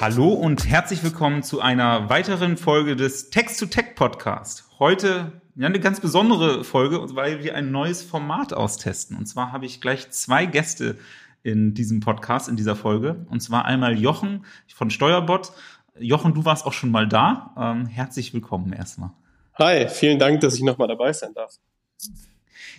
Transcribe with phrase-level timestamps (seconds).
[0.00, 4.64] Hallo und herzlich willkommen zu einer weiteren Folge des Text-to-Tech Podcast.
[4.78, 9.16] Heute eine ganz besondere Folge, weil wir ein neues Format austesten.
[9.16, 10.98] Und zwar habe ich gleich zwei Gäste
[11.42, 13.26] in diesem Podcast, in dieser Folge.
[13.28, 15.50] Und zwar einmal Jochen von Steuerbot.
[15.98, 17.52] Jochen, du warst auch schon mal da.
[17.58, 19.10] Ähm, herzlich willkommen erstmal.
[19.54, 21.58] Hi, vielen Dank, dass ich nochmal dabei sein darf.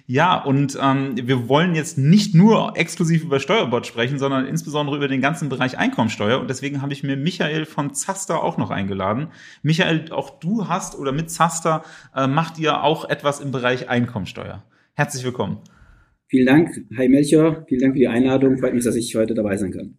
[0.05, 5.07] Ja, und ähm, wir wollen jetzt nicht nur exklusiv über Steuerbot sprechen, sondern insbesondere über
[5.07, 6.39] den ganzen Bereich Einkommensteuer.
[6.39, 9.27] Und deswegen habe ich mir Michael von Zaster auch noch eingeladen.
[9.61, 11.83] Michael, auch du hast oder mit Zaster
[12.15, 14.63] äh, macht ihr auch etwas im Bereich Einkommensteuer.
[14.93, 15.59] Herzlich willkommen.
[16.27, 16.69] Vielen Dank.
[16.97, 18.57] Hi Melchior, vielen Dank für die Einladung.
[18.57, 19.97] Freut mich, dass ich heute dabei sein kann.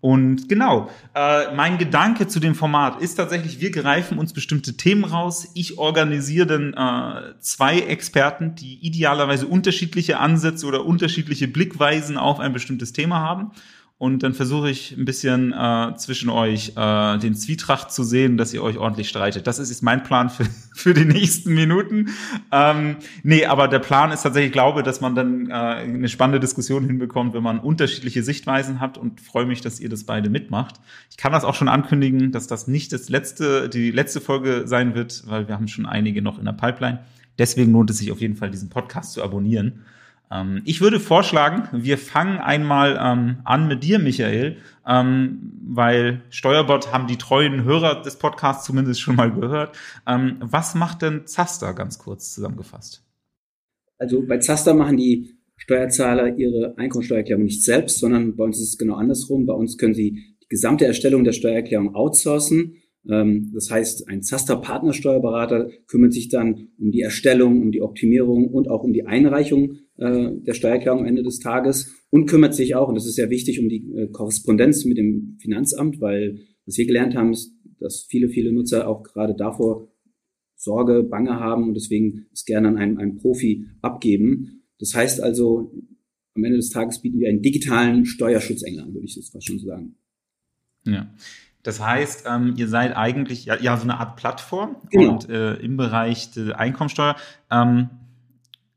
[0.00, 5.04] Und genau, äh, mein Gedanke zu dem Format ist tatsächlich, wir greifen uns bestimmte Themen
[5.04, 5.50] raus.
[5.54, 12.54] Ich organisiere dann äh, zwei Experten, die idealerweise unterschiedliche Ansätze oder unterschiedliche Blickweisen auf ein
[12.54, 13.52] bestimmtes Thema haben
[14.00, 18.54] und dann versuche ich ein bisschen äh, zwischen euch äh, den Zwietracht zu sehen, dass
[18.54, 19.46] ihr euch ordentlich streitet.
[19.46, 22.08] Das ist jetzt mein Plan für, für die nächsten Minuten.
[22.50, 26.40] Ähm, nee, aber der Plan ist tatsächlich, ich glaube, dass man dann äh, eine spannende
[26.40, 30.76] Diskussion hinbekommt, wenn man unterschiedliche Sichtweisen hat und freue mich, dass ihr das beide mitmacht.
[31.10, 34.94] Ich kann das auch schon ankündigen, dass das nicht das letzte, die letzte Folge sein
[34.94, 37.00] wird, weil wir haben schon einige noch in der Pipeline.
[37.38, 39.84] Deswegen lohnt es sich auf jeden Fall, diesen Podcast zu abonnieren.
[40.30, 46.92] Ähm, ich würde vorschlagen, wir fangen einmal ähm, an mit dir, Michael, ähm, weil Steuerbot
[46.92, 49.76] haben die treuen Hörer des Podcasts zumindest schon mal gehört.
[50.06, 53.04] Ähm, was macht denn Zaster ganz kurz zusammengefasst?
[53.98, 58.78] Also bei Zaster machen die Steuerzahler ihre Einkommensteuererklärung nicht selbst, sondern bei uns ist es
[58.78, 59.44] genau andersrum.
[59.44, 62.76] Bei uns können sie die gesamte Erstellung der Steuererklärung outsourcen.
[63.08, 68.68] Ähm, das heißt, ein Zaster-Partnersteuerberater kümmert sich dann um die Erstellung, um die Optimierung und
[68.68, 72.88] auch um die Einreichung äh, der Steuererklärung am Ende des Tages und kümmert sich auch,
[72.88, 76.86] und das ist sehr wichtig, um die äh, Korrespondenz mit dem Finanzamt, weil was wir
[76.86, 79.88] gelernt haben, ist, dass viele, viele Nutzer auch gerade davor
[80.56, 84.62] Sorge, Bange haben und deswegen es gerne an einen, einen Profi abgeben.
[84.78, 85.72] Das heißt also,
[86.34, 89.58] am Ende des Tages bieten wir einen digitalen Steuerschutzengel an, würde ich jetzt fast schon
[89.58, 89.96] sagen.
[90.84, 91.14] Ja.
[91.62, 95.12] Das heißt, ähm, ihr seid eigentlich ja, ja so eine Art Plattform genau.
[95.12, 97.16] und äh, im Bereich der Einkommensteuer.
[97.50, 97.90] Ähm,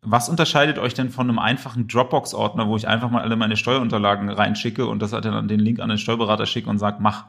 [0.03, 4.29] was unterscheidet euch denn von einem einfachen Dropbox-Ordner, wo ich einfach mal alle meine Steuerunterlagen
[4.29, 7.27] reinschicke und das dann den Link an den Steuerberater schicke und sagt, mach?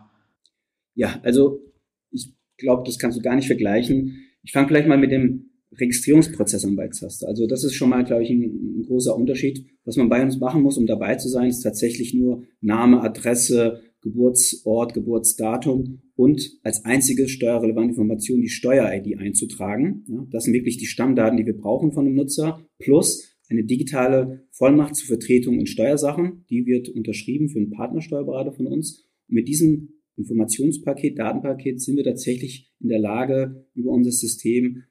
[0.95, 1.61] Ja, also
[2.11, 4.19] ich glaube, das kannst du gar nicht vergleichen.
[4.43, 7.29] Ich fange vielleicht mal mit dem Registrierungsprozess an bei Zaster.
[7.29, 9.67] Also das ist schon mal, glaube ich, ein, ein, großer Unterschied.
[9.85, 13.81] Was man bei uns machen muss, um dabei zu sein, ist tatsächlich nur Name, Adresse,
[14.05, 20.05] Geburtsort, Geburtsdatum und als einzige steuerrelevante Information die Steuer-ID einzutragen.
[20.07, 24.47] Ja, das sind wirklich die Stammdaten, die wir brauchen von dem Nutzer, plus eine digitale
[24.51, 26.45] Vollmacht zur Vertretung in Steuersachen.
[26.51, 29.09] Die wird unterschrieben für einen Partnersteuerberater von uns.
[29.29, 34.85] Und mit diesem Informationspaket, Datenpaket sind wir tatsächlich in der Lage, über unser System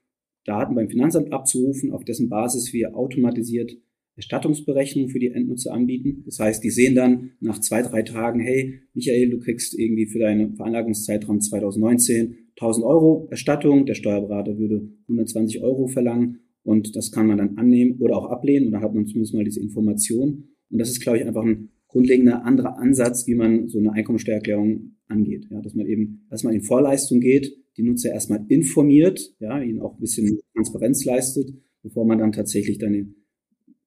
[0.44, 3.72] Daten beim Finanzamt abzurufen, auf dessen Basis wir automatisiert
[4.16, 6.22] Erstattungsberechnung für die Endnutzer anbieten.
[6.24, 10.18] Das heißt, die sehen dann nach zwei, drei Tagen, hey, Michael, du kriegst irgendwie für
[10.18, 13.86] deinen Veranlagungszeitraum 2019 1000 Euro Erstattung.
[13.86, 18.66] Der Steuerberater würde 120 Euro verlangen und das kann man dann annehmen oder auch ablehnen
[18.66, 20.44] und dann hat man zumindest mal diese Information.
[20.70, 24.96] Und das ist, glaube ich, einfach ein grundlegender anderer Ansatz, wie man so eine Einkommensteuererklärung
[25.06, 25.46] angeht.
[25.50, 29.94] Ja, dass man eben erstmal in Vorleistung geht, die Nutzer erstmal informiert, ja, ihnen auch
[29.94, 33.14] ein bisschen Transparenz leistet, bevor man dann tatsächlich dann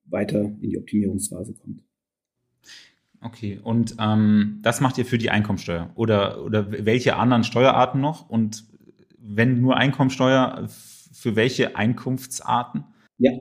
[0.10, 1.82] weiter in die Optimierungsphase kommt.
[3.22, 8.30] Okay, und ähm, das macht ihr für die Einkommensteuer oder, oder welche anderen Steuerarten noch?
[8.30, 8.66] Und
[9.18, 12.84] wenn nur Einkommensteuer, für welche Einkunftsarten?
[13.18, 13.32] Ja,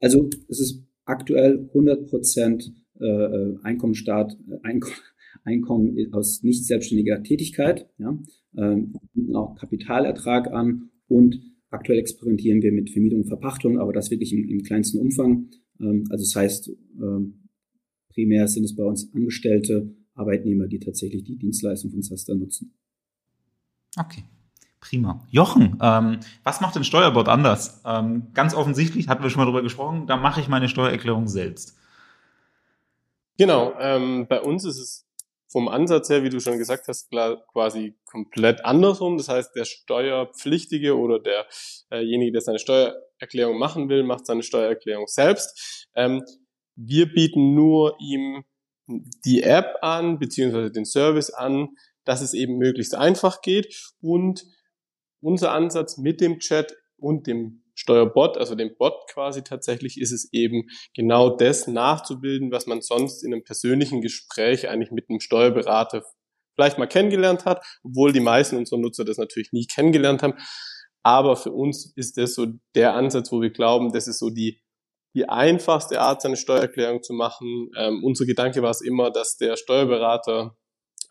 [0.00, 4.96] also es ist aktuell 100 Prozent äh, äh Einkommenstaat, äh, Einkommen,
[5.44, 8.16] Einkommen aus nicht selbstständiger Tätigkeit, ja,
[8.56, 8.94] ähm,
[9.34, 11.40] auch Kapitalertrag an und
[11.70, 15.48] aktuell experimentieren wir mit Vermietung und Verpachtung, aber das wirklich im, im kleinsten Umfang.
[15.82, 16.70] Ähm, also das heißt,
[17.00, 17.48] ähm,
[18.08, 22.72] primär sind es bei uns Angestellte, Arbeitnehmer, die tatsächlich die Dienstleistung von Zaster nutzen.
[23.98, 24.24] Okay.
[24.80, 25.24] Prima.
[25.30, 27.80] Jochen, ähm, was macht denn Steuerbot anders?
[27.84, 31.78] Ähm, ganz offensichtlich, hatten wir schon mal drüber gesprochen, da mache ich meine Steuererklärung selbst.
[33.38, 35.06] Genau, ähm, bei uns ist es
[35.52, 37.10] vom Ansatz her, wie du schon gesagt hast,
[37.52, 39.18] quasi komplett andersrum.
[39.18, 41.20] Das heißt, der Steuerpflichtige oder
[41.90, 45.86] derjenige, der seine Steuererklärung machen will, macht seine Steuererklärung selbst.
[45.94, 46.22] Ähm,
[46.74, 48.44] wir bieten nur ihm
[49.24, 51.68] die App an, beziehungsweise den Service an,
[52.04, 53.92] dass es eben möglichst einfach geht.
[54.00, 54.44] Und
[55.20, 60.32] unser Ansatz mit dem Chat und dem Steuerbot, also dem Bot quasi tatsächlich, ist es
[60.32, 66.04] eben genau das nachzubilden, was man sonst in einem persönlichen Gespräch eigentlich mit einem Steuerberater
[66.54, 70.34] vielleicht mal kennengelernt hat, obwohl die meisten unserer Nutzer das natürlich nie kennengelernt haben.
[71.02, 72.46] Aber für uns ist das so
[72.76, 74.62] der Ansatz, wo wir glauben, das ist so die,
[75.16, 77.70] die einfachste Art, seine Steuererklärung zu machen.
[77.76, 80.56] Ähm, unser Gedanke war es immer, dass der Steuerberater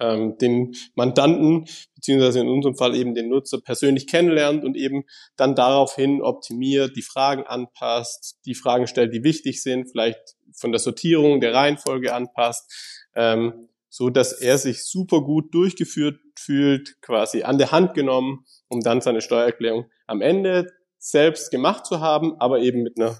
[0.01, 1.65] ähm, den Mandanten,
[1.95, 5.03] beziehungsweise in unserem Fall eben den Nutzer persönlich kennenlernt und eben
[5.37, 10.79] dann daraufhin optimiert, die Fragen anpasst, die Fragen stellt, die wichtig sind, vielleicht von der
[10.79, 12.69] Sortierung, der Reihenfolge anpasst.
[13.15, 18.79] Ähm, so dass er sich super gut durchgeführt fühlt, quasi an der Hand genommen, um
[18.79, 23.19] dann seine Steuererklärung am Ende selbst gemacht zu haben, aber eben mit einer,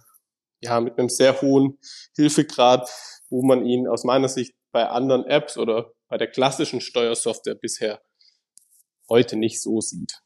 [0.62, 1.78] ja, mit einem sehr hohen
[2.16, 2.90] Hilfegrad,
[3.30, 8.02] wo man ihn aus meiner Sicht bei anderen Apps oder bei der klassischen Steuersoftware bisher
[9.10, 10.20] heute nicht so sieht.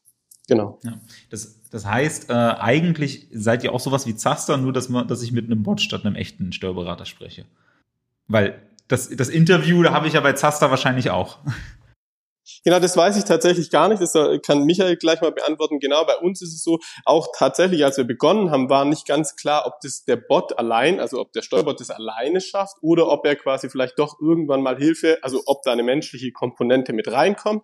[0.48, 0.80] Genau.
[0.82, 1.00] Ja,
[1.30, 5.22] das, das heißt, äh, eigentlich seid ihr auch sowas wie Zaster, nur dass, man, dass
[5.22, 7.46] ich mit einem Bot statt einem echten Steuerberater spreche.
[8.26, 11.38] Weil das, das Interview, da habe ich ja bei Zaster wahrscheinlich auch.
[12.64, 14.00] Genau, das weiß ich tatsächlich gar nicht.
[14.00, 14.12] Das
[14.44, 15.78] kann Michael gleich mal beantworten.
[15.80, 19.36] Genau, bei uns ist es so, auch tatsächlich, als wir begonnen haben, war nicht ganz
[19.36, 23.26] klar, ob das der Bot allein, also ob der Steuerbot das alleine schafft oder ob
[23.26, 27.62] er quasi vielleicht doch irgendwann mal Hilfe, also ob da eine menschliche Komponente mit reinkommt.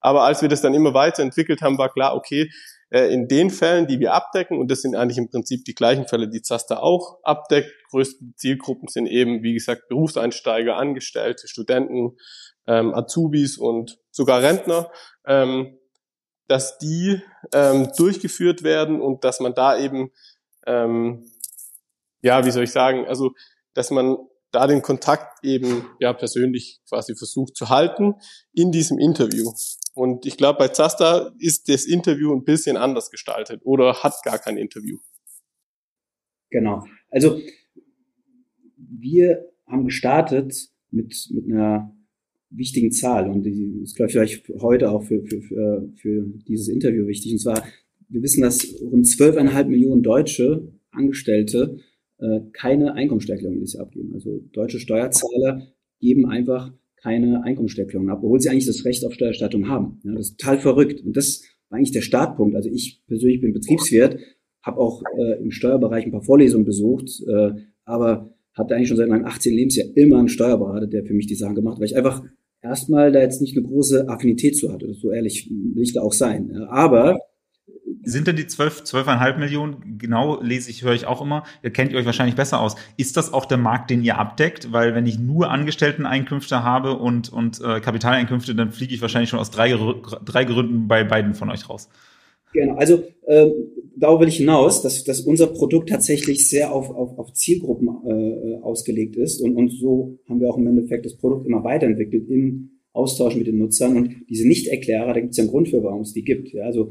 [0.00, 2.50] Aber als wir das dann immer weiterentwickelt haben, war klar, okay,
[2.90, 6.06] äh, in den Fällen, die wir abdecken, und das sind eigentlich im Prinzip die gleichen
[6.06, 12.16] Fälle, die Zaster auch abdeckt, größte Zielgruppen sind eben, wie gesagt, Berufseinsteiger, Angestellte, Studenten,
[12.66, 14.90] ähm, Azubis und sogar Rentner,
[15.26, 15.78] ähm,
[16.48, 17.20] dass die
[17.52, 20.10] ähm, durchgeführt werden und dass man da eben,
[20.66, 21.30] ähm,
[22.20, 23.32] ja, wie soll ich sagen, also
[23.74, 24.16] dass man
[24.50, 28.14] da den Kontakt eben ja persönlich quasi versucht zu halten
[28.52, 29.50] in diesem Interview.
[29.94, 34.38] Und ich glaube, bei Zasta ist das Interview ein bisschen anders gestaltet oder hat gar
[34.38, 34.98] kein Interview.
[36.50, 36.84] Genau.
[37.10, 37.40] Also
[38.76, 40.54] wir haben gestartet
[40.90, 41.94] mit, mit einer
[42.54, 46.68] wichtigen Zahl und die ist, glaube ich, vielleicht heute auch für, für, für, für dieses
[46.68, 47.32] Interview wichtig.
[47.32, 47.64] Und zwar,
[48.08, 51.78] wir wissen, dass rund zwölfeinhalb Millionen deutsche Angestellte
[52.18, 54.12] äh, keine Einkommensteuererklärung jedes Jahr abgeben.
[54.14, 55.66] Also deutsche Steuerzahler
[56.00, 60.00] geben einfach keine Einkommensteuererklärung ab, obwohl sie eigentlich das Recht auf Steuererstattung haben.
[60.04, 61.04] Ja, das ist total verrückt.
[61.04, 62.54] Und das war eigentlich der Startpunkt.
[62.54, 64.18] Also ich persönlich bin Betriebswirt,
[64.62, 67.52] habe auch äh, im Steuerbereich ein paar Vorlesungen besucht, äh,
[67.84, 69.54] aber hatte eigentlich schon seit meinem 18.
[69.54, 72.22] Lebensjahr immer einen Steuerberater, der für mich die Sachen gemacht hat, weil ich einfach
[72.62, 74.94] erstmal da jetzt nicht eine große Affinität zu hatte.
[74.94, 76.50] So ehrlich will ich da auch sein.
[76.68, 77.18] Aber
[78.04, 81.92] sind denn die 12, 12,5 Millionen, genau lese ich, höre ich auch immer, ihr kennt
[81.92, 82.74] ihr euch wahrscheinlich besser aus.
[82.96, 84.72] Ist das auch der Markt, den ihr abdeckt?
[84.72, 89.38] Weil wenn ich nur Angestellteneinkünfte habe und, und äh, Kapitaleinkünfte, dann fliege ich wahrscheinlich schon
[89.38, 89.76] aus drei,
[90.24, 91.88] drei Gründen bei beiden von euch raus.
[92.52, 93.50] Genau, also äh,
[93.96, 98.56] darauf will ich hinaus, dass, dass unser Produkt tatsächlich sehr auf, auf, auf Zielgruppen äh,
[98.62, 102.70] ausgelegt ist und, und so haben wir auch im Endeffekt das Produkt immer weiterentwickelt im
[102.92, 106.02] Austausch mit den Nutzern und diese Nicht-Erklärer, da gibt es ja einen Grund für, warum
[106.02, 106.52] es die gibt.
[106.52, 106.90] Ja, also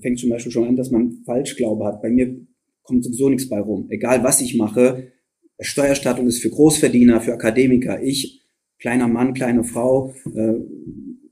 [0.00, 2.00] fängt zum Beispiel schon an, dass man Falschglaube hat.
[2.00, 2.40] Bei mir
[2.82, 3.86] kommt sowieso nichts bei rum.
[3.90, 5.12] Egal was ich mache,
[5.60, 8.02] Steuerstattung ist für Großverdiener, für Akademiker.
[8.02, 8.42] Ich,
[8.78, 10.54] kleiner Mann, kleine Frau, äh,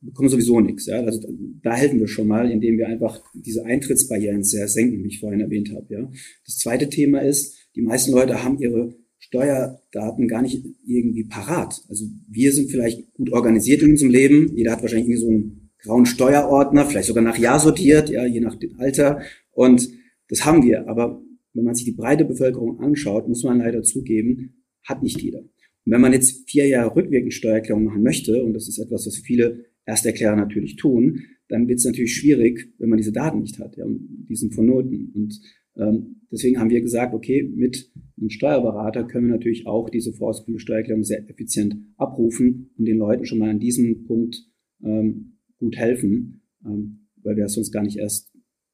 [0.00, 0.86] bekomme sowieso nichts.
[0.86, 1.00] Ja?
[1.00, 1.20] Also
[1.62, 5.40] da helfen wir schon mal, indem wir einfach diese Eintrittsbarrieren sehr senken, wie ich vorhin
[5.40, 5.86] erwähnt habe.
[5.88, 6.10] Ja?
[6.44, 11.82] Das zweite Thema ist, die meisten Leute haben ihre Steuerdaten gar nicht irgendwie parat.
[11.88, 14.56] Also wir sind vielleicht gut organisiert in unserem Leben.
[14.56, 18.40] Jeder hat wahrscheinlich irgendwie so einen grauen Steuerordner, vielleicht sogar nach Jahr sortiert, ja, je
[18.40, 19.20] nach dem Alter.
[19.50, 19.88] Und
[20.28, 20.88] das haben wir.
[20.88, 25.40] Aber wenn man sich die breite Bevölkerung anschaut, muss man leider zugeben, hat nicht jeder.
[25.40, 29.16] Und wenn man jetzt vier Jahre rückwirkend Steuererklärung machen möchte, und das ist etwas, was
[29.16, 33.76] viele Ersterklärer natürlich tun, dann wird es natürlich schwierig, wenn man diese Daten nicht hat,
[33.76, 33.86] ja,
[34.28, 35.12] diesen von Noten.
[35.14, 35.40] Und
[35.76, 40.60] ähm, deswegen haben wir gesagt, okay, mit einem Steuerberater können wir natürlich auch diese vorausgeführte
[40.60, 44.36] Steuererklärung sehr effizient abrufen und den Leuten schon mal an diesem Punkt
[44.84, 48.30] ähm, gut helfen, ähm, weil wir sonst gar nicht erst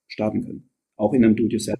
[0.09, 0.69] starten können.
[0.97, 1.79] Auch in einem Do-it-yourself.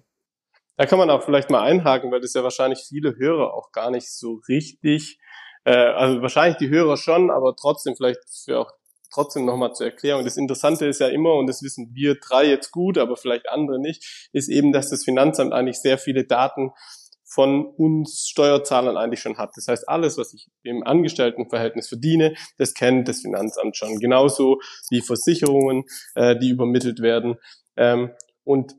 [0.77, 3.91] Da kann man auch vielleicht mal einhaken, weil das ja wahrscheinlich viele Hörer auch gar
[3.91, 5.19] nicht so richtig,
[5.65, 8.71] äh, also wahrscheinlich die Hörer schon, aber trotzdem vielleicht für auch
[9.15, 10.23] trotzdem nochmal zur Erklärung.
[10.23, 13.79] Das Interessante ist ja immer, und das wissen wir drei jetzt gut, aber vielleicht andere
[13.79, 16.71] nicht, ist eben, dass das Finanzamt eigentlich sehr viele Daten
[17.27, 19.51] von uns Steuerzahlern eigentlich schon hat.
[19.55, 23.99] Das heißt, alles, was ich im Angestelltenverhältnis verdiene, das kennt das Finanzamt schon.
[23.99, 27.35] Genauso wie Versicherungen, äh, die übermittelt werden.
[27.75, 28.11] Ähm,
[28.43, 28.75] und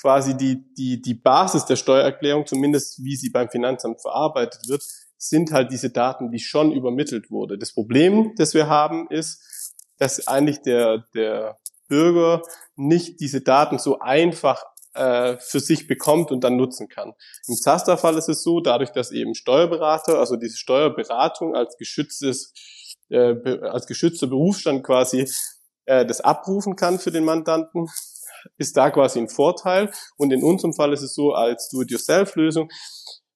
[0.00, 4.82] quasi die, die, die Basis der Steuererklärung, zumindest wie sie beim Finanzamt verarbeitet wird,
[5.16, 7.58] sind halt diese Daten, die schon übermittelt wurde.
[7.58, 12.42] Das Problem, das wir haben, ist, dass eigentlich der, der Bürger
[12.76, 17.12] nicht diese Daten so einfach äh, für sich bekommt und dann nutzen kann.
[17.46, 22.52] Im Zaster-Fall ist es so, dadurch, dass eben Steuerberater, also diese Steuerberatung als geschütztes,
[23.10, 25.28] äh, als geschützter Berufsstand quasi
[25.86, 27.88] äh, das abrufen kann für den Mandanten,
[28.58, 29.90] ist da quasi ein Vorteil.
[30.16, 32.68] Und in unserem Fall ist es so, als Do-it-yourself-Lösung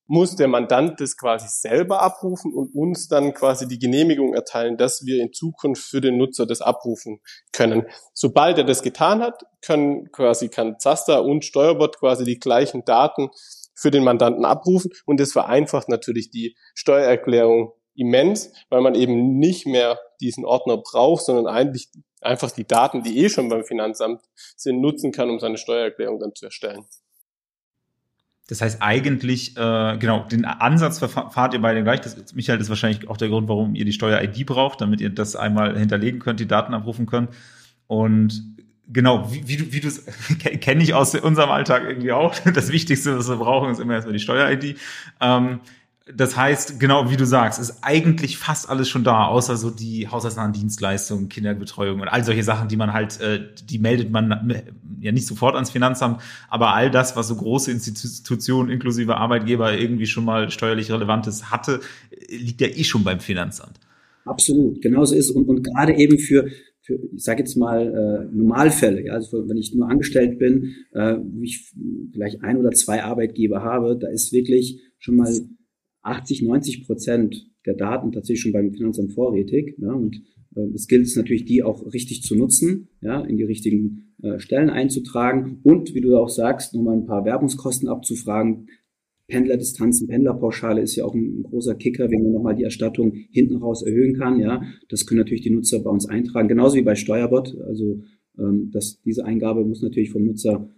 [0.09, 5.05] muss der Mandant das quasi selber abrufen und uns dann quasi die Genehmigung erteilen, dass
[5.05, 7.21] wir in Zukunft für den Nutzer das abrufen
[7.53, 7.87] können.
[8.15, 13.29] Sobald er das getan hat, können quasi kann Zaster und Steuerbot quasi die gleichen Daten
[13.75, 19.67] für den Mandanten abrufen und das vereinfacht natürlich die Steuererklärung immens, weil man eben nicht
[19.67, 21.91] mehr diesen Ordner braucht, sondern eigentlich
[22.23, 24.23] einfach die Daten, die eh schon beim Finanzamt
[24.57, 26.87] sind, nutzen kann, um seine Steuererklärung dann zu erstellen.
[28.49, 32.01] Das heißt eigentlich, äh, genau, den Ansatz fahrt ihr beide gleich.
[32.01, 35.37] Das, Michael, ist wahrscheinlich auch der Grund, warum ihr die Steuer-ID braucht, damit ihr das
[35.37, 37.29] einmal hinterlegen könnt, die Daten abrufen könnt.
[37.87, 38.43] Und
[38.91, 39.91] genau, wie, wie du, wie du
[40.61, 42.35] kenne ich aus unserem Alltag irgendwie auch.
[42.55, 44.79] Das Wichtigste, was wir brauchen, ist immer erstmal die Steuer-ID.
[45.21, 45.61] Ähm,
[46.15, 50.09] das heißt, genau wie du sagst, ist eigentlich fast alles schon da, außer so die
[50.09, 54.63] haushaltsnahen Dienstleistungen, Kinderbetreuung und all solche Sachen, die man halt, äh, die meldet man
[55.01, 60.07] ja nicht sofort ans Finanzamt, aber all das, was so große Institutionen inklusive Arbeitgeber irgendwie
[60.07, 61.81] schon mal steuerlich Relevantes hatte,
[62.29, 63.79] liegt ja eh schon beim Finanzamt.
[64.25, 66.49] Absolut, genauso ist und, und gerade eben für
[66.81, 71.17] für, ich sage jetzt mal, äh, Normalfälle, ja, also wenn ich nur angestellt bin, äh,
[71.21, 71.71] wo ich
[72.13, 75.29] vielleicht ein oder zwei Arbeitgeber habe, da ist wirklich schon mal
[76.03, 79.77] 80, 90 Prozent der Daten tatsächlich schon beim Finanzamt vorrätig.
[79.79, 80.23] Ja, und
[80.55, 84.39] äh, es gilt es natürlich, die auch richtig zu nutzen, ja, in die richtigen äh,
[84.39, 88.69] Stellen einzutragen und, wie du auch sagst, nochmal ein paar Werbungskosten abzufragen.
[89.27, 93.83] Pendlerdistanzen, Pendlerpauschale ist ja auch ein, großer Kicker, wenn man nochmal die Erstattung hinten raus
[93.83, 94.41] erhöhen kann.
[94.41, 97.55] Ja, das können natürlich die Nutzer bei uns eintragen, genauso wie bei Steuerbot.
[97.61, 98.01] Also
[98.39, 100.71] ähm, dass diese Eingabe muss natürlich vom Nutzer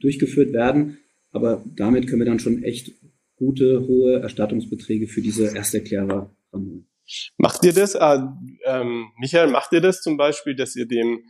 [0.00, 0.98] durchgeführt werden.
[1.30, 2.92] Aber damit können wir dann schon echt
[3.36, 6.88] gute, hohe Erstattungsbeträge für diese Ersterklärer ranholen.
[7.36, 8.18] Macht ihr das, äh,
[8.64, 11.24] ähm, Michael, macht ihr das zum Beispiel, dass ihr dem,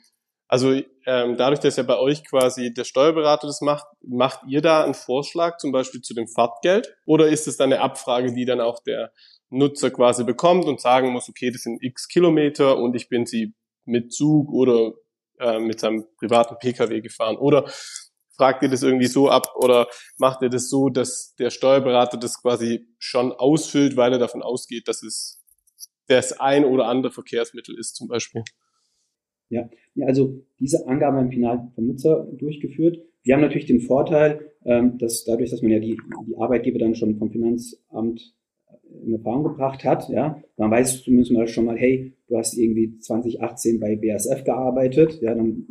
[0.47, 4.85] also ähm, dadurch, dass ja bei euch quasi der Steuerberater das macht, macht ihr da
[4.85, 6.95] einen Vorschlag zum Beispiel zu dem Fahrtgeld?
[7.07, 9.13] Oder ist es dann eine Abfrage, die dann auch der
[9.51, 13.55] Nutzer quasi bekommt und sagen muss, okay, das sind x Kilometer und ich bin sie
[13.85, 14.93] mit Zug oder
[15.41, 17.37] äh, mit seinem privaten Pkw gefahren?
[17.37, 17.69] Oder
[18.37, 19.87] fragt ihr das irgendwie so ab oder
[20.19, 24.89] macht ihr das so, dass der Steuerberater das quasi schon ausfüllt, weil er davon ausgeht,
[24.89, 25.43] dass es
[26.07, 28.43] das ein oder andere Verkehrsmittel ist zum Beispiel?
[29.49, 29.69] Ja,
[30.07, 32.99] also diese Angaben im Final vom Nutzer durchgeführt.
[33.23, 36.95] Wir haben natürlich den Vorteil, ähm, dass dadurch, dass man ja die, die Arbeitgeber dann
[36.95, 38.35] schon vom Finanzamt
[39.05, 42.57] in Erfahrung gebracht hat, ja, dann weißt du zumindest mal schon mal, hey, du hast
[42.57, 45.69] irgendwie 2018 bei BASF gearbeitet, ja, dann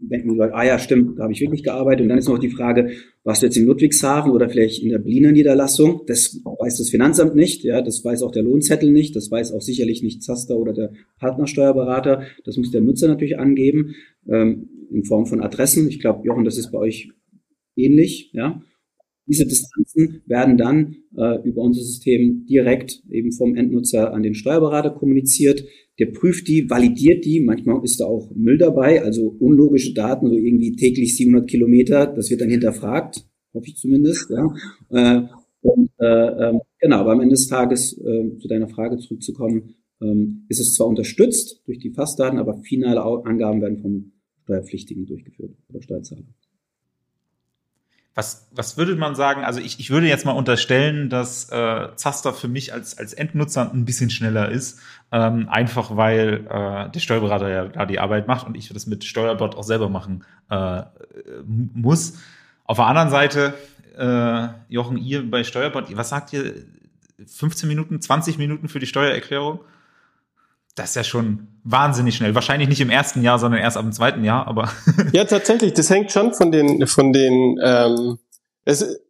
[0.00, 2.02] denken die Leute, ah ja, stimmt, da habe ich wirklich gearbeitet.
[2.02, 2.90] Und dann ist noch die Frage,
[3.24, 6.02] warst du jetzt in Ludwigshafen oder vielleicht in der Berliner Niederlassung?
[6.06, 9.60] Das weiß das Finanzamt nicht, ja, das weiß auch der Lohnzettel nicht, das weiß auch
[9.60, 12.22] sicherlich nicht Zaster oder der Partnersteuerberater.
[12.44, 13.94] Das muss der Nutzer natürlich angeben,
[14.28, 15.88] ähm, in Form von Adressen.
[15.88, 17.10] Ich glaube, Jochen, das ist bei euch
[17.76, 18.62] ähnlich, ja.
[19.26, 24.90] Diese Distanzen werden dann äh, über unser System direkt eben vom Endnutzer an den Steuerberater
[24.90, 25.64] kommuniziert.
[26.00, 27.40] Der prüft die, validiert die.
[27.40, 32.06] Manchmal ist da auch Müll dabei, also unlogische Daten, so irgendwie täglich 700 Kilometer.
[32.06, 34.30] Das wird dann hinterfragt, hoffe ich zumindest.
[34.30, 34.54] Ja.
[34.88, 35.22] Äh,
[35.62, 40.46] und äh, ähm, genau, aber am Ende des Tages, äh, zu deiner Frage zurückzukommen, ähm,
[40.48, 44.12] ist es zwar unterstützt durch die Fassdaten, aber finale Angaben werden vom
[44.44, 46.24] Steuerpflichtigen durchgeführt oder Steuerzahler.
[48.14, 49.44] Was, was würde man sagen?
[49.44, 53.70] Also ich, ich würde jetzt mal unterstellen, dass äh, Zaster für mich als, als Endnutzer
[53.72, 54.80] ein bisschen schneller ist.
[55.12, 59.04] Ähm, einfach weil äh, der Steuerberater ja da die Arbeit macht und ich das mit
[59.04, 60.82] Steuerbot auch selber machen äh,
[61.46, 62.18] muss.
[62.64, 63.54] Auf der anderen Seite,
[63.96, 66.54] äh, Jochen, ihr bei Steuerbot, was sagt ihr?
[67.26, 69.60] 15 Minuten, 20 Minuten für die Steuererklärung?
[70.74, 72.34] Das ist ja schon wahnsinnig schnell.
[72.34, 74.70] Wahrscheinlich nicht im ersten Jahr, sondern erst ab dem zweiten Jahr, aber.
[75.12, 78.18] ja, tatsächlich, das hängt schon von den, von den, ähm,
[78.64, 79.00] es,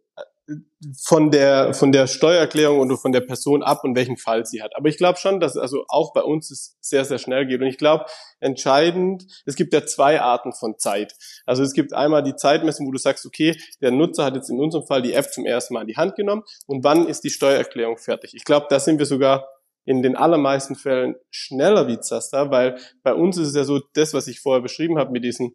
[0.98, 4.72] von der, von der Steuererklärung und von der Person ab und welchen Fall sie hat.
[4.76, 7.60] Aber ich glaube schon, dass also auch bei uns es sehr, sehr schnell geht.
[7.60, 8.06] Und ich glaube,
[8.40, 11.14] entscheidend, es gibt ja zwei Arten von Zeit.
[11.44, 14.58] Also es gibt einmal die Zeitmessung, wo du sagst, okay, der Nutzer hat jetzt in
[14.58, 17.30] unserem Fall die App zum ersten Mal in die Hand genommen und wann ist die
[17.30, 18.34] Steuererklärung fertig?
[18.34, 19.46] Ich glaube, da sind wir sogar
[19.84, 24.14] in den allermeisten Fällen schneller wie Zaster, weil bei uns ist es ja so, das,
[24.14, 25.54] was ich vorher beschrieben habe mit diesen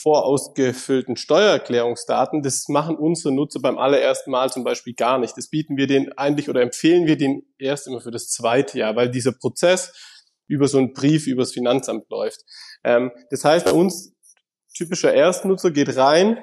[0.00, 5.36] vorausgefüllten Steuererklärungsdaten, das machen unsere Nutzer beim allerersten Mal zum Beispiel gar nicht.
[5.36, 8.94] Das bieten wir denen eigentlich oder empfehlen wir denen erst immer für das zweite Jahr,
[8.94, 9.92] weil dieser Prozess
[10.46, 12.44] über so einen Brief übers Finanzamt läuft.
[12.84, 14.14] Ähm, das heißt, bei uns
[14.76, 16.42] typischer Erstnutzer geht rein,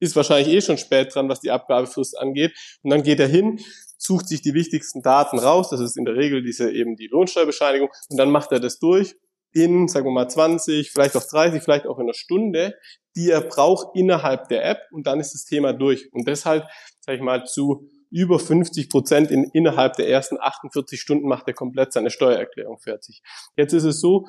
[0.00, 2.52] ist wahrscheinlich eh schon spät dran, was die Abgabefrist angeht.
[2.82, 3.60] Und dann geht er hin,
[4.06, 5.70] sucht sich die wichtigsten Daten raus.
[5.70, 7.90] Das ist in der Regel diese eben die Lohnsteuerbescheinigung.
[8.08, 9.16] Und dann macht er das durch
[9.52, 12.74] in, sagen wir mal, 20, vielleicht auch 30, vielleicht auch in einer Stunde,
[13.16, 14.80] die er braucht innerhalb der App.
[14.92, 16.12] Und dann ist das Thema durch.
[16.12, 16.66] Und deshalb,
[17.00, 21.54] sage ich mal, zu über 50 Prozent in, innerhalb der ersten 48 Stunden macht er
[21.54, 23.22] komplett seine Steuererklärung fertig.
[23.56, 24.26] Jetzt ist es so,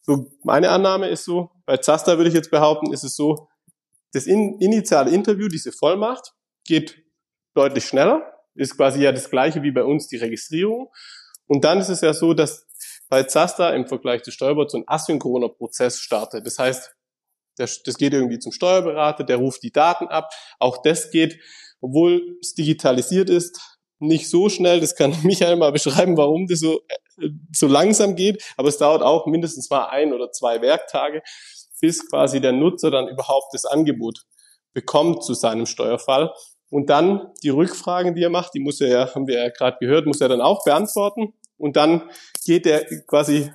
[0.00, 3.48] so meine Annahme ist so, bei Zaster würde ich jetzt behaupten, ist es so,
[4.12, 7.02] das in, initiale Interview, diese Vollmacht, geht
[7.54, 10.88] deutlich schneller, ist quasi ja das gleiche wie bei uns die Registrierung.
[11.46, 12.66] Und dann ist es ja so, dass
[13.08, 16.46] bei Zaster im Vergleich zu Steuerbot so ein asynchroner Prozess startet.
[16.46, 16.94] Das heißt,
[17.56, 20.30] das, das geht irgendwie zum Steuerberater, der ruft die Daten ab.
[20.58, 21.38] Auch das geht,
[21.80, 23.60] obwohl es digitalisiert ist,
[23.98, 24.80] nicht so schnell.
[24.80, 26.80] Das kann Michael mal beschreiben, warum das so,
[27.18, 28.42] äh, so langsam geht.
[28.56, 31.22] Aber es dauert auch mindestens mal ein oder zwei Werktage
[31.80, 34.22] bis quasi der Nutzer dann überhaupt das Angebot
[34.72, 36.32] bekommt zu seinem Steuerfall.
[36.72, 39.76] Und dann die Rückfragen, die er macht, die muss er ja, haben wir ja gerade
[39.78, 41.34] gehört, muss er dann auch beantworten.
[41.58, 42.10] Und dann
[42.46, 43.52] geht er quasi,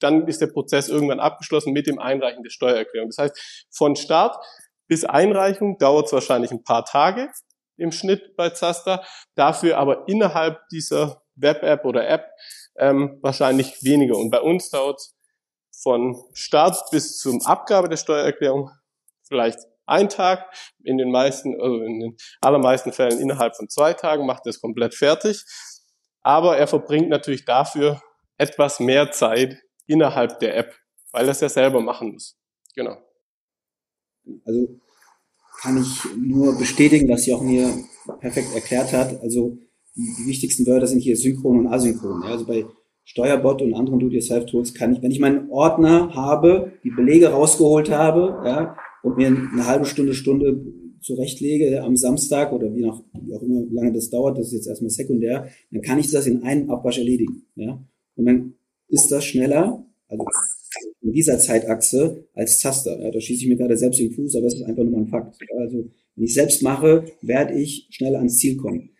[0.00, 3.08] dann ist der Prozess irgendwann abgeschlossen mit dem Einreichen der Steuererklärung.
[3.08, 4.36] Das heißt, von Start
[4.86, 7.30] bis Einreichung dauert es wahrscheinlich ein paar Tage
[7.78, 9.02] im Schnitt bei Zaster,
[9.34, 12.26] dafür aber innerhalb dieser Web-App oder App
[12.76, 14.18] ähm, wahrscheinlich weniger.
[14.18, 15.16] Und bei uns dauert es
[15.82, 18.70] von Start bis zum Abgabe der Steuererklärung
[19.26, 19.58] vielleicht
[19.88, 20.44] ein Tag,
[20.82, 24.60] in den meisten, also in den allermeisten Fällen innerhalb von zwei Tagen macht er es
[24.60, 25.44] komplett fertig.
[26.22, 28.00] Aber er verbringt natürlich dafür
[28.36, 30.74] etwas mehr Zeit innerhalb der App,
[31.12, 32.36] weil er es ja selber machen muss.
[32.74, 32.96] Genau.
[34.44, 34.80] Also
[35.60, 37.74] kann ich nur bestätigen, was Jochen hier
[38.20, 39.20] perfekt erklärt hat.
[39.22, 39.58] Also
[39.96, 42.22] die, die wichtigsten Wörter sind hier synchron und asynchron.
[42.22, 42.66] Also bei
[43.04, 48.42] Steuerbot und anderen Do-it-yourself-Tools kann ich, wenn ich meinen Ordner habe, die Belege rausgeholt habe,
[48.44, 50.64] ja, und mir eine halbe Stunde, Stunde
[51.00, 54.66] zurechtlege am Samstag oder wie, noch, wie auch immer lange das dauert, das ist jetzt
[54.68, 57.46] erstmal sekundär, dann kann ich das in einem Abwasch erledigen.
[57.54, 57.82] Ja?
[58.16, 58.54] Und dann
[58.88, 60.24] ist das schneller, also
[61.00, 63.00] in dieser Zeitachse, als Zaster.
[63.00, 63.10] Ja?
[63.10, 65.38] Da schieße ich mir gerade selbst den Fuß, aber es ist einfach nur ein Fakt.
[65.40, 65.58] Ja?
[65.58, 68.90] Also wenn ich selbst mache, werde ich schneller ans Ziel kommen.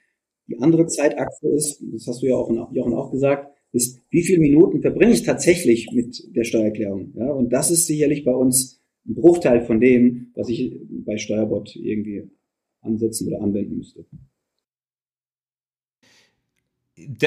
[0.47, 4.41] Die andere Zeitachse ist, das hast du ja auch, Jochen auch gesagt, ist, wie viele
[4.41, 7.13] Minuten verbringe ich tatsächlich mit der Steuererklärung?
[7.17, 8.78] Ja, und das ist sicherlich bei uns
[9.09, 12.31] ein Bruchteil von dem, was ich bei Steuerbot irgendwie
[12.83, 14.07] ansetzen oder anwenden müsste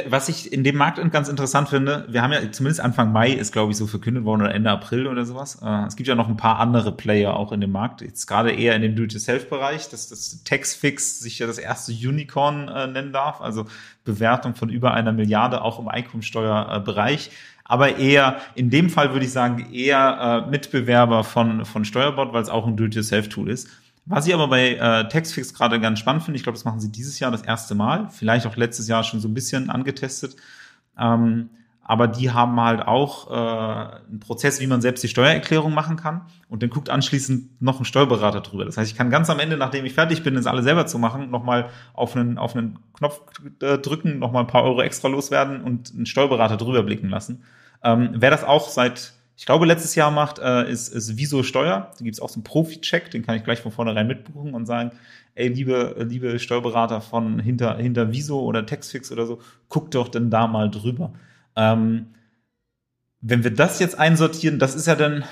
[0.07, 3.51] was ich in dem Markt ganz interessant finde, wir haben ja zumindest Anfang Mai ist,
[3.51, 5.61] glaube ich, so verkündet worden oder Ende April oder sowas.
[5.63, 8.01] Äh, es gibt ja noch ein paar andere Player auch in dem Markt.
[8.01, 12.87] Jetzt gerade eher in dem Do-it-yourself-Bereich, dass das Textfix sich ja das erste Unicorn äh,
[12.87, 13.65] nennen darf, also
[14.03, 17.31] Bewertung von über einer Milliarde auch im Einkommensteuerbereich.
[17.71, 22.41] Aber eher, in dem Fall würde ich sagen, eher äh, Mitbewerber von, von Steuerbot, weil
[22.41, 23.69] es auch ein Do-it-yourself-Tool ist.
[24.05, 26.91] Was ich aber bei äh, Textfix gerade ganz spannend finde, ich glaube, das machen sie
[26.91, 30.35] dieses Jahr das erste Mal, vielleicht auch letztes Jahr schon so ein bisschen angetestet.
[30.99, 31.49] Ähm,
[31.81, 33.33] aber die haben halt auch äh,
[34.09, 37.85] einen Prozess, wie man selbst die Steuererklärung machen kann und dann guckt anschließend noch ein
[37.85, 38.65] Steuerberater drüber.
[38.65, 40.99] Das heißt, ich kann ganz am Ende, nachdem ich fertig bin, das alle selber zu
[40.99, 43.21] machen, nochmal auf einen, auf einen Knopf
[43.61, 47.43] äh, drücken, nochmal ein paar Euro extra loswerden und einen Steuerberater drüber blicken lassen.
[47.83, 51.91] Ähm, wer das auch seit ich glaube, letztes Jahr macht, äh, ist, ist Viso Steuer.
[51.97, 54.67] Da gibt es auch so einen Profi-Check, den kann ich gleich von vornherein mitbuchen und
[54.67, 54.91] sagen,
[55.33, 60.29] ey, liebe, liebe Steuerberater von hinter, hinter Viso oder Textfix oder so, guckt doch denn
[60.29, 61.13] da mal drüber.
[61.55, 62.13] Ähm,
[63.21, 65.23] wenn wir das jetzt einsortieren, das ist ja dann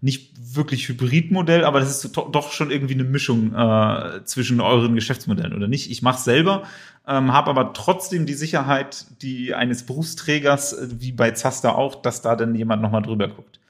[0.00, 5.54] nicht wirklich Hybridmodell, aber das ist doch schon irgendwie eine Mischung äh, zwischen euren Geschäftsmodellen,
[5.54, 5.90] oder nicht?
[5.90, 6.64] Ich mache selber,
[7.06, 12.22] ähm, habe aber trotzdem die Sicherheit, die eines Berufsträgers, äh, wie bei Zaster auch, dass
[12.22, 13.60] da dann jemand nochmal drüber guckt.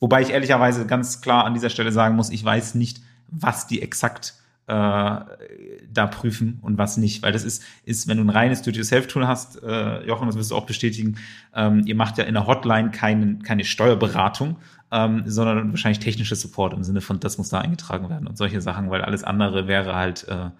[0.00, 3.82] Wobei ich ehrlicherweise ganz klar an dieser Stelle sagen muss, ich weiß nicht, was die
[3.82, 4.34] exakt
[4.66, 7.22] äh, da prüfen und was nicht.
[7.22, 10.56] Weil das ist, ist wenn du ein reines Do-it-yourself-Tool hast, äh, Jochen, das wirst du
[10.56, 11.16] auch bestätigen,
[11.54, 14.56] ähm, ihr macht ja in der Hotline keine, keine Steuerberatung,
[14.92, 18.60] ähm, sondern wahrscheinlich technische Support im Sinne von, das muss da eingetragen werden und solche
[18.60, 20.50] Sachen, weil alles andere wäre halt äh,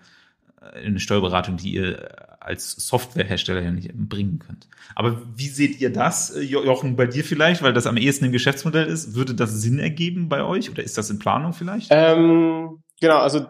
[0.75, 2.09] eine Steuerberatung, die ihr
[2.41, 4.67] als Softwarehersteller ja nicht bringen könnt.
[4.95, 8.87] Aber wie seht ihr das, Jochen, bei dir vielleicht, weil das am ehesten ein Geschäftsmodell
[8.87, 9.15] ist?
[9.15, 11.89] Würde das Sinn ergeben bei euch oder ist das in Planung vielleicht?
[11.91, 13.47] Ähm, genau, also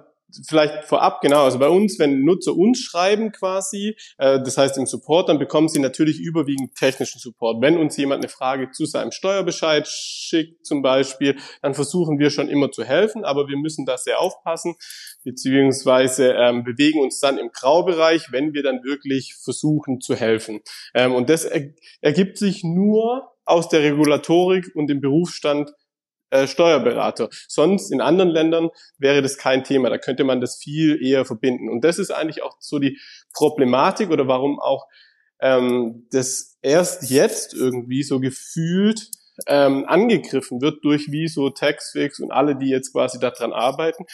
[0.47, 4.87] vielleicht vorab, genau, also bei uns, wenn Nutzer uns schreiben quasi, äh, das heißt im
[4.87, 7.63] Support, dann bekommen sie natürlich überwiegend technischen Support.
[7.63, 12.49] Wenn uns jemand eine Frage zu seinem Steuerbescheid schickt zum Beispiel, dann versuchen wir schon
[12.49, 14.75] immer zu helfen, aber wir müssen da sehr aufpassen,
[15.25, 20.61] beziehungsweise ähm, bewegen uns dann im Graubereich, wenn wir dann wirklich versuchen zu helfen.
[20.95, 25.73] Ähm, und das er ergibt sich nur aus der Regulatorik und dem Berufsstand
[26.33, 27.29] äh, Steuerberater.
[27.47, 29.91] Sonst in anderen Ländern wäre das kein Thema.
[29.91, 31.69] Da könnte man das viel eher verbinden.
[31.69, 32.99] Und das ist eigentlich auch so die
[33.35, 34.87] Problematik oder warum auch
[35.41, 39.11] ähm, das erst jetzt irgendwie so gefühlt
[39.47, 44.05] ähm, angegriffen wird durch Wieso, Taxfix und alle, die jetzt quasi daran arbeiten.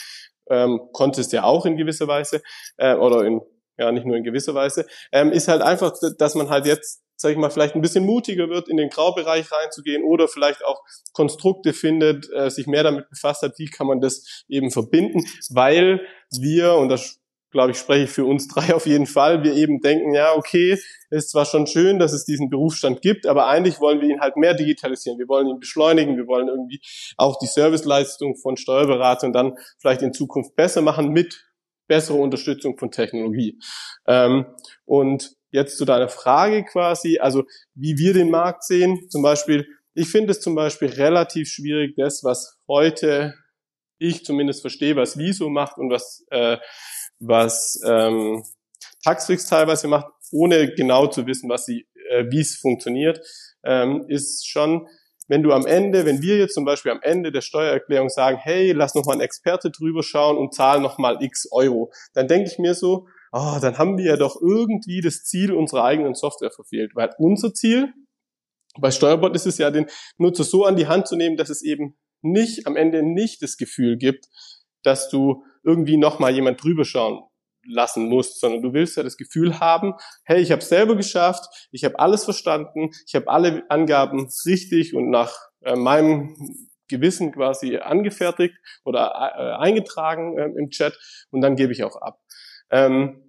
[0.50, 2.42] Ähm, Contest ja auch in gewisser Weise
[2.78, 3.40] äh, oder in
[3.78, 7.32] ja nicht nur in gewisser Weise, ähm, ist halt einfach, dass man halt jetzt sag
[7.32, 11.72] ich mal, vielleicht ein bisschen mutiger wird, in den Graubereich reinzugehen oder vielleicht auch Konstrukte
[11.72, 16.00] findet, äh, sich mehr damit befasst hat, wie kann man das eben verbinden, weil
[16.30, 17.18] wir, und das
[17.50, 20.78] glaube ich, spreche ich für uns drei auf jeden Fall, wir eben denken, ja, okay,
[21.10, 24.36] ist zwar schon schön, dass es diesen Berufsstand gibt, aber eigentlich wollen wir ihn halt
[24.36, 25.18] mehr digitalisieren.
[25.18, 26.80] Wir wollen ihn beschleunigen, wir wollen irgendwie
[27.16, 31.48] auch die Serviceleistung von Steuerberatern dann vielleicht in Zukunft besser machen mit
[31.86, 33.58] besserer Unterstützung von Technologie.
[34.06, 34.44] Ähm,
[34.84, 40.08] und jetzt zu deiner Frage quasi, also wie wir den Markt sehen, zum Beispiel, ich
[40.08, 43.34] finde es zum Beispiel relativ schwierig, das, was heute
[43.98, 46.58] ich zumindest verstehe, was Wieso macht und was äh,
[47.20, 48.44] was ähm,
[49.02, 53.20] Taxfix teilweise macht, ohne genau zu wissen, was sie, äh, wie es funktioniert,
[53.64, 54.86] ähm, ist schon,
[55.28, 58.72] wenn du am Ende, wenn wir jetzt zum Beispiel am Ende der Steuererklärung sagen, hey,
[58.72, 62.50] lass noch mal ein Experte drüber schauen und zahl noch mal x Euro, dann denke
[62.50, 66.50] ich mir so, oh, dann haben wir ja doch irgendwie das Ziel unserer eigenen Software
[66.50, 67.92] verfehlt, weil unser Ziel
[68.80, 69.86] bei Steuerbot ist es ja, den
[70.18, 73.56] Nutzer so an die Hand zu nehmen, dass es eben nicht am Ende nicht das
[73.56, 74.26] Gefühl gibt,
[74.82, 77.22] dass du irgendwie nochmal jemand drüber schauen
[77.66, 81.84] lassen musst, sondern du willst ja das Gefühl haben, hey, ich habe selber geschafft, ich
[81.84, 86.34] habe alles verstanden, ich habe alle Angaben richtig und nach äh, meinem
[86.88, 90.98] Gewissen quasi angefertigt oder äh, eingetragen äh, im Chat
[91.30, 92.18] und dann gebe ich auch ab.
[92.70, 93.28] Ähm,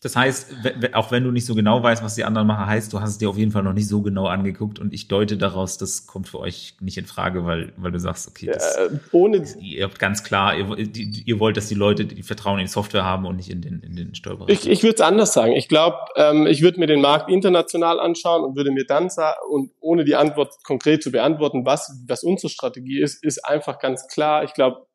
[0.00, 0.54] das heißt,
[0.92, 3.18] auch wenn du nicht so genau weißt, was die anderen machen, heißt, du hast es
[3.18, 6.28] dir auf jeden Fall noch nicht so genau angeguckt und ich deute daraus, das kommt
[6.28, 9.98] für euch nicht in Frage, weil, weil du sagst, okay, das, ja, ohne ihr habt
[9.98, 13.34] ganz klar, ihr, ihr, wollt, dass die Leute die Vertrauen in die Software haben und
[13.34, 14.52] nicht in den, in den Steuerberater.
[14.52, 15.50] Ich, ich würde es anders sagen.
[15.54, 19.36] Ich glaube, ähm, ich würde mir den Markt international anschauen und würde mir dann sagen,
[19.50, 24.06] und ohne die Antwort konkret zu beantworten, was, was unsere Strategie ist, ist einfach ganz
[24.06, 24.44] klar.
[24.44, 24.86] Ich glaube,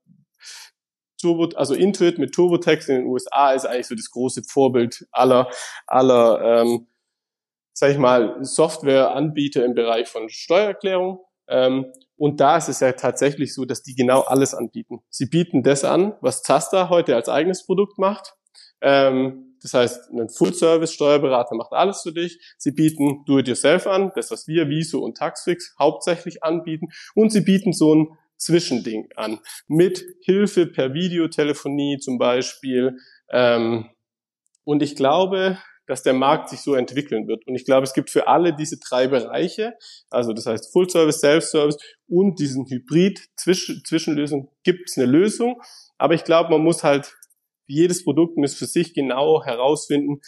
[1.24, 5.50] Turbo, also Intuit mit TurboTax in den USA ist eigentlich so das große Vorbild aller,
[5.88, 6.88] aller, ähm,
[7.72, 11.20] sag ich mal, Softwareanbieter im Bereich von Steuererklärung.
[11.48, 11.86] Ähm,
[12.18, 15.00] und da ist es ja tatsächlich so, dass die genau alles anbieten.
[15.10, 18.36] Sie bieten das an, was Zasta heute als eigenes Produkt macht.
[18.82, 22.38] Ähm, das heißt, ein Full-Service-Steuerberater macht alles für dich.
[22.58, 26.90] Sie bieten Do-it-yourself an, das, was wir, Viso und Taxfix hauptsächlich anbieten.
[27.16, 29.40] Und sie bieten so ein Zwischending an.
[29.68, 32.98] Mit Hilfe per Videotelefonie zum Beispiel.
[33.30, 33.90] Ähm,
[34.64, 37.46] und ich glaube, dass der Markt sich so entwickeln wird.
[37.46, 39.74] Und ich glaube, es gibt für alle diese drei Bereiche,
[40.10, 45.62] also das heißt Full Service, Self-Service und diesen Hybrid-Zwischenlösung gibt es eine Lösung.
[45.98, 47.14] Aber ich glaube, man muss halt
[47.66, 50.22] jedes Produkt muss für sich genau herausfinden,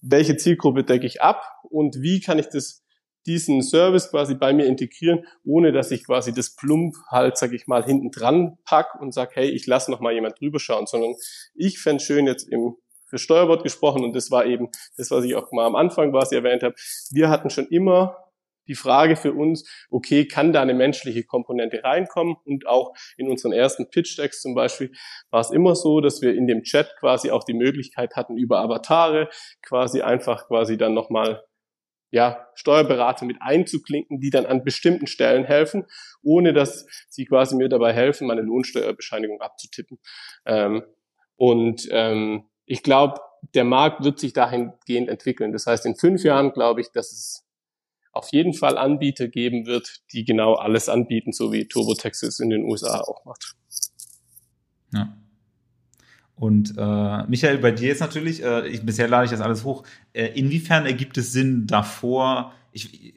[0.00, 2.82] welche Zielgruppe decke ich ab und wie kann ich das
[3.26, 7.66] diesen Service quasi bei mir integrieren, ohne dass ich quasi das Plump halt, sag ich
[7.66, 11.14] mal, hinten dran pack und sag, hey, ich lasse noch mal jemand drüber schauen, sondern
[11.54, 12.76] ich fände schön jetzt im
[13.10, 16.36] für Steuerbord gesprochen und das war eben das, was ich auch mal am Anfang quasi
[16.36, 16.76] erwähnt habe.
[17.10, 18.16] Wir hatten schon immer
[18.68, 22.36] die Frage für uns, okay, kann da eine menschliche Komponente reinkommen?
[22.44, 24.92] Und auch in unseren ersten Pitch-Decks zum Beispiel
[25.30, 28.60] war es immer so, dass wir in dem Chat quasi auch die Möglichkeit hatten, über
[28.60, 29.28] Avatare
[29.60, 31.42] quasi einfach quasi dann nochmal
[32.10, 35.86] ja, Steuerberater mit einzuklinken, die dann an bestimmten Stellen helfen,
[36.22, 39.98] ohne dass sie quasi mir dabei helfen, meine Lohnsteuerbescheinigung abzutippen.
[40.44, 40.82] Ähm,
[41.36, 43.20] und ähm, ich glaube,
[43.54, 45.52] der Markt wird sich dahingehend entwickeln.
[45.52, 47.46] Das heißt, in fünf Jahren glaube ich, dass es
[48.12, 52.50] auf jeden Fall Anbieter geben wird, die genau alles anbieten, so wie TurboTax es in
[52.50, 53.54] den USA auch macht.
[54.92, 55.16] Ja.
[56.40, 59.84] Und äh, Michael, bei dir jetzt natürlich, äh, ich, bisher lade ich das alles hoch.
[60.14, 63.12] Äh, inwiefern ergibt es Sinn davor, ich,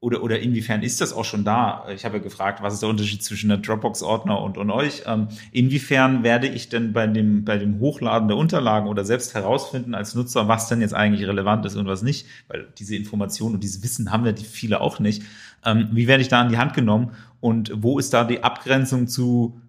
[0.00, 1.84] oder, oder inwiefern ist das auch schon da?
[1.94, 5.02] Ich habe ja gefragt, was ist der Unterschied zwischen der Dropbox-Ordner und, und euch?
[5.06, 9.94] Ähm, inwiefern werde ich denn bei dem, bei dem Hochladen der Unterlagen oder selbst herausfinden
[9.94, 12.26] als Nutzer, was denn jetzt eigentlich relevant ist und was nicht?
[12.48, 15.22] Weil diese Informationen und dieses Wissen haben ja die viele auch nicht.
[15.66, 17.10] Ähm, wie werde ich da an die Hand genommen?
[17.40, 19.60] Und wo ist da die Abgrenzung zu,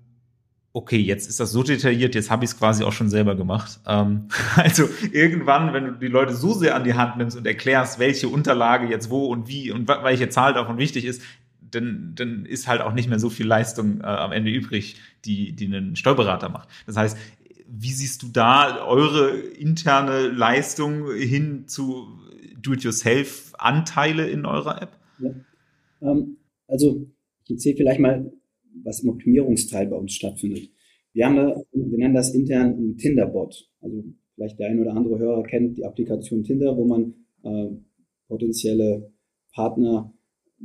[0.75, 3.79] okay, jetzt ist das so detailliert, jetzt habe ich es quasi auch schon selber gemacht.
[3.87, 7.97] Ähm, also irgendwann, wenn du die Leute so sehr an die Hand nimmst und erklärst,
[7.97, 11.21] welche Unterlage jetzt wo und wie und welche Zahl davon wichtig ist,
[11.61, 15.53] dann, dann ist halt auch nicht mehr so viel Leistung äh, am Ende übrig, die,
[15.53, 16.67] die ein Steuerberater macht.
[16.85, 17.17] Das heißt,
[17.67, 22.19] wie siehst du da eure interne Leistung hin zu
[22.61, 24.99] Do-it-yourself-Anteile in eurer App?
[25.19, 25.29] Ja.
[26.01, 26.35] Ähm,
[26.67, 27.07] also
[27.45, 28.29] ich erzähle vielleicht mal
[28.83, 30.69] was im Optimierungsteil bei uns stattfindet.
[31.13, 33.69] Wir haben da, wir nennen das intern ein Tinder-Bot.
[33.81, 34.03] Also
[34.35, 37.69] vielleicht der ein oder andere Hörer kennt die Applikation Tinder, wo man äh,
[38.27, 39.11] potenzielle
[39.53, 40.13] Partner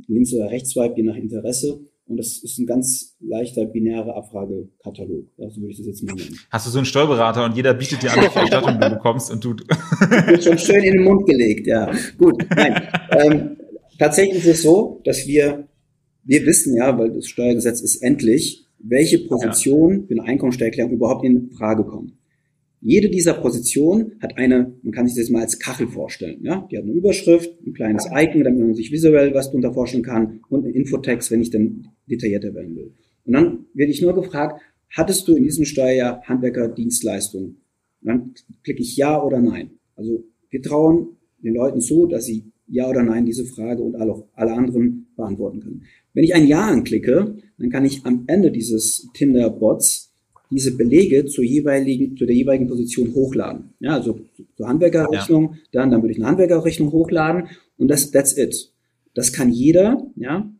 [0.07, 1.79] links oder rechts swipe, je nach Interesse.
[2.05, 5.27] Und das ist ein ganz leichter binärer Abfragekatalog.
[5.37, 6.37] Ja, so würde ich das jetzt mal nennen.
[6.49, 9.43] Hast du so einen Steuerberater und jeder bietet dir an, welche Erstattung du bekommst und
[9.43, 9.51] du.
[9.51, 11.89] Wird schon schön in den Mund gelegt, ja.
[12.17, 12.81] Gut, nein.
[13.11, 13.57] Ähm,
[13.97, 15.69] tatsächlich ist es so, dass wir,
[16.23, 21.51] wir wissen ja, weil das Steuergesetz ist endlich, welche Position für eine Einkommensteuererklärung überhaupt in
[21.51, 22.17] Frage kommen.
[22.83, 26.39] Jede dieser Positionen hat eine, man kann sich das mal als Kachel vorstellen.
[26.43, 26.67] Ja?
[26.71, 30.39] Die hat eine Überschrift, ein kleines Icon, damit man sich visuell was darunter vorstellen kann
[30.49, 32.93] und einen Infotext, wenn ich dann detaillierter werden will.
[33.25, 37.61] Und dann werde ich nur gefragt, hattest du in diesem Steuerjahr Handwerkerdienstleistungen?
[38.01, 39.71] Und dann klicke ich Ja oder Nein.
[39.95, 44.23] Also wir trauen den Leuten zu, dass sie Ja oder Nein diese Frage und alle,
[44.33, 45.83] alle anderen beantworten können.
[46.13, 50.11] Wenn ich ein Ja anklicke, dann kann ich am Ende dieses Tinder-Bots
[50.51, 53.69] diese Belege zur jeweiligen, zu der jeweiligen Position hochladen.
[53.79, 54.19] Ja, also
[54.57, 55.59] zur Handwerkerrechnung, ja.
[55.71, 58.71] dann, dann würde ich eine Handwerkerrechnung hochladen und das, that's it.
[59.13, 60.51] Das kann jeder, ja.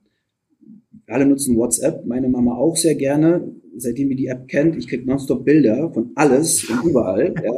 [1.07, 3.53] Alle nutzen WhatsApp, meine Mama auch sehr gerne.
[3.77, 7.33] Seitdem wir die App kennt, ich kriege nonstop Bilder von alles und überall.
[7.43, 7.51] Ja.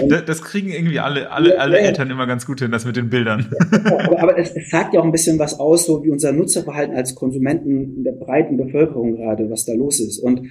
[0.02, 2.96] Und das kriegen irgendwie alle, alle, alle ja, Eltern immer ganz gut hin, das mit
[2.96, 3.50] den Bildern.
[3.70, 6.94] aber, aber es, es, sagt ja auch ein bisschen was aus, so wie unser Nutzerverhalten
[6.94, 10.18] als Konsumenten in der breiten Bevölkerung gerade, was da los ist.
[10.18, 10.50] Und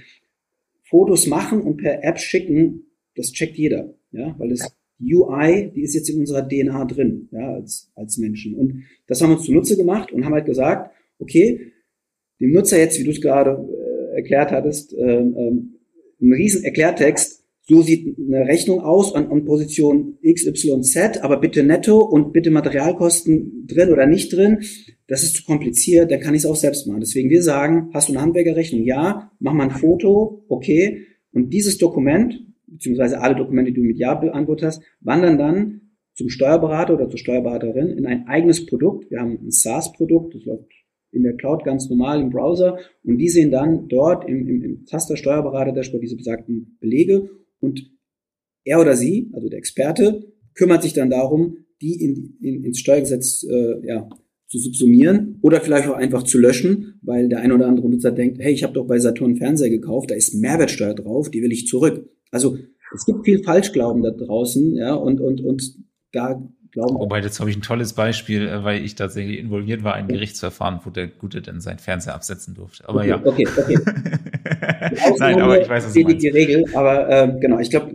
[0.82, 5.94] Fotos machen und per App schicken, das checkt jeder, ja, weil das UI, die ist
[5.94, 8.54] jetzt in unserer DNA drin, ja, als, als Menschen.
[8.54, 11.72] Und das haben wir uns zunutze gemacht und haben halt gesagt, okay,
[12.40, 13.52] dem Nutzer jetzt, wie du es gerade
[14.20, 15.22] erklärt hattest, äh, äh,
[16.22, 21.98] einen riesen Erklärtext, so sieht eine Rechnung aus an, an Position XYZ, aber bitte netto
[22.00, 24.62] und bitte Materialkosten drin oder nicht drin.
[25.06, 27.00] Das ist zu kompliziert, dann kann ich es auch selbst machen.
[27.00, 28.82] Deswegen wir sagen, hast du eine Handwerkerrechnung?
[28.82, 31.06] Ja, mach mal ein Foto, okay.
[31.32, 35.80] Und dieses Dokument, beziehungsweise alle Dokumente, die du mit Ja beantwortet hast, wandern dann
[36.14, 39.10] zum Steuerberater oder zur Steuerberaterin in ein eigenes Produkt.
[39.10, 40.70] Wir haben ein SaaS-Produkt, das läuft
[41.12, 44.86] in der Cloud ganz normal im Browser und die sehen dann dort im, im, im
[44.86, 47.28] Taster Steuerberater Dashboard diese besagten Belege
[47.60, 47.90] und
[48.64, 53.44] er oder sie, also der Experte, kümmert sich dann darum, die in, in, ins Steuergesetz
[53.44, 54.08] äh, ja,
[54.46, 58.38] zu subsumieren oder vielleicht auch einfach zu löschen, weil der ein oder andere Nutzer denkt,
[58.40, 61.66] hey, ich habe doch bei Saturn Fernseher gekauft, da ist Mehrwertsteuer drauf, die will ich
[61.66, 62.10] zurück.
[62.30, 62.58] Also
[62.94, 65.78] es gibt viel Falschglauben da draußen, ja, und, und, und
[66.12, 66.96] da glauben.
[66.96, 70.08] Wobei, jetzt habe ich ein tolles Beispiel, äh, weil ich tatsächlich involviert war in ein
[70.08, 72.88] Gerichtsverfahren, wo der Gute dann seinen Fernseher absetzen durfte.
[72.88, 73.20] Aber okay, ja.
[73.24, 73.78] Okay, okay.
[75.18, 76.22] Nein, aber ich weiß, was du meinst.
[76.22, 77.94] die Regel, aber äh, genau, ich glaube,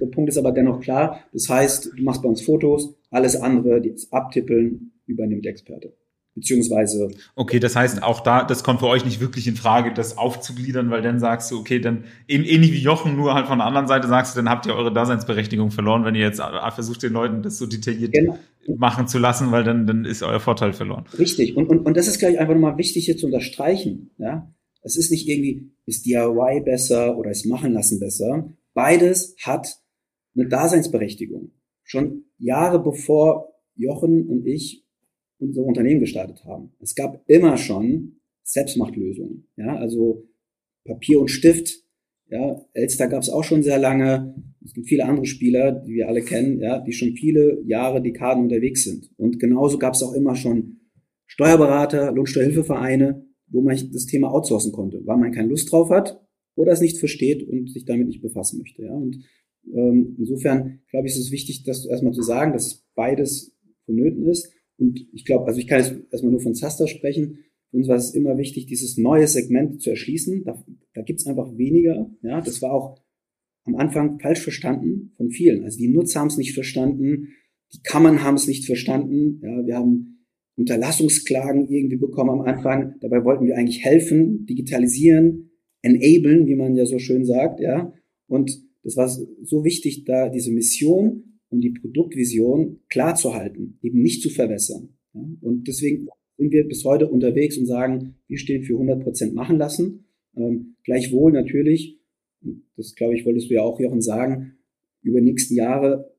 [0.00, 1.20] der Punkt ist aber dennoch klar.
[1.32, 5.92] Das heißt, du machst bei uns Fotos, alles andere, die abtippeln, übernimmt Experte
[6.36, 7.08] beziehungsweise.
[7.34, 10.90] Okay, das heißt auch da, das kommt für euch nicht wirklich in Frage, das aufzugliedern,
[10.90, 14.06] weil dann sagst du, okay, dann ähnlich wie Jochen, nur halt von der anderen Seite
[14.06, 16.40] sagst du, dann habt ihr eure Daseinsberechtigung verloren, wenn ihr jetzt
[16.74, 18.38] versucht, den Leuten das so detailliert genau.
[18.76, 21.06] machen zu lassen, weil dann, dann ist euer Vorteil verloren.
[21.18, 21.56] Richtig.
[21.56, 24.10] Und, und, und das ist gleich einfach nochmal wichtig hier zu unterstreichen.
[24.18, 24.52] Ja?
[24.82, 28.52] Es ist nicht irgendwie, ist DIY besser oder ist machen lassen besser.
[28.74, 29.78] Beides hat
[30.36, 31.52] eine Daseinsberechtigung.
[31.82, 34.85] Schon Jahre bevor Jochen und ich
[35.38, 36.72] unser Unternehmen gestartet haben.
[36.80, 39.48] Es gab immer schon Selbstmachtlösungen.
[39.56, 40.28] Ja, also
[40.84, 41.84] Papier und Stift.
[42.28, 44.34] Ja, Elster gab es auch schon sehr lange.
[44.64, 48.44] Es gibt viele andere Spieler, die wir alle kennen, ja, die schon viele Jahre, Dekaden
[48.44, 49.10] unterwegs sind.
[49.16, 50.80] Und genauso gab es auch immer schon
[51.26, 56.20] Steuerberater, Lohnsteuerhilfevereine, wo man das Thema outsourcen konnte, weil man keine Lust drauf hat
[56.56, 58.82] oder es nicht versteht und sich damit nicht befassen möchte.
[58.82, 58.92] Ja.
[58.92, 59.18] Und
[59.72, 64.52] ähm, insofern glaube ich, ist es wichtig, das erstmal zu sagen, dass beides vonnöten ist.
[64.78, 67.38] Und ich glaube, also ich kann jetzt erstmal nur von Zaster sprechen.
[67.70, 70.44] Für uns war es immer wichtig, dieses neue Segment zu erschließen.
[70.44, 70.62] Da,
[70.94, 72.10] da gibt es einfach weniger.
[72.22, 73.00] Ja, das war auch
[73.64, 75.64] am Anfang falsch verstanden von vielen.
[75.64, 77.28] Also die Nutzer haben es nicht verstanden,
[77.72, 79.40] die Kammern haben es nicht verstanden.
[79.42, 80.24] Ja, wir haben
[80.56, 82.94] Unterlassungsklagen irgendwie bekommen am Anfang.
[83.00, 85.50] Dabei wollten wir eigentlich helfen, digitalisieren,
[85.82, 87.60] enablen, wie man ja so schön sagt.
[87.60, 87.92] Ja,
[88.26, 94.02] und das war so wichtig, da diese Mission um die Produktvision klar zu halten, eben
[94.02, 94.96] nicht zu verwässern.
[95.12, 99.56] Und deswegen sind wir bis heute unterwegs und sagen, wir stehen für 100 Prozent machen
[99.56, 100.06] lassen.
[100.36, 101.98] Ähm, gleichwohl natürlich,
[102.76, 104.56] das glaube ich, wolltest du ja auch, Jochen, sagen,
[105.02, 106.12] über die nächsten Jahre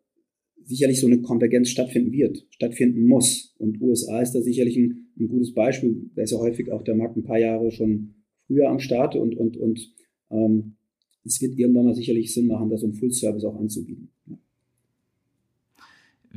[0.64, 3.56] sicherlich so eine Konvergenz stattfinden wird, stattfinden muss.
[3.58, 6.10] Und USA ist da sicherlich ein, ein gutes Beispiel.
[6.16, 8.16] Da ist ja häufig auch der Markt ein paar Jahre schon
[8.48, 9.94] früher am Start und, und, und
[10.32, 10.76] ähm,
[11.24, 14.10] es wird irgendwann mal sicherlich Sinn machen, das um Full Service auch anzubieten.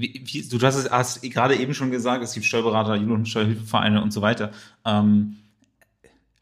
[0.00, 4.12] Wie, wie, du hast, es, hast gerade eben schon gesagt, es gibt Steuerberater, Jugendsteuerhilfevereine und
[4.12, 4.50] so weiter.
[4.86, 5.36] Ähm,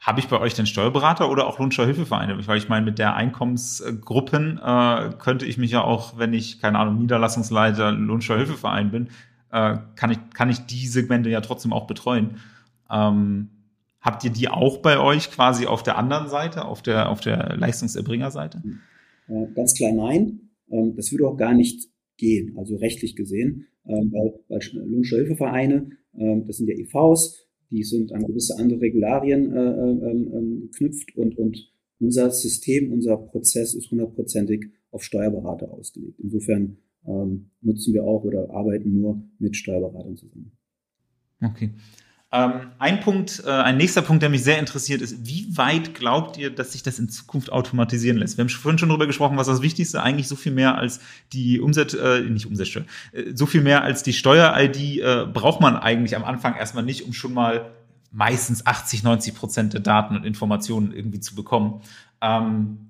[0.00, 2.46] Habe ich bei euch den Steuerberater oder auch Lohnsteuerhilfevereine?
[2.46, 6.78] Weil ich meine, mit der Einkommensgruppen äh, könnte ich mich ja auch, wenn ich, keine
[6.78, 9.08] Ahnung, Niederlassungsleiter Lohnsteuerhilfeverein bin,
[9.50, 12.36] äh, kann, ich, kann ich die Segmente ja trotzdem auch betreuen.
[12.88, 13.48] Ähm,
[14.00, 17.56] habt ihr die auch bei euch quasi auf der anderen Seite, auf der, auf der
[17.56, 18.62] Leistungserbringerseite?
[19.28, 20.40] Äh, ganz klar nein.
[20.70, 21.88] Ähm, das würde auch gar nicht
[22.18, 28.12] gehen, also rechtlich gesehen, ähm, weil, weil Lohnsteuerhilfevereine, ähm, das sind ja EVs, die sind
[28.12, 34.66] an gewisse andere Regularien äh, ähm, geknüpft und, und unser System, unser Prozess ist hundertprozentig
[34.90, 36.20] auf Steuerberater ausgelegt.
[36.20, 36.78] Insofern
[37.62, 40.52] nutzen wir auch oder arbeiten nur mit Steuerberatern zusammen.
[41.42, 41.70] Okay.
[42.30, 46.36] Ähm, ein Punkt, äh, ein nächster Punkt, der mich sehr interessiert, ist, wie weit glaubt
[46.36, 48.36] ihr, dass sich das in Zukunft automatisieren lässt?
[48.36, 51.00] Wir haben vorhin schon darüber gesprochen, was das Wichtigste eigentlich so viel mehr als
[51.32, 55.76] die Umsatz, äh, nicht Umsatzsteuer, äh, so viel mehr als die Steuer-ID äh, braucht man
[55.76, 57.70] eigentlich am Anfang erstmal nicht, um schon mal
[58.12, 61.80] meistens 80, 90 Prozent der Daten und Informationen irgendwie zu bekommen.
[62.20, 62.88] Ähm,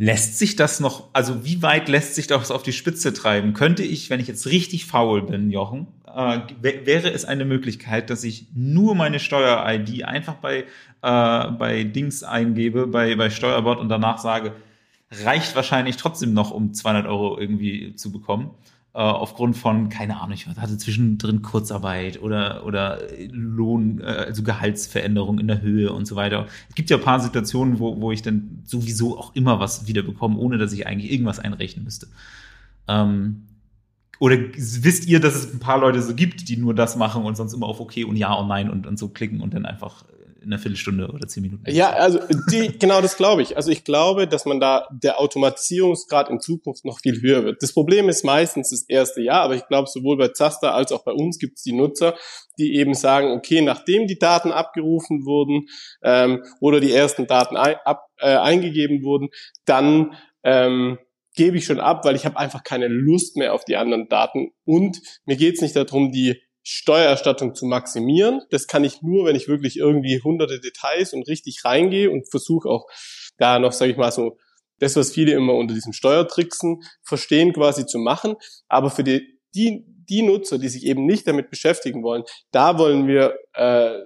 [0.00, 3.52] Lässt sich das noch, also wie weit lässt sich das auf die Spitze treiben?
[3.52, 8.24] Könnte ich, wenn ich jetzt richtig faul bin, Jochen, äh, wäre es eine Möglichkeit, dass
[8.24, 10.64] ich nur meine Steuer-ID einfach bei,
[11.02, 14.52] äh, bei Dings eingebe, bei, bei Steuerbot und danach sage,
[15.10, 18.50] reicht wahrscheinlich trotzdem noch, um 200 Euro irgendwie zu bekommen
[18.98, 22.98] äh, aufgrund von, keine Ahnung, ich hatte zwischendrin Kurzarbeit oder, oder
[23.30, 26.46] Lohn, äh, also Gehaltsveränderung in der Höhe und so weiter.
[26.68, 30.02] Es gibt ja ein paar Situationen, wo, wo ich dann sowieso auch immer was wieder
[30.02, 32.08] bekomme, ohne dass ich eigentlich irgendwas einrechnen müsste.
[32.88, 33.44] Ähm,
[34.20, 37.36] oder wisst ihr, dass es ein paar Leute so gibt, die nur das machen und
[37.36, 40.04] sonst immer auf OK und Ja und Nein und, und so klicken und dann einfach
[40.40, 41.64] in einer Viertelstunde oder zehn Minuten.
[41.68, 43.56] Ja, also die, genau das glaube ich.
[43.56, 47.62] Also ich glaube, dass man da der Automatisierungsgrad in Zukunft noch viel höher wird.
[47.62, 51.04] Das Problem ist meistens das erste Jahr, aber ich glaube, sowohl bei Zaster als auch
[51.04, 52.14] bei uns gibt es die Nutzer,
[52.58, 55.66] die eben sagen, okay, nachdem die Daten abgerufen wurden
[56.02, 59.28] ähm, oder die ersten Daten ein, ab, äh, eingegeben wurden,
[59.66, 60.98] dann ähm,
[61.38, 64.50] gebe ich schon ab, weil ich habe einfach keine Lust mehr auf die anderen Daten
[64.64, 68.42] und mir geht es nicht darum, die Steuererstattung zu maximieren.
[68.50, 72.68] Das kann ich nur, wenn ich wirklich irgendwie hunderte Details und richtig reingehe und versuche
[72.68, 72.86] auch
[73.38, 74.36] da noch, sage ich mal, so
[74.80, 78.34] das, was viele immer unter diesem Steuertricksen verstehen, quasi zu machen.
[78.66, 83.06] Aber für die, die, die Nutzer, die sich eben nicht damit beschäftigen wollen, da wollen
[83.06, 84.00] wir äh,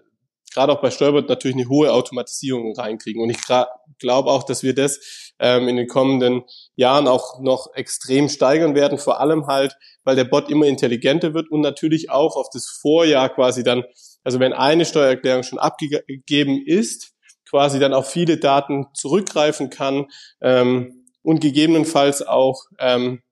[0.53, 3.23] gerade auch bei Steuerbot natürlich eine hohe Automatisierung reinkriegen.
[3.23, 6.43] Und ich glaube auch, dass wir das ähm, in den kommenden
[6.77, 11.51] Jahren auch noch extrem steigern werden, vor allem halt, weil der Bot immer intelligenter wird
[11.51, 13.85] und natürlich auch auf das Vorjahr quasi dann,
[14.25, 17.13] also wenn eine Steuererklärung schon abgegeben ist,
[17.49, 20.07] quasi dann auf viele Daten zurückgreifen kann
[20.41, 23.23] ähm, und gegebenenfalls auch ähm,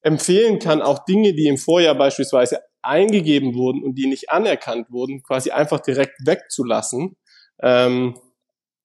[0.00, 5.22] empfehlen kann, auch Dinge, die im Vorjahr beispielsweise eingegeben wurden und die nicht anerkannt wurden,
[5.22, 7.16] quasi einfach direkt wegzulassen,
[7.62, 8.18] ähm,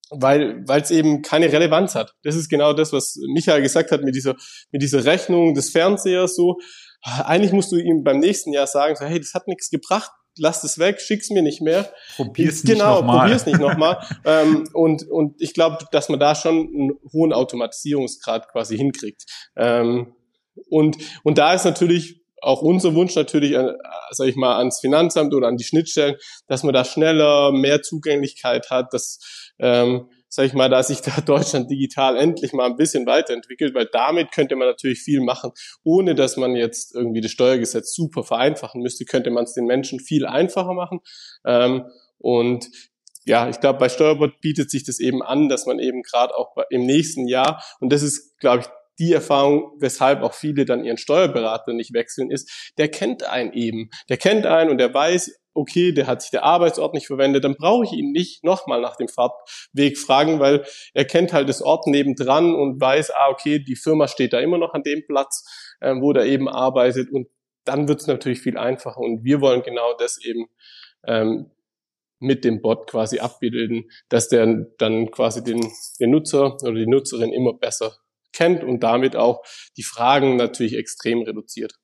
[0.09, 2.13] weil es eben keine Relevanz hat.
[2.23, 4.35] Das ist genau das, was Michael gesagt hat mit dieser
[4.71, 6.35] mit dieser Rechnung des Fernsehers.
[6.35, 6.57] So
[7.03, 10.63] eigentlich musst du ihm beim nächsten Jahr sagen, so, hey, das hat nichts gebracht, lass
[10.63, 11.91] es weg, schick's mir nicht mehr.
[12.15, 13.19] Probier's nicht genau, nochmal.
[13.19, 14.05] Probier's nicht nochmal.
[14.25, 19.23] ähm, und, und ich glaube, dass man da schon einen hohen Automatisierungsgrad quasi hinkriegt.
[19.55, 20.15] Ähm,
[20.69, 23.75] und, und da ist natürlich auch unser Wunsch natürlich, an,
[24.11, 26.15] sag ich mal, ans Finanzamt oder an die Schnittstellen,
[26.47, 29.19] dass man da schneller mehr Zugänglichkeit hat, dass,
[29.59, 33.87] ähm, sag ich mal, dass sich da Deutschland digital endlich mal ein bisschen weiterentwickelt, weil
[33.91, 35.51] damit könnte man natürlich viel machen,
[35.83, 39.99] ohne dass man jetzt irgendwie das Steuergesetz super vereinfachen müsste, könnte man es den Menschen
[39.99, 40.99] viel einfacher machen.
[41.45, 41.85] Ähm,
[42.17, 42.69] und
[43.25, 46.55] ja, ich glaube, bei Steuerbot bietet sich das eben an, dass man eben gerade auch
[46.69, 48.67] im nächsten Jahr, und das ist, glaube ich,
[48.99, 53.89] die Erfahrung, weshalb auch viele dann ihren Steuerberater nicht wechseln, ist, der kennt einen eben.
[54.09, 57.55] Der kennt einen und der weiß, okay, der hat sich der Arbeitsort nicht verwendet, dann
[57.55, 61.87] brauche ich ihn nicht nochmal nach dem Fahrtweg fragen, weil er kennt halt das Ort
[61.87, 65.93] nebendran und weiß, ah, okay, die Firma steht da immer noch an dem Platz, äh,
[65.95, 67.27] wo der eben arbeitet und
[67.65, 70.47] dann wird es natürlich viel einfacher und wir wollen genau das eben
[71.07, 71.51] ähm,
[72.19, 75.61] mit dem Bot quasi abbilden, dass der dann quasi den,
[75.99, 77.97] den Nutzer oder die Nutzerin immer besser
[78.33, 79.43] kennt und damit auch
[79.77, 81.75] die Fragen natürlich extrem reduziert.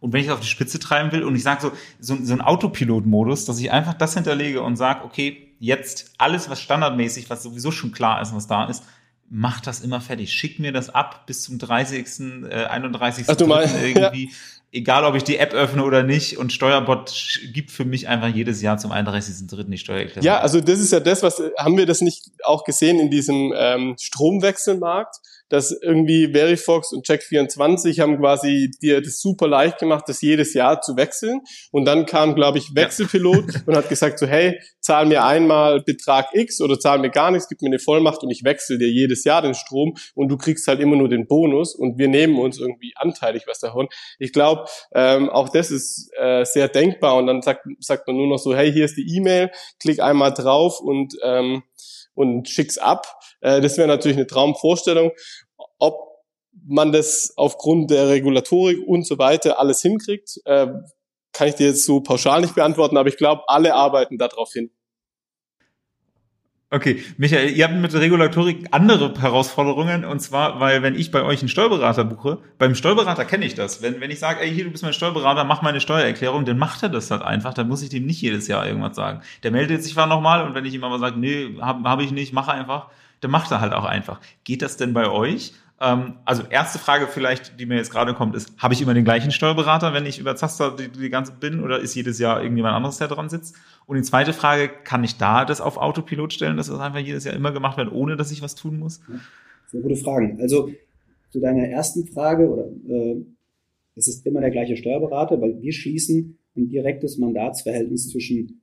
[0.00, 2.32] Und wenn ich es auf die Spitze treiben will und ich sage so, so, so
[2.34, 7.42] ein Autopilot-Modus, dass ich einfach das hinterlege und sage, okay, jetzt alles, was standardmäßig, was
[7.42, 8.84] sowieso schon klar ist, was da ist,
[9.30, 10.32] mach das immer fertig.
[10.32, 13.24] Schick mir das ab bis zum 30., äh, 31.
[13.28, 14.30] Ach, du meinst, irgendwie.
[14.74, 16.36] Egal ob ich die App öffne oder nicht.
[16.36, 19.70] Und Steuerbot gibt für mich einfach jedes Jahr zum 31.3.
[19.70, 20.24] die Steuererklärung.
[20.24, 23.54] Ja, also das ist ja das, was haben wir das nicht auch gesehen in diesem
[23.56, 25.16] ähm, Stromwechselmarkt?
[25.48, 30.80] dass irgendwie Verifox und Check24 haben quasi dir das super leicht gemacht, das jedes Jahr
[30.80, 31.42] zu wechseln.
[31.70, 33.60] Und dann kam, glaube ich, Wechselpilot ja.
[33.66, 37.48] und hat gesagt so, hey, zahl mir einmal Betrag X oder zahl mir gar nichts,
[37.48, 40.66] gib mir eine Vollmacht und ich wechsle dir jedes Jahr den Strom und du kriegst
[40.66, 43.88] halt immer nur den Bonus und wir nehmen uns irgendwie anteilig was davon.
[44.18, 44.63] Ich glaube,
[44.94, 48.54] ähm, auch das ist äh, sehr denkbar und dann sagt, sagt man nur noch so,
[48.54, 49.50] hey, hier ist die E-Mail,
[49.80, 51.62] klick einmal drauf und ähm,
[52.14, 53.06] und schick's ab.
[53.40, 55.10] Äh, das wäre natürlich eine Traumvorstellung.
[55.78, 56.14] Ob
[56.66, 60.68] man das aufgrund der Regulatorik und so weiter alles hinkriegt, äh,
[61.32, 64.70] kann ich dir jetzt so pauschal nicht beantworten, aber ich glaube, alle arbeiten darauf hin.
[66.74, 71.22] Okay, Michael, ihr habt mit der Regulatorik andere Herausforderungen und zwar, weil wenn ich bei
[71.22, 73.80] euch einen Steuerberater buche, beim Steuerberater kenne ich das.
[73.80, 76.82] Wenn, wenn ich sage, ey, hier, du bist mein Steuerberater, mach meine Steuererklärung, dann macht
[76.82, 79.20] er das halt einfach, dann muss ich dem nicht jedes Jahr irgendwas sagen.
[79.44, 82.10] Der meldet sich zwar nochmal und wenn ich ihm aber sage, nee, habe hab ich
[82.10, 82.88] nicht, mach einfach,
[83.20, 84.18] dann macht er halt auch einfach.
[84.42, 85.52] Geht das denn bei euch?
[85.84, 89.04] Ähm, also erste Frage vielleicht, die mir jetzt gerade kommt, ist, habe ich immer den
[89.04, 92.74] gleichen Steuerberater, wenn ich über Zaster die, die ganze bin oder ist jedes Jahr irgendjemand
[92.74, 93.54] anderes, der dran sitzt?
[93.86, 97.24] Und die zweite Frage, kann ich da das auf Autopilot stellen, dass das einfach jedes
[97.24, 99.02] Jahr immer gemacht wird, ohne dass ich was tun muss?
[99.66, 100.40] Sehr gute Fragen.
[100.40, 100.70] Also
[101.30, 103.16] zu deiner ersten Frage, oder äh,
[103.94, 108.62] es ist immer der gleiche Steuerberater, weil wir schließen ein direktes Mandatsverhältnis zwischen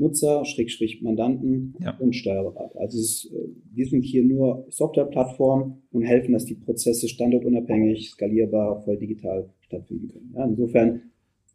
[0.00, 1.96] Nutzer, Schrägstrich Mandanten ja.
[1.98, 2.80] und Steuerberater.
[2.80, 8.82] Also ist, äh, wir sind hier nur Softwareplattform und helfen, dass die Prozesse standortunabhängig, skalierbar,
[8.82, 10.32] voll digital stattfinden können.
[10.34, 11.02] Ja, insofern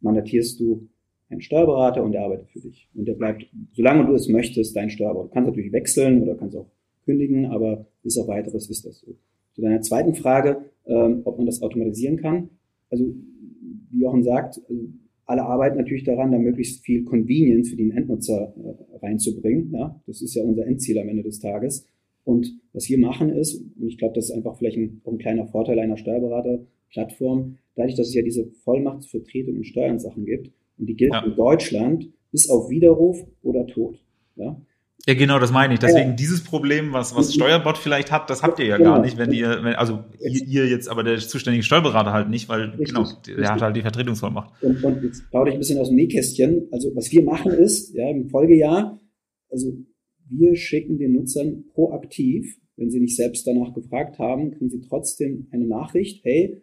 [0.01, 0.87] mandatierst du
[1.29, 2.87] einen Steuerberater und der arbeitet für dich.
[2.93, 5.29] Und der bleibt, solange du es möchtest, dein Steuerberater.
[5.29, 6.69] Du kannst natürlich wechseln oder kannst auch
[7.03, 9.15] kündigen, aber bis auf weiteres ist das so.
[9.53, 12.49] Zu deiner zweiten Frage, ähm, ob man das automatisieren kann.
[12.89, 13.05] Also,
[13.89, 14.81] wie Jochen sagt, also
[15.25, 19.71] alle arbeiten natürlich daran, da möglichst viel Convenience für den Endnutzer äh, reinzubringen.
[19.73, 21.87] Ja, das ist ja unser Endziel am Ende des Tages.
[22.23, 25.17] Und was wir machen ist, und ich glaube, das ist einfach vielleicht ein, auch ein
[25.17, 30.95] kleiner Vorteil einer Steuerberaterplattform, dadurch, dass es ja diese Vollmachtsvertretung in Steuernsachen gibt, und die
[30.95, 31.23] gilt ja.
[31.23, 34.03] in Deutschland bis auf Widerruf oder Tod.
[34.35, 34.59] Ja?
[35.07, 35.79] Ja, genau, das meine ich.
[35.79, 36.15] Deswegen ja.
[36.15, 38.95] dieses Problem, was, was Steuerbot vielleicht hat, das habt ihr ja genau.
[38.95, 42.49] gar nicht, wenn ihr, wenn, also ihr, ihr, jetzt, aber der zuständige Steuerberater halt nicht,
[42.49, 43.49] weil richtig, genau, der richtig.
[43.51, 44.63] hat halt die Vertretungsvollmacht.
[44.63, 46.67] Und, und jetzt baue ich ein bisschen aus dem Nähkästchen.
[46.71, 48.99] Also was wir machen ist, ja, im Folgejahr,
[49.51, 49.73] also
[50.27, 55.47] wir schicken den Nutzern proaktiv, wenn sie nicht selbst danach gefragt haben, kriegen sie trotzdem
[55.51, 56.61] eine Nachricht, hey,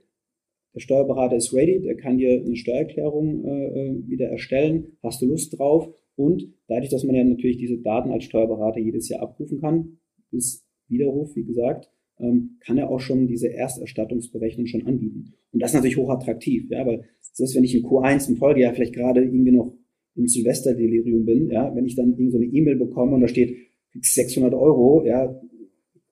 [0.74, 5.26] der Steuerberater ist ready, der kann dir eine Steuererklärung äh, äh wieder erstellen, hast du
[5.26, 5.95] Lust drauf?
[6.17, 9.99] Und dadurch, dass man ja natürlich diese Daten als Steuerberater jedes Jahr abrufen kann,
[10.31, 15.35] bis Widerruf, wie gesagt, ähm, kann er auch schon diese Ersterstattungsberechnung schon anbieten.
[15.53, 18.95] Und das ist natürlich hochattraktiv, ja, weil selbst wenn ich in Q1 im Folgejahr vielleicht
[18.95, 19.75] gerade irgendwie noch
[20.15, 23.57] im Silvesterdelirium bin, ja, wenn ich dann irgendwie so eine E-Mail bekomme und da steht
[23.99, 25.41] 600 Euro, ja,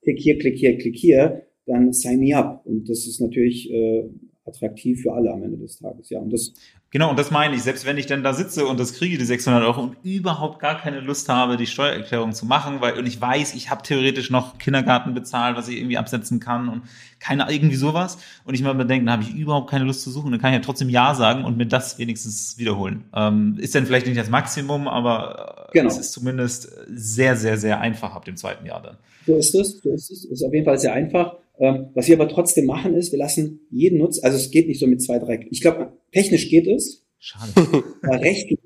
[0.03, 2.65] klick hier, klick hier, klick hier, dann sign me up.
[2.65, 4.05] Und das ist natürlich äh,
[4.51, 6.11] attraktiv für alle am Ende des Tages.
[6.11, 6.53] Ja, und das
[6.93, 7.63] Genau, und das meine ich.
[7.63, 10.77] Selbst wenn ich dann da sitze und das kriege, die 600 Euro, und überhaupt gar
[10.77, 14.59] keine Lust habe, die Steuererklärung zu machen, weil, und ich weiß, ich habe theoretisch noch
[14.59, 16.83] Kindergarten bezahlt, was ich irgendwie absetzen kann und
[17.21, 18.19] keine, irgendwie sowas.
[18.45, 20.59] Und ich mal bedenke, dann habe ich überhaupt keine Lust zu suchen, dann kann ich
[20.59, 23.05] ja trotzdem Ja sagen und mir das wenigstens wiederholen.
[23.15, 25.91] Ähm, ist dann vielleicht nicht das Maximum, aber äh, genau.
[25.91, 28.97] es ist zumindest sehr, sehr, sehr einfach ab dem zweiten Jahr dann.
[29.27, 30.25] So ist es, so ist es.
[30.25, 31.37] Ist auf jeden Fall sehr einfach.
[31.61, 34.81] Ähm, was wir aber trotzdem machen ist, wir lassen jeden Nutzer, also es geht nicht
[34.81, 37.07] so mit zwei, drei, ich glaube, technisch geht es.
[37.19, 37.53] Schade.
[38.03, 38.59] rechtlich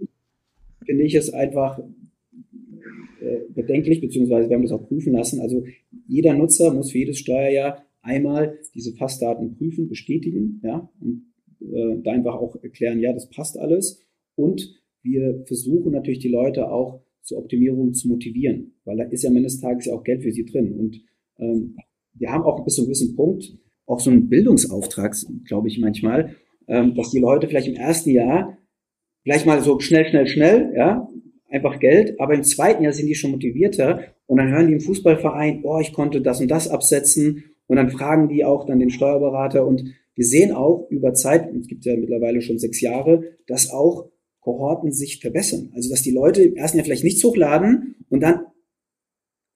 [0.86, 1.80] finde ich es einfach
[3.20, 5.40] äh, bedenklich, beziehungsweise wir haben das auch prüfen lassen.
[5.40, 5.64] Also
[6.07, 12.12] jeder Nutzer muss für jedes Steuerjahr einmal diese Passdaten prüfen, bestätigen, ja, und äh, da
[12.12, 14.01] einfach auch erklären, ja, das passt alles.
[14.36, 19.30] Und wir versuchen natürlich die Leute auch zur Optimierung zu motivieren, weil da ist ja
[19.30, 20.78] am Ende des Tages ja auch Geld für sie drin.
[20.78, 21.01] Und
[21.38, 21.76] ähm,
[22.14, 23.56] wir haben auch bis zu einem gewissen Punkt
[23.86, 26.36] auch so einen Bildungsauftrag, glaube ich manchmal,
[26.68, 28.56] ähm, dass die Leute vielleicht im ersten Jahr
[29.22, 31.08] vielleicht mal so schnell, schnell, schnell, ja,
[31.50, 34.80] einfach Geld, aber im zweiten Jahr sind die schon motivierter und dann hören die im
[34.80, 38.90] Fußballverein, oh, ich konnte das und das absetzen und dann fragen die auch dann den
[38.90, 39.84] Steuerberater und
[40.14, 44.10] wir sehen auch über Zeit, es gibt ja mittlerweile schon sechs Jahre, dass auch
[44.40, 45.72] Kohorten sich verbessern.
[45.74, 48.40] Also dass die Leute im ersten Jahr vielleicht nichts hochladen und dann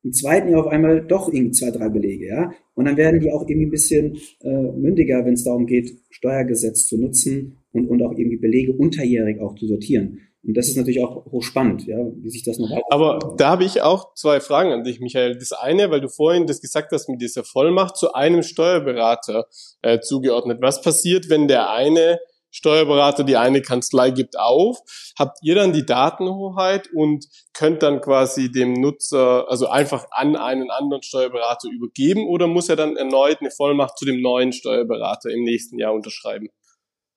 [0.04, 2.52] im zweiten Jahr auf einmal doch irgendwie zwei, drei Belege, ja.
[2.74, 6.86] Und dann werden die auch irgendwie ein bisschen äh, mündiger, wenn es darum geht, Steuergesetz
[6.86, 10.20] zu nutzen und, und auch irgendwie Belege unterjährig auch zu sortieren.
[10.46, 13.82] Und das ist natürlich auch hochspannend, ja, wie sich das noch Aber da habe ich
[13.82, 15.36] auch zwei Fragen an dich, Michael.
[15.36, 19.46] Das eine, weil du vorhin das gesagt hast mit dieser Vollmacht zu einem Steuerberater
[19.82, 20.58] äh, zugeordnet.
[20.62, 22.20] Was passiert, wenn der eine
[22.50, 24.78] Steuerberater, die eine Kanzlei gibt auf.
[25.18, 30.70] Habt ihr dann die Datenhoheit und könnt dann quasi dem Nutzer, also einfach an einen
[30.70, 35.44] anderen Steuerberater übergeben oder muss er dann erneut eine Vollmacht zu dem neuen Steuerberater im
[35.44, 36.48] nächsten Jahr unterschreiben?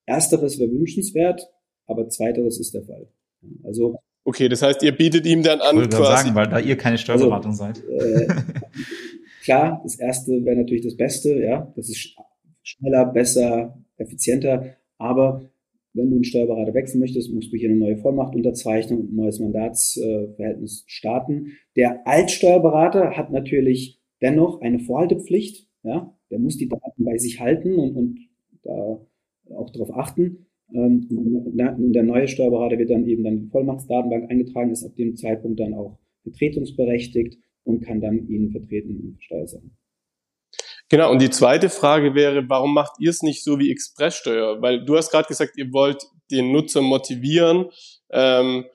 [0.06, 1.42] Ersteres wäre wünschenswert,
[1.88, 3.08] aber zweiteres ist der Fall.
[3.64, 6.04] Also Okay, das heißt, ihr bietet ihm dann an, ich quasi.
[6.04, 7.84] sagen, weil da ihr keine Steuerberatung also, seid.
[7.90, 8.28] Äh,
[9.44, 11.74] klar, das erste wäre natürlich das Beste, ja.
[11.76, 12.16] Das ist
[12.62, 14.78] schneller, besser, effizienter.
[15.02, 15.50] Aber
[15.94, 19.16] wenn du einen Steuerberater wechseln möchtest, musst du hier eine neue Vollmacht unterzeichnen und ein
[19.16, 21.54] neues Mandatsverhältnis starten.
[21.76, 25.68] Der Altsteuerberater hat natürlich dennoch eine Vorhaltepflicht.
[25.84, 28.20] Ja, der muss die Daten bei sich halten und, und
[28.62, 29.02] da
[29.56, 30.46] auch darauf achten.
[30.72, 34.96] Ähm, und der neue Steuerberater wird dann eben dann in die Vollmachtsdatenbank eingetragen, ist ab
[34.96, 39.72] dem Zeitpunkt dann auch vertretungsberechtigt und kann dann ihn vertreten in Steuersachen.
[40.92, 44.62] Genau, und die zweite Frage wäre, warum macht ihr es nicht so wie Expresssteuer?
[44.62, 47.70] Weil du hast gerade gesagt, ihr wollt den Nutzer motivieren,
[48.10, 48.66] ähm,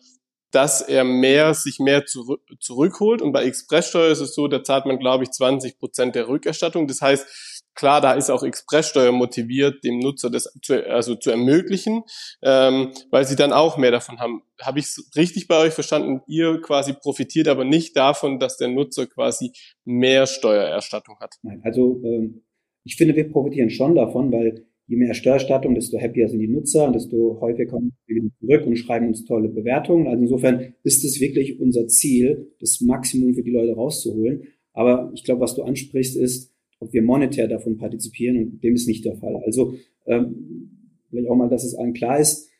[0.50, 3.20] dass er mehr, sich mehr zurück, zurückholt.
[3.20, 6.88] Und bei Expresssteuer ist es so, da zahlt man, glaube ich, 20 Prozent der Rückerstattung.
[6.88, 12.02] Das heißt, Klar, da ist auch Expresssteuer motiviert, dem Nutzer das zu, also zu ermöglichen,
[12.42, 14.42] ähm, weil sie dann auch mehr davon haben.
[14.60, 16.22] Habe ich es richtig bei euch verstanden?
[16.26, 19.52] Ihr quasi profitiert aber nicht davon, dass der Nutzer quasi
[19.84, 21.34] mehr Steuererstattung hat.
[21.42, 22.42] Nein, also ähm,
[22.84, 26.86] ich finde, wir profitieren schon davon, weil je mehr Steuererstattung, desto happier sind die Nutzer
[26.86, 30.06] und desto häufiger kommen wir zurück und schreiben uns tolle Bewertungen.
[30.06, 34.44] Also insofern ist es wirklich unser Ziel, das Maximum für die Leute rauszuholen.
[34.72, 38.86] Aber ich glaube, was du ansprichst, ist, ob wir monetär davon partizipieren und dem ist
[38.86, 39.36] nicht der Fall.
[39.44, 39.74] Also
[40.06, 42.50] ähm, vielleicht auch mal, dass es allen klar ist.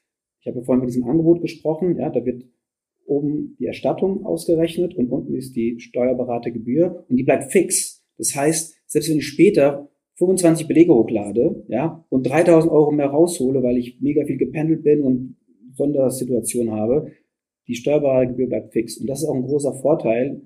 [0.40, 1.98] Ich habe ja vorhin von diesem Angebot gesprochen.
[1.98, 2.44] Ja, da wird
[3.04, 8.04] oben die Erstattung ausgerechnet und unten ist die Steuerberatergebühr und die bleibt fix.
[8.18, 13.62] Das heißt, selbst wenn ich später 25 Belege hochlade, ja, und 3000 Euro mehr raushole,
[13.62, 15.36] weil ich mega viel gependelt bin und
[15.74, 17.12] Sondersituation habe,
[17.68, 18.96] die Steuerberatergebühr bleibt fix.
[18.96, 20.40] Und das ist auch ein großer Vorteil,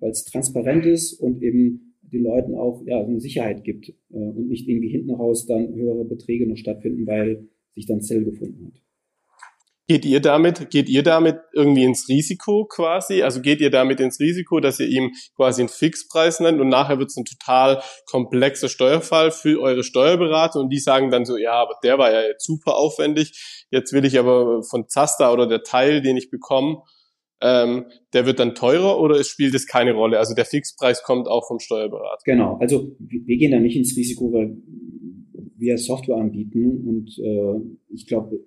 [0.00, 4.48] weil es transparent ist und eben den Leuten auch ja, eine Sicherheit gibt äh, und
[4.48, 8.84] nicht irgendwie hinten raus dann höhere Beträge noch stattfinden, weil sich dann Zell gefunden hat.
[9.86, 13.22] Geht ihr damit, geht ihr damit irgendwie ins Risiko quasi?
[13.22, 16.98] Also geht ihr damit ins Risiko, dass ihr ihm quasi einen Fixpreis nennt und nachher
[16.98, 21.52] wird es ein total komplexer Steuerfall für eure Steuerberater und die sagen dann so, ja,
[21.52, 25.62] aber der war ja jetzt super aufwendig, jetzt will ich aber von Zaster oder der
[25.62, 26.78] Teil, den ich bekomme,
[27.40, 30.18] ähm, der wird dann teurer oder es spielt es keine Rolle?
[30.18, 32.22] Also der Fixpreis kommt auch vom Steuerberater.
[32.24, 34.56] Genau, also wir gehen da nicht ins Risiko, weil
[35.56, 38.40] wir Software anbieten und äh, ich glaube,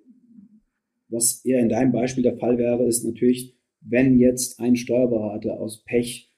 [1.08, 5.82] was eher in deinem Beispiel der Fall wäre, ist natürlich, wenn jetzt ein Steuerberater aus
[5.84, 6.30] Pech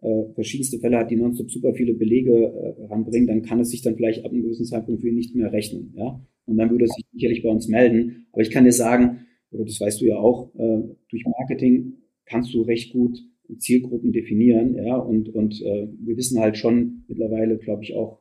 [0.00, 3.82] äh, verschiedenste Fälle hat, die nonstop super viele Belege äh, ranbringen, dann kann es sich
[3.82, 5.92] dann vielleicht ab einem gewissen Zeitpunkt für ihn nicht mehr rechnen.
[5.96, 6.20] Ja?
[6.46, 8.26] Und dann würde es sich sicherlich bei uns melden.
[8.32, 11.94] Aber ich kann dir sagen, oder das weißt du ja auch, äh, durch Marketing
[12.26, 13.18] kannst du recht gut
[13.56, 18.20] Zielgruppen definieren, ja, und, und äh, wir wissen halt schon mittlerweile, glaube ich, auch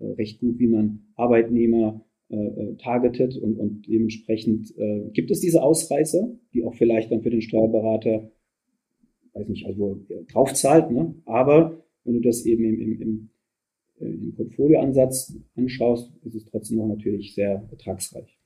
[0.00, 5.40] äh, recht gut, wie man Arbeitnehmer äh, äh, targetet und, und dementsprechend äh, gibt es
[5.40, 8.30] diese Ausreißer, die auch vielleicht dann für den Steuerberater,
[9.34, 10.00] weiß nicht, also
[10.32, 11.14] draufzahlt, ne?
[11.26, 13.30] aber wenn du das eben im, im, im,
[14.00, 18.38] äh, im Portfolioansatz anschaust, ist es trotzdem noch natürlich sehr ertragsreich.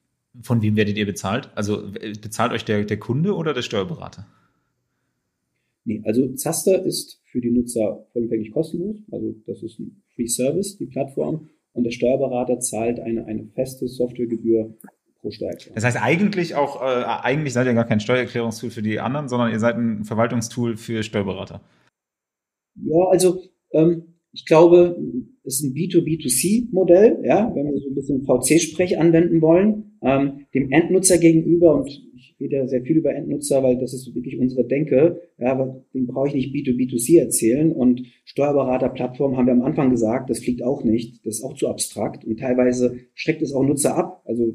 [0.43, 1.51] Von wem werdet ihr bezahlt?
[1.55, 1.91] Also
[2.23, 4.27] bezahlt euch der, der Kunde oder der Steuerberater?
[5.85, 8.97] Nee, also Zaster ist für die Nutzer vollumfänglich kostenlos.
[9.11, 11.49] Also das ist ein Free Service, die Plattform.
[11.73, 14.75] Und der Steuerberater zahlt eine, eine feste Softwaregebühr
[15.21, 15.75] pro Steuererklärung.
[15.75, 19.51] Das heißt eigentlich auch, äh, eigentlich seid ihr gar kein Steuererklärungstool für die anderen, sondern
[19.51, 21.61] ihr seid ein Verwaltungstool für Steuerberater.
[22.75, 24.97] Ja, also ähm, ich glaube,
[25.43, 30.71] es ist ein B2B2C-Modell, ja, wenn wir so ein bisschen VC-Sprech anwenden wollen, ähm, dem
[30.71, 31.75] Endnutzer gegenüber.
[31.75, 35.51] Und ich rede ja sehr viel über Endnutzer, weil das ist wirklich unsere Denke, ja,
[35.51, 37.73] aber dem brauche ich nicht B2B2C erzählen.
[37.73, 41.67] Und Steuerberaterplattform haben wir am Anfang gesagt, das fliegt auch nicht, das ist auch zu
[41.67, 42.25] abstrakt.
[42.25, 44.55] Und teilweise schreckt es auch Nutzer ab, also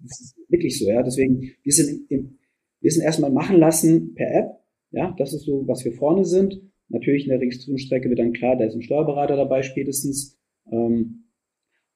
[0.00, 2.38] das ist wirklich so, ja, deswegen, wir sind, im,
[2.80, 4.46] wir sind erstmal machen lassen per App,
[4.92, 8.56] ja, das ist so, was wir vorne sind Natürlich in der Registrierungsstrecke wird dann klar,
[8.56, 10.38] da ist ein Steuerberater dabei spätestens.
[10.70, 11.24] Ähm,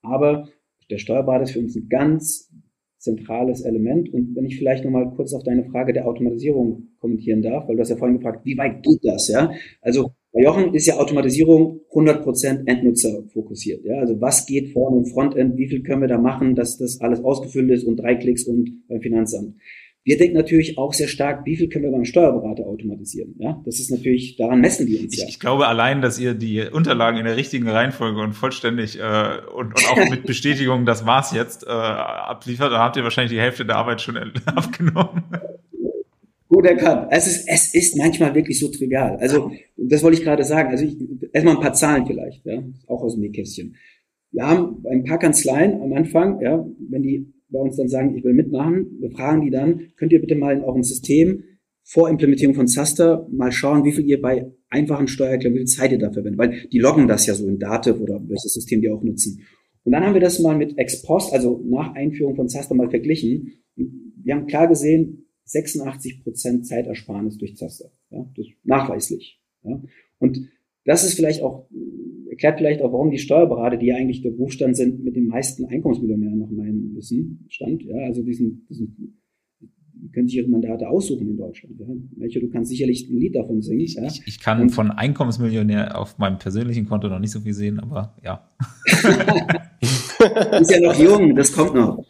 [0.02, 0.48] aber
[0.90, 2.52] der Steuerberater ist für uns ein ganz
[2.98, 4.12] zentrales Element.
[4.12, 7.80] Und wenn ich vielleicht nochmal kurz auf deine Frage der Automatisierung kommentieren darf, weil du
[7.80, 9.28] hast ja vorhin gefragt, wie weit geht das?
[9.28, 13.84] Ja, also bei Jochen ist ja Automatisierung 100% Endnutzer fokussiert.
[13.84, 15.58] Ja, also was geht vorne im Frontend?
[15.58, 18.86] Wie viel können wir da machen, dass das alles ausgefüllt ist und drei Klicks und
[18.88, 19.56] beim Finanzamt?
[20.04, 23.36] Wir denken natürlich auch sehr stark, wie viel können wir beim Steuerberater automatisieren.
[23.38, 25.24] Ja, das ist natürlich, daran messen die uns ja.
[25.24, 29.38] Ich, ich glaube allein, dass ihr die Unterlagen in der richtigen Reihenfolge und vollständig äh,
[29.54, 33.40] und, und auch mit Bestätigung, das war's jetzt, äh, abliefert, da habt ihr wahrscheinlich die
[33.40, 35.22] Hälfte der Arbeit schon abgenommen.
[36.48, 37.06] Gut erkannt.
[37.10, 39.16] Es ist, es ist manchmal wirklich so trivial.
[39.20, 40.70] Also, das wollte ich gerade sagen.
[40.70, 40.96] Also, ich,
[41.32, 43.76] erstmal ein paar Zahlen vielleicht, ja, auch aus dem Nähkästchen.
[44.32, 48.24] Wir haben ein paar Kanzleien am Anfang, ja, wenn die bei uns dann sagen, ich
[48.24, 51.44] will mitmachen, wir fragen die dann, könnt ihr bitte mal in eurem System
[51.84, 55.92] vor Implementierung von Zaster mal schauen, wie viel ihr bei einfachen Steuererklärungen, wie viel Zeit
[55.92, 58.88] ihr dafür verwendet, weil die loggen das ja so in Dativ oder welches System die
[58.88, 59.42] auch nutzen.
[59.84, 62.88] Und dann haben wir das mal mit Ex Post, also nach Einführung von Zaster mal
[62.88, 63.52] verglichen.
[63.74, 67.90] Wir haben klar gesehen, 86 Prozent Zeitersparnis durch Zaster.
[68.10, 68.26] Ja,
[68.62, 69.40] nachweislich.
[69.64, 69.82] Ja.
[70.18, 70.48] Und
[70.84, 71.68] das ist vielleicht auch,
[72.30, 75.64] erklärt vielleicht auch, warum die Steuerberater, die ja eigentlich der Berufsstand sind, mit den meisten
[75.64, 77.82] Einkommensmillionären nach meinem Wissen stand.
[77.84, 79.18] Ja, also diesen, diesen
[80.12, 81.78] können sich ihre Mandate aussuchen in Deutschland.
[81.78, 81.86] Ja.
[82.16, 83.80] Welche, du kannst sicherlich ein Lied davon singen.
[83.80, 84.04] Ich, ja.
[84.04, 87.78] ich, ich kann Und, von Einkommensmillionär auf meinem persönlichen Konto noch nicht so viel sehen,
[87.78, 88.48] aber ja.
[89.80, 92.04] ist ja noch jung, das kommt noch.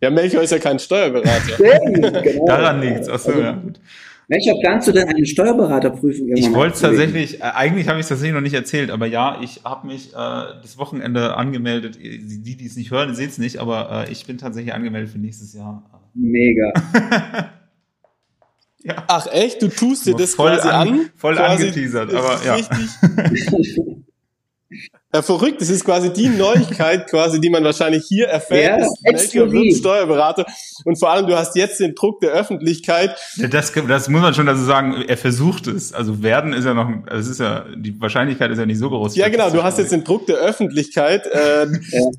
[0.00, 1.56] Ja, Melchior ist ja kein Steuerberater.
[2.22, 2.46] genau.
[2.46, 3.08] Daran liegt's.
[3.08, 3.80] Achso, also, ja, gut.
[4.30, 6.50] Welcher planst du denn eine Steuerberaterprüfung irgendwann?
[6.52, 9.40] Ich wollte es tatsächlich, äh, eigentlich habe ich es tatsächlich noch nicht erzählt, aber ja,
[9.42, 11.96] ich habe mich äh, das Wochenende angemeldet.
[12.00, 15.18] Die, die es nicht hören, seht es nicht, aber äh, ich bin tatsächlich angemeldet für
[15.18, 15.82] nächstes Jahr.
[16.14, 16.72] Mega.
[18.84, 19.04] ja.
[19.08, 19.62] Ach echt?
[19.62, 21.10] Du tust dir das voll quasi an, an?
[21.16, 22.54] Voll quasi angeteasert, aber ja.
[22.54, 22.88] Richtig.
[25.12, 25.60] Ja, verrückt.
[25.60, 28.80] Das ist quasi die Neuigkeit, quasi, die man wahrscheinlich hier erfährt.
[28.80, 30.46] Ja, wird Steuerberater.
[30.84, 33.16] Und vor allem, du hast jetzt den Druck der Öffentlichkeit.
[33.50, 35.02] Das, das muss man schon dazu sagen.
[35.08, 35.92] Er versucht es.
[35.92, 39.16] Also werden ist ja noch, es ist ja, die Wahrscheinlichkeit ist ja nicht so groß.
[39.16, 39.50] Ja, genau.
[39.50, 41.66] Du hast jetzt den Druck der Öffentlichkeit, äh,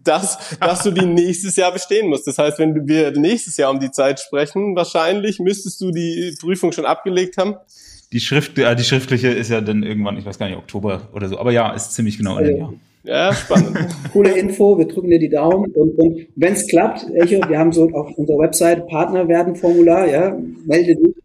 [0.04, 2.28] dass, dass du die nächstes Jahr bestehen musst.
[2.28, 6.74] Das heißt, wenn wir nächstes Jahr um die Zeit sprechen, wahrscheinlich müsstest du die Prüfung
[6.74, 7.56] schon abgelegt haben.
[8.12, 11.30] Die Schrift, äh, die schriftliche ist ja dann irgendwann, ich weiß gar nicht, Oktober oder
[11.30, 11.40] so.
[11.40, 12.74] Aber ja, ist ziemlich genau in dem Jahr.
[13.04, 13.78] Ja, spannend.
[14.14, 17.72] Coole Info, wir drücken dir die Daumen und, und wenn es klappt, Echo, wir haben
[17.72, 21.16] so auf unserer Website Partner werden Formular, ja, melde dich.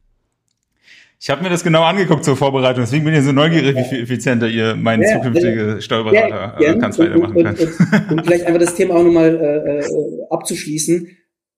[1.20, 4.02] Ich habe mir das genau angeguckt zur Vorbereitung, deswegen bin ich so neugierig, wie viel
[4.02, 7.60] effizienter ihr meine ja, zukünftige Steuerberater ja, Kanzlei machen könnt.
[7.60, 9.84] Und, und, und, vielleicht einfach das Thema auch nochmal äh, äh,
[10.30, 11.08] abzuschließen.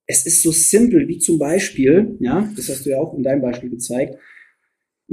[0.07, 3.43] Es ist so simpel wie zum Beispiel, ja, das hast du ja auch in deinem
[3.43, 4.16] Beispiel gezeigt,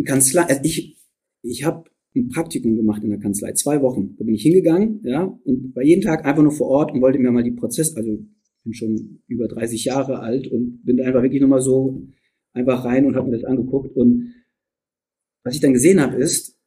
[0.03, 0.97] Kanzlei, also ich,
[1.41, 4.15] ich habe ein Praktikum gemacht in der Kanzlei, zwei Wochen.
[4.17, 7.19] Da bin ich hingegangen, ja, und war jeden Tag einfach nur vor Ort und wollte
[7.19, 8.19] mir mal die Prozess, also
[8.63, 12.07] bin schon über 30 Jahre alt und bin da einfach wirklich nochmal so
[12.53, 13.95] einfach rein und habe mir das angeguckt.
[13.95, 14.33] Und
[15.43, 16.57] was ich dann gesehen habe, ist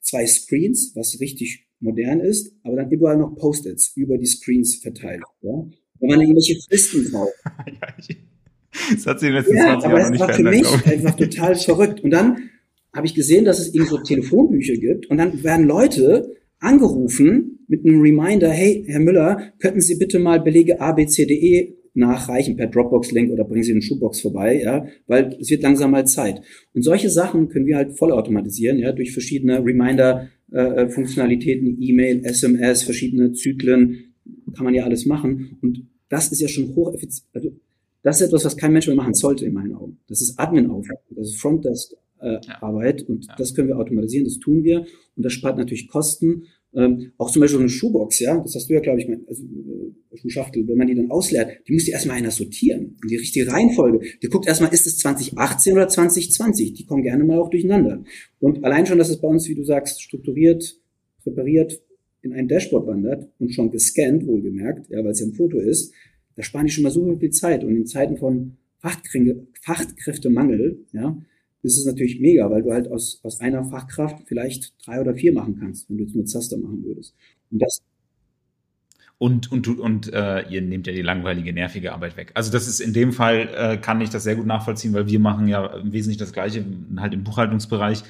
[0.00, 5.22] zwei Screens, was richtig modern ist, aber dann überall noch Post-its über die Screens verteilt.
[5.40, 5.66] Ja?
[6.00, 7.30] Da waren irgendwelche Fristen drauf.
[8.94, 9.84] das hat sich in den letzten ja, 20 Jahren.
[9.84, 12.00] Aber das war für mich einfach total verrückt.
[12.00, 12.50] Und dann
[12.92, 18.00] habe ich gesehen, dass es irgendwo Telefonbücher gibt und dann werden Leute angerufen mit einem
[18.00, 23.64] Reminder, hey, Herr Müller, könnten Sie bitte mal Belege abcde nachreichen per Dropbox-Link oder bringen
[23.64, 26.40] Sie eine Schuhbox vorbei, ja, weil es wird langsam mal Zeit.
[26.72, 33.32] Und solche Sachen können wir halt vollautomatisieren, ja, durch verschiedene Reminder-Funktionalitäten, äh, E-Mail, SMS, verschiedene
[33.32, 34.14] Zyklen,
[34.54, 35.58] kann man ja alles machen.
[35.62, 37.26] Und das ist ja schon hocheffizient.
[37.32, 37.50] Also,
[38.02, 39.98] das ist etwas, was kein Mensch mehr machen sollte, in meinen Augen.
[40.08, 42.62] Das ist Admin-Aufwand, das ist Frontdesk äh, ja.
[42.62, 43.34] Arbeit und ja.
[43.36, 46.44] das können wir automatisieren, das tun wir und das spart natürlich Kosten.
[46.72, 49.42] Ähm, auch zum Beispiel eine Schuhbox, ja, das hast du ja, glaube ich, mein, also
[49.42, 53.16] äh, Schuhschachtel, wenn man die dann ausleert, die muss die erstmal einer sortieren, in die
[53.16, 54.00] richtige Reihenfolge.
[54.22, 56.74] Die guckt erstmal, ist es 2018 oder 2020?
[56.74, 58.04] Die kommen gerne mal auch durcheinander.
[58.38, 60.80] Und allein schon, dass es bei uns, wie du sagst, strukturiert,
[61.24, 61.82] präpariert
[62.22, 65.92] in ein Dashboard wandert und schon gescannt, wohlgemerkt, ja, weil es ja ein Foto ist,
[66.36, 67.64] da sparen die schon mal so viel Zeit.
[67.64, 71.20] Und in Zeiten von Fachkräftemangel, ja,
[71.62, 75.32] ist es natürlich mega, weil du halt aus, aus einer Fachkraft vielleicht drei oder vier
[75.32, 77.14] machen kannst, wenn du es mit Zaster machen würdest.
[77.50, 77.80] Und das
[79.18, 82.30] und und du und äh, ihr nehmt ja die langweilige, nervige Arbeit weg.
[82.34, 85.20] Also das ist in dem Fall äh, kann ich das sehr gut nachvollziehen, weil wir
[85.20, 86.64] machen ja im Wesentlichen das Gleiche
[86.96, 88.02] halt im Buchhaltungsbereich.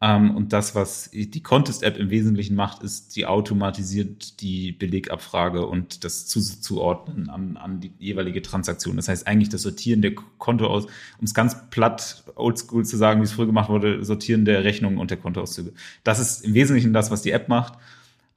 [0.00, 6.04] Ähm, und das, was die Contest-App im Wesentlichen macht, ist, die automatisiert die Belegabfrage und
[6.04, 8.96] das zuzuordnen an, an die jeweilige Transaktion.
[8.96, 13.20] Das heißt eigentlich das Sortieren der Konto aus, um es ganz platt oldschool zu sagen,
[13.20, 15.72] wie es früher gemacht wurde, Sortieren der Rechnungen und der Kontoauszüge.
[16.04, 17.74] Das ist im Wesentlichen das, was die App macht.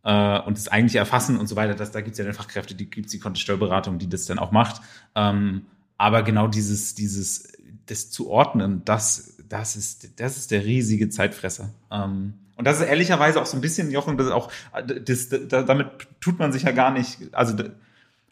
[0.04, 2.74] Äh, und das eigentliche Erfassen und so weiter, das, da gibt es ja dann Fachkräfte,
[2.74, 4.82] die gibt es die Kontosteuerberatung, die das dann auch macht.
[5.14, 7.54] Ähm, aber genau dieses, dieses,
[7.86, 11.70] das zu ordnen, das das ist, das ist der riesige Zeitfresser.
[11.92, 14.52] Ähm, und das ist ehrlicherweise auch so ein bisschen, Jochen, das ist auch,
[14.86, 15.88] das, das, damit
[16.22, 17.56] tut man sich ja gar nicht, also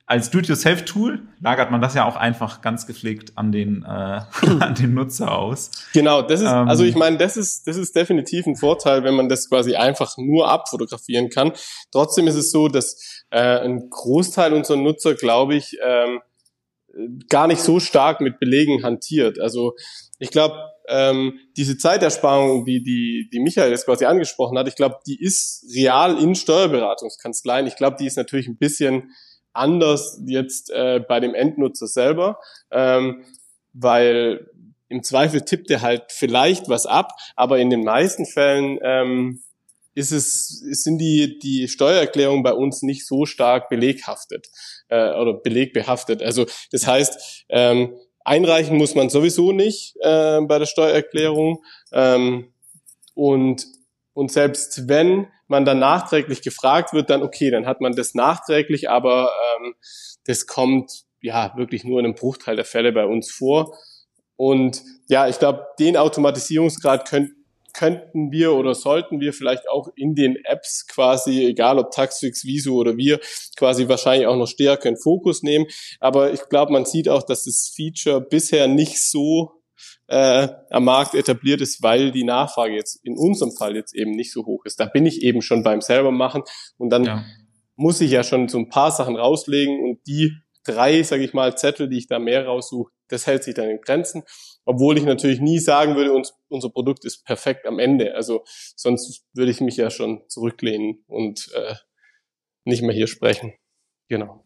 [0.05, 3.88] als Do-it-yourself-Tool lagert man das ja auch einfach ganz gepflegt an den, äh,
[4.59, 5.72] an den Nutzer aus.
[5.93, 9.13] Genau, das ist, ähm, also ich meine, das ist, das ist definitiv ein Vorteil, wenn
[9.13, 11.51] man das quasi einfach nur abfotografieren kann.
[11.91, 16.22] Trotzdem ist es so, dass äh, ein Großteil unserer Nutzer, glaube ich, ähm,
[17.30, 19.39] gar nicht so stark mit Belegen hantiert.
[19.39, 19.76] Also
[20.17, 20.55] ich glaube,
[20.89, 25.65] ähm, diese Zeitersparung, wie die, die Michael jetzt quasi angesprochen hat, ich glaube, die ist
[25.75, 27.67] real in Steuerberatungskanzleien.
[27.67, 29.11] Ich glaube, die ist natürlich ein bisschen
[29.53, 32.39] anders jetzt äh, bei dem Endnutzer selber,
[32.71, 33.23] ähm,
[33.73, 34.49] weil
[34.89, 39.41] im Zweifel tippt er halt vielleicht was ab, aber in den meisten Fällen ähm,
[39.93, 44.47] ist es, sind die, die Steuererklärungen bei uns nicht so stark beleghaftet
[44.87, 46.23] äh, oder belegbehaftet.
[46.23, 47.93] Also das heißt, ähm,
[48.30, 51.63] einreichen muss man sowieso nicht äh, bei der Steuererklärung.
[51.91, 52.53] Ähm,
[53.15, 53.65] und,
[54.13, 58.88] und selbst wenn man dann nachträglich gefragt wird, dann okay, dann hat man das nachträglich,
[58.89, 59.73] aber ähm,
[60.25, 63.75] das kommt ja wirklich nur in einem Bruchteil der Fälle bei uns vor.
[64.36, 67.32] Und ja, ich glaube, den Automatisierungsgrad könnt,
[67.74, 72.76] könnten wir oder sollten wir vielleicht auch in den Apps quasi, egal ob Taxfix, Viso
[72.76, 73.20] oder wir,
[73.57, 75.65] quasi wahrscheinlich auch noch stärker in Fokus nehmen.
[75.99, 79.59] Aber ich glaube, man sieht auch, dass das Feature bisher nicht so
[80.07, 84.32] äh, am Markt etabliert ist, weil die Nachfrage jetzt in unserem Fall jetzt eben nicht
[84.32, 84.80] so hoch ist.
[84.80, 86.43] Da bin ich eben schon beim selber machen
[86.78, 87.24] und dann ja.
[87.76, 90.34] muss ich ja schon so ein paar Sachen rauslegen und die
[90.65, 93.82] drei, sage ich mal, Zettel, die ich da mehr raussuche, das hält sich dann in
[93.82, 94.24] Grenzen.
[94.66, 98.14] Obwohl ich natürlich nie sagen würde, uns, unser Produkt ist perfekt am Ende.
[98.16, 98.43] Also
[98.76, 101.76] sonst würde ich mich ja schon zurücklehnen und äh,
[102.66, 103.53] nicht mehr hier sprechen.
[104.07, 104.43] Genau.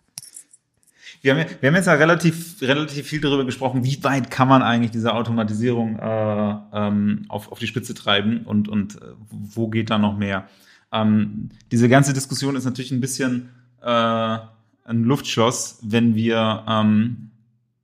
[1.22, 4.62] Wir haben, wir haben jetzt ja relativ, relativ viel darüber gesprochen, wie weit kann man
[4.62, 9.90] eigentlich diese Automatisierung äh, ähm, auf, auf die Spitze treiben und, und äh, wo geht
[9.90, 10.50] da noch mehr?
[10.92, 13.50] Ähm, diese ganze Diskussion ist natürlich ein bisschen
[13.82, 17.32] äh, ein Luftschloss, wenn wir, ähm,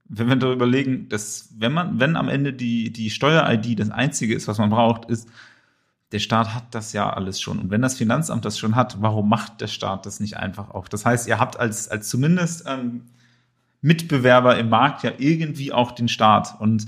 [0.10, 4.34] wenn wir darüber überlegen, dass wenn man, wenn am Ende die, die Steuer-ID das einzige
[4.34, 5.30] ist, was man braucht, ist,
[6.12, 7.60] der Staat hat das ja alles schon.
[7.60, 10.88] Und wenn das Finanzamt das schon hat, warum macht der Staat das nicht einfach auch?
[10.88, 13.04] Das heißt, ihr habt als, als zumindest ähm,
[13.82, 16.60] Mitbewerber im Markt ja irgendwie auch den Staat.
[16.60, 16.88] Und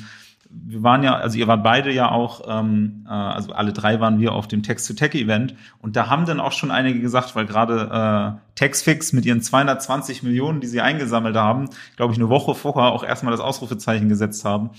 [0.54, 4.20] wir waren ja, also ihr wart beide ja auch, ähm, äh, also alle drei waren
[4.20, 5.56] wir auf dem Text-to-Tech-Event.
[5.80, 10.24] Und da haben dann auch schon einige gesagt, weil gerade äh, Textfix mit ihren 220
[10.24, 14.46] Millionen, die sie eingesammelt haben, glaube ich, eine Woche vorher auch erstmal das Ausrufezeichen gesetzt
[14.46, 14.72] haben,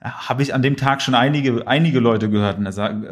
[0.00, 2.58] habe ich an dem Tag schon einige, einige Leute gehört,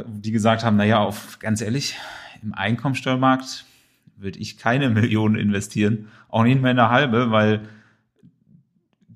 [0.06, 1.96] die gesagt haben, naja, auf ganz ehrlich,
[2.42, 3.64] im Einkommensteuermarkt
[4.16, 7.62] würde ich keine Millionen investieren, auch nicht mehr eine halbe, weil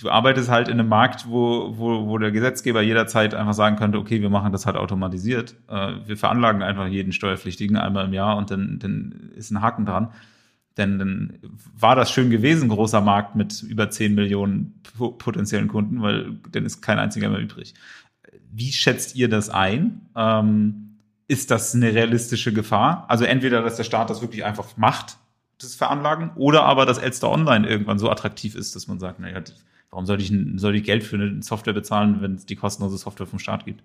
[0.00, 3.98] du arbeitest halt in einem Markt, wo, wo, wo der Gesetzgeber jederzeit einfach sagen könnte,
[3.98, 5.54] okay, wir machen das halt automatisiert.
[5.68, 9.84] Äh, wir veranlagen einfach jeden Steuerpflichtigen einmal im Jahr und dann, dann ist ein Haken
[9.84, 10.08] dran.
[10.76, 11.38] Denn dann
[11.76, 14.80] war das schön gewesen, großer Markt mit über 10 Millionen
[15.18, 17.74] potenziellen Kunden, weil dann ist kein einziger mehr übrig.
[18.50, 20.08] Wie schätzt ihr das ein?
[20.16, 20.96] Ähm,
[21.28, 23.04] ist das eine realistische Gefahr?
[23.08, 25.18] Also entweder, dass der Staat das wirklich einfach macht,
[25.58, 29.40] das Veranlagen, oder aber, dass Elster Online irgendwann so attraktiv ist, dass man sagt, naja,
[29.90, 33.26] Warum soll ich, soll ich Geld für eine Software bezahlen, wenn es die kostenlose Software
[33.26, 33.82] vom Staat gibt?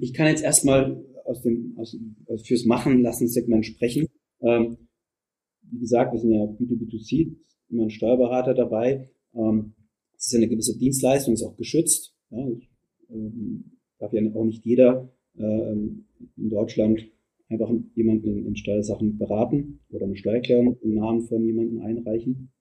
[0.00, 1.96] Ich kann jetzt erstmal aus dem, aus,
[2.44, 4.06] fürs Machen lassen Segment sprechen.
[4.40, 4.76] Ähm,
[5.62, 7.34] wie gesagt, wir sind ja B2B2C,
[7.70, 9.10] immer ein Steuerberater dabei.
[9.34, 9.74] Ähm,
[10.16, 12.14] es ist eine gewisse Dienstleistung, ist auch geschützt.
[12.30, 12.46] Ja,
[13.10, 17.08] ähm, darf ja auch nicht jeder ähm, in Deutschland
[17.48, 22.52] einfach jemanden in, in Steuersachen beraten oder eine Steuererklärung im Namen von jemandem einreichen.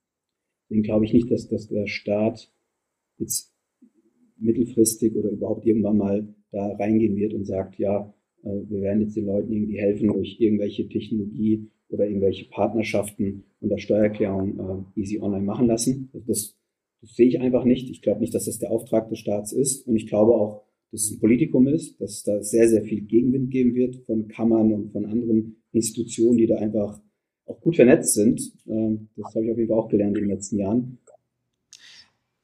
[0.72, 2.50] Deswegen glaube ich nicht, dass, dass der Staat
[3.18, 3.54] jetzt
[4.38, 8.14] mittelfristig oder überhaupt irgendwann mal da reingehen wird und sagt, ja,
[8.44, 13.68] äh, wir werden jetzt den Leuten irgendwie helfen durch irgendwelche Technologie oder irgendwelche Partnerschaften und
[13.68, 16.10] der Steuererklärung äh, easy online machen lassen.
[16.14, 16.58] Also das,
[17.02, 17.90] das sehe ich einfach nicht.
[17.90, 19.86] Ich glaube nicht, dass das der Auftrag des Staats ist.
[19.86, 20.64] Und ich glaube auch,
[20.94, 24.30] dass es ein Politikum ist, dass es da sehr, sehr viel Gegenwind geben wird von
[24.30, 27.02] Kammern und von anderen Institutionen, die da einfach
[27.52, 28.42] auch gut vernetzt sind.
[28.68, 30.98] Ähm, das habe ich auf jeden Fall auch gelernt in den letzten Jahren.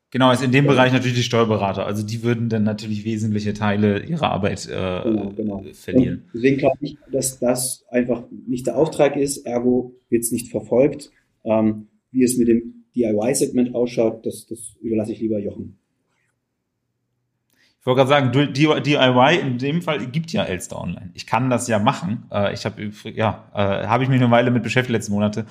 [0.09, 0.71] Genau, ist in dem ja.
[0.71, 1.85] Bereich natürlich die Steuerberater.
[1.85, 5.63] Also die würden dann natürlich wesentliche Teile ihrer Arbeit äh, genau, genau.
[5.73, 6.23] verlieren.
[6.25, 10.49] Und deswegen glaube ich, dass das einfach nicht der Auftrag ist, ergo wird es nicht
[10.49, 11.11] verfolgt.
[11.43, 15.77] Ähm, wie es mit dem DIY-Segment ausschaut, das, das überlasse ich lieber Jochen
[17.87, 21.09] wollte gerade sagen, DIY in dem Fall gibt ja Elster Online.
[21.13, 22.25] Ich kann das ja machen.
[22.31, 25.45] Äh, ich habe ja, äh, habe ich mich eine Weile mit beschäftigt letzten Monate.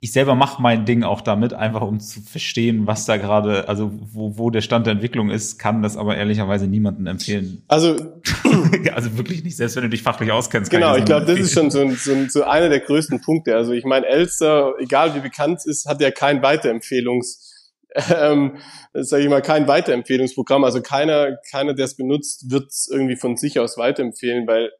[0.00, 3.92] Ich selber mache mein Ding auch damit, einfach um zu verstehen, was da gerade, also
[4.12, 7.62] wo, wo der Stand der Entwicklung ist, kann das aber ehrlicherweise niemandem empfehlen.
[7.68, 7.96] Also
[8.94, 10.70] also wirklich nicht, selbst wenn du dich fachlich auskennst.
[10.70, 13.56] Genau, ich glaube, das ist schon so, so, so einer der größten Punkte.
[13.56, 17.45] Also ich meine, Elster, egal wie bekannt es ist, hat ja kein Weiterempfehlungs-
[18.18, 18.58] ähm,
[18.92, 20.64] sage ich mal, kein Weiterempfehlungsprogramm.
[20.64, 24.70] Also keiner, keiner, der es benutzt, wird es irgendwie von sich aus weiterempfehlen, weil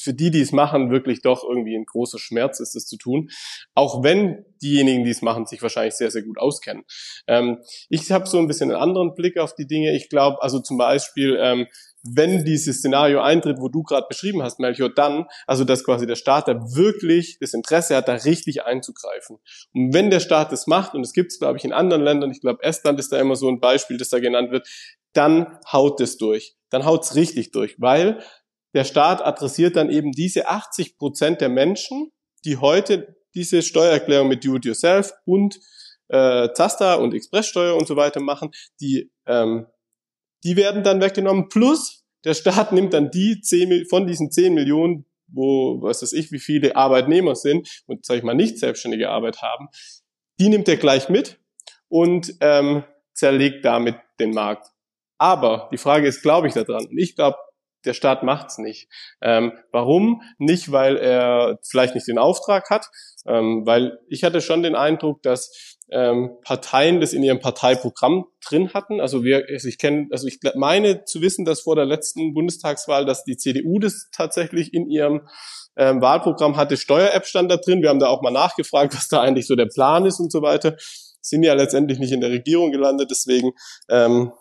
[0.00, 3.30] für die, die es machen, wirklich doch irgendwie ein großer Schmerz ist, das zu tun.
[3.74, 6.84] Auch wenn diejenigen, die es machen, sich wahrscheinlich sehr, sehr gut auskennen.
[7.26, 7.58] Ähm,
[7.88, 9.94] ich habe so ein bisschen einen anderen Blick auf die Dinge.
[9.94, 11.66] Ich glaube, also zum Beispiel, ähm,
[12.14, 16.16] wenn dieses Szenario eintritt, wo du gerade beschrieben hast, Melchior, dann, also dass quasi der
[16.16, 19.38] Staat da wirklich das Interesse hat, da richtig einzugreifen.
[19.74, 22.30] Und wenn der Staat das macht, und das gibt es, glaube ich, in anderen Ländern,
[22.30, 24.68] ich glaube, Estland ist da immer so ein Beispiel, das da genannt wird,
[25.12, 26.56] dann haut es durch.
[26.70, 28.22] Dann haut es richtig durch, weil
[28.74, 32.12] der Staat adressiert dann eben diese 80 Prozent der Menschen,
[32.44, 35.58] die heute diese Steuererklärung mit Do-it-yourself und
[36.08, 38.50] äh, Zasta und Expresssteuer und so weiter machen,
[38.80, 39.66] die, ähm,
[40.44, 41.48] die werden dann weggenommen.
[41.48, 46.32] Plus der Staat nimmt dann die 10, von diesen 10 Millionen, wo, was weiß ich,
[46.32, 49.68] wie viele Arbeitnehmer sind und, sage ich mal, nicht selbstständige Arbeit haben,
[50.38, 51.38] die nimmt er gleich mit
[51.88, 52.84] und ähm,
[53.14, 54.68] zerlegt damit den Markt.
[55.18, 56.86] Aber die Frage ist, glaube ich da dran?
[56.86, 57.38] Und ich glaube
[57.86, 58.88] der Staat macht's nicht.
[59.22, 60.22] Ähm, warum?
[60.38, 62.88] Nicht, weil er vielleicht nicht den Auftrag hat,
[63.26, 68.72] ähm, weil ich hatte schon den Eindruck, dass ähm, Parteien das in ihrem Parteiprogramm drin
[68.74, 69.00] hatten.
[69.00, 73.04] Also wir, also ich kenne, also ich meine zu wissen, dass vor der letzten Bundestagswahl,
[73.04, 75.28] dass die CDU das tatsächlich in ihrem
[75.76, 76.76] ähm, Wahlprogramm hatte.
[76.76, 77.82] Steuer-App stand da drin.
[77.82, 80.42] Wir haben da auch mal nachgefragt, was da eigentlich so der Plan ist und so
[80.42, 80.76] weiter.
[81.20, 83.52] Sind ja letztendlich nicht in der Regierung gelandet, deswegen
[83.88, 84.32] ähm,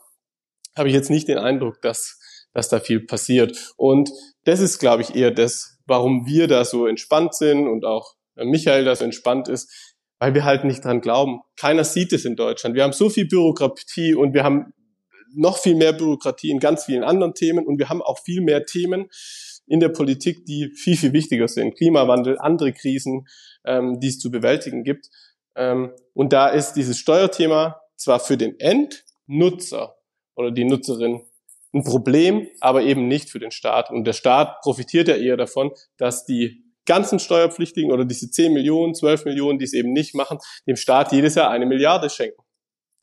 [0.78, 2.20] habe ich jetzt nicht den Eindruck, dass
[2.56, 3.74] dass da viel passiert.
[3.78, 4.10] Und
[4.46, 8.86] das ist, glaube ich, eher das, warum wir da so entspannt sind und auch Michael
[8.86, 11.42] da so entspannt ist, weil wir halt nicht dran glauben.
[11.60, 12.74] Keiner sieht es in Deutschland.
[12.74, 14.74] Wir haben so viel Bürokratie und wir haben
[15.36, 18.66] noch viel mehr Bürokratie in ganz vielen anderen Themen und wir haben auch viel mehr
[18.66, 19.10] Themen
[19.68, 21.76] in der Politik, die viel, viel wichtiger sind.
[21.76, 23.28] Klimawandel, andere Krisen,
[23.66, 25.10] ähm, die es zu bewältigen gibt.
[25.58, 29.98] Ähm, und da ist dieses Steuerthema zwar für den Endnutzer
[30.36, 31.22] oder die Nutzerin
[31.76, 33.92] ein Problem, aber eben nicht für den Staat.
[33.92, 38.96] Und der Staat profitiert ja eher davon, dass die ganzen Steuerpflichtigen oder diese 10 Millionen,
[38.96, 42.42] 12 Millionen, die es eben nicht machen, dem Staat jedes Jahr eine Milliarde schenken.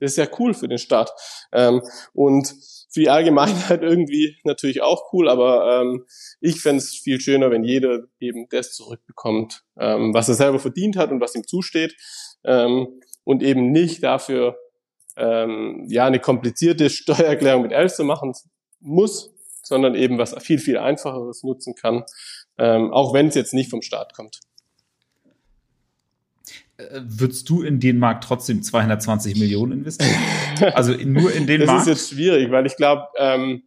[0.01, 1.13] Das ist ja cool für den Staat.
[1.53, 2.55] Ähm, und
[2.93, 6.07] für die Allgemeinheit irgendwie natürlich auch cool, aber ähm,
[6.41, 10.97] ich fände es viel schöner, wenn jeder eben das zurückbekommt, ähm, was er selber verdient
[10.97, 11.95] hat und was ihm zusteht
[12.45, 14.57] ähm, und eben nicht dafür
[15.17, 18.33] ähm, ja eine komplizierte Steuererklärung mit Elf zu machen,
[18.83, 22.05] muss, sondern eben was viel, viel einfacheres nutzen kann,
[22.59, 24.41] ähm, auch wenn es jetzt nicht vom Staat kommt.
[26.77, 30.15] Äh, würdest du in den Markt trotzdem 220 Millionen investieren?
[30.75, 31.89] Also nur in den das Markt?
[31.89, 33.63] Das ist jetzt schwierig, weil ich glaube, ähm,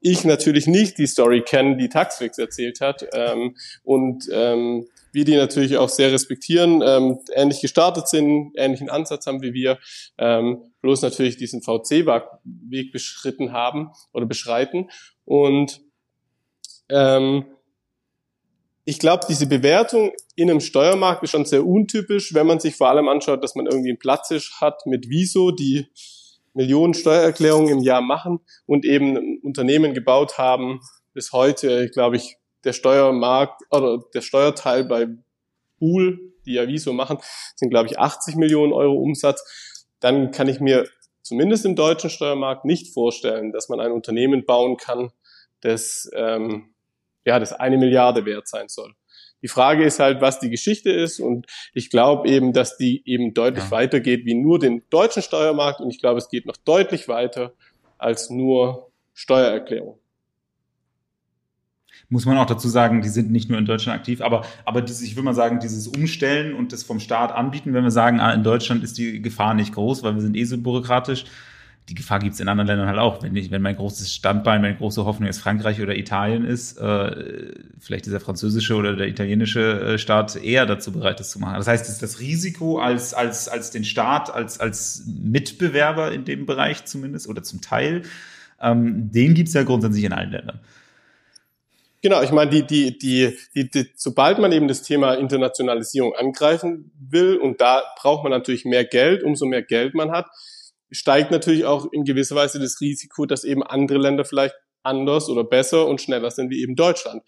[0.00, 3.06] ich natürlich nicht die Story kenne, die Taxfix erzählt hat.
[3.12, 9.26] Ähm, und ähm, wir die natürlich auch sehr respektieren, ähm, ähnlich gestartet sind, ähnlichen Ansatz
[9.26, 9.78] haben wie wir,
[10.18, 14.88] ähm, bloß natürlich diesen VC-Weg beschritten haben oder beschreiten.
[15.24, 15.80] Und
[16.88, 17.44] ähm,
[18.84, 22.88] ich glaube, diese Bewertung in einem Steuermarkt ist schon sehr untypisch, wenn man sich vor
[22.88, 25.86] allem anschaut, dass man irgendwie einen Platztisch hat mit Viso, die
[26.54, 30.80] Millionen Steuererklärungen im Jahr machen und eben ein Unternehmen gebaut haben,
[31.12, 35.08] bis heute, glaube ich, der Steuermarkt oder der Steuerteil bei
[35.78, 37.18] Pool, die ja Viso machen,
[37.56, 39.42] sind glaube ich 80 Millionen Euro Umsatz.
[40.00, 40.88] Dann kann ich mir
[41.22, 45.10] zumindest im deutschen Steuermarkt nicht vorstellen, dass man ein Unternehmen bauen kann,
[45.60, 46.74] das ähm,
[47.24, 48.94] ja das eine Milliarde wert sein soll.
[49.42, 53.32] Die Frage ist halt, was die Geschichte ist und ich glaube eben, dass die eben
[53.32, 53.70] deutlich ja.
[53.70, 57.54] weitergeht wie nur den deutschen Steuermarkt und ich glaube, es geht noch deutlich weiter
[57.96, 59.99] als nur Steuererklärung
[62.10, 65.02] muss man auch dazu sagen, die sind nicht nur in Deutschland aktiv, aber, aber dieses,
[65.02, 68.32] ich würde mal sagen, dieses Umstellen und das vom Staat anbieten, wenn wir sagen, ah,
[68.32, 71.24] in Deutschland ist die Gefahr nicht groß, weil wir sind eh so bürokratisch.
[71.88, 73.22] Die Gefahr gibt es in anderen Ländern halt auch.
[73.22, 77.52] Wenn, ich, wenn mein großes Standbein, meine große Hoffnung jetzt Frankreich oder Italien ist, äh,
[77.78, 81.54] vielleicht ist der französische oder der italienische äh, Staat eher dazu bereit, das zu machen.
[81.54, 86.44] Das heißt, ist das Risiko als, als, als den Staat, als, als Mitbewerber in dem
[86.44, 88.02] Bereich zumindest oder zum Teil,
[88.60, 90.60] ähm, den gibt es ja grundsätzlich in allen Ländern.
[92.02, 96.92] Genau, ich meine, die, die, die, die, die, sobald man eben das Thema Internationalisierung angreifen
[96.98, 100.26] will, und da braucht man natürlich mehr Geld, umso mehr Geld man hat,
[100.90, 105.44] steigt natürlich auch in gewisser Weise das Risiko, dass eben andere Länder vielleicht anders oder
[105.44, 107.22] besser und schneller sind wie eben Deutschland.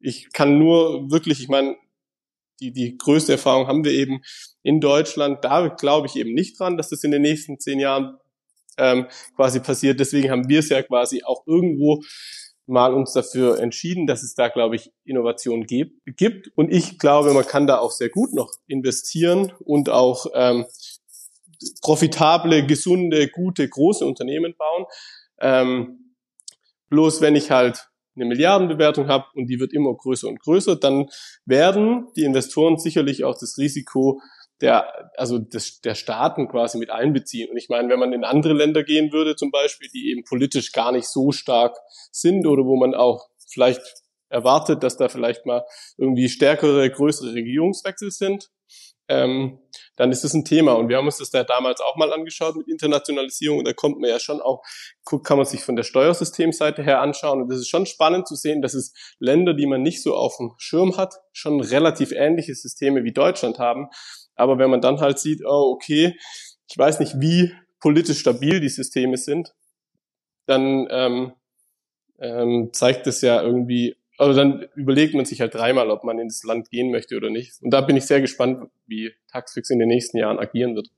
[0.00, 1.76] Ich kann nur wirklich, ich meine,
[2.60, 4.22] die, die größte Erfahrung haben wir eben
[4.62, 5.44] in Deutschland.
[5.44, 8.16] Da glaube ich eben nicht dran, dass das in den nächsten zehn Jahren
[8.78, 10.00] ähm, quasi passiert.
[10.00, 12.02] Deswegen haben wir es ja quasi auch irgendwo
[12.66, 16.50] mal uns dafür entschieden, dass es da, glaube ich, Innovation gibt.
[16.56, 20.66] Und ich glaube, man kann da auch sehr gut noch investieren und auch ähm,
[21.80, 24.86] profitable, gesunde, gute, große Unternehmen bauen.
[25.40, 26.14] Ähm,
[26.90, 31.08] bloß wenn ich halt eine Milliardenbewertung habe und die wird immer größer und größer, dann
[31.44, 34.20] werden die Investoren sicherlich auch das Risiko
[34.60, 37.50] der, also des, der Staaten quasi mit einbeziehen.
[37.50, 40.72] Und ich meine, wenn man in andere Länder gehen würde, zum Beispiel, die eben politisch
[40.72, 41.76] gar nicht so stark
[42.10, 43.82] sind oder wo man auch vielleicht
[44.28, 45.64] erwartet, dass da vielleicht mal
[45.98, 48.50] irgendwie stärkere, größere Regierungswechsel sind,
[49.08, 49.60] ähm,
[49.96, 50.72] dann ist das ein Thema.
[50.72, 53.58] Und wir haben uns das da damals auch mal angeschaut mit Internationalisierung.
[53.58, 54.62] Und da kommt man ja schon auch,
[55.22, 57.40] kann man sich von der Steuersystemseite her anschauen.
[57.42, 60.36] Und das ist schon spannend zu sehen, dass es Länder, die man nicht so auf
[60.38, 63.88] dem Schirm hat, schon relativ ähnliche Systeme wie Deutschland haben.
[64.36, 66.16] Aber wenn man dann halt sieht, oh, okay,
[66.68, 69.54] ich weiß nicht, wie politisch stabil die Systeme sind,
[70.46, 71.32] dann ähm,
[72.18, 76.44] ähm, zeigt es ja irgendwie, also dann überlegt man sich halt dreimal, ob man ins
[76.44, 77.60] Land gehen möchte oder nicht.
[77.62, 80.88] Und da bin ich sehr gespannt, wie Taxfix in den nächsten Jahren agieren wird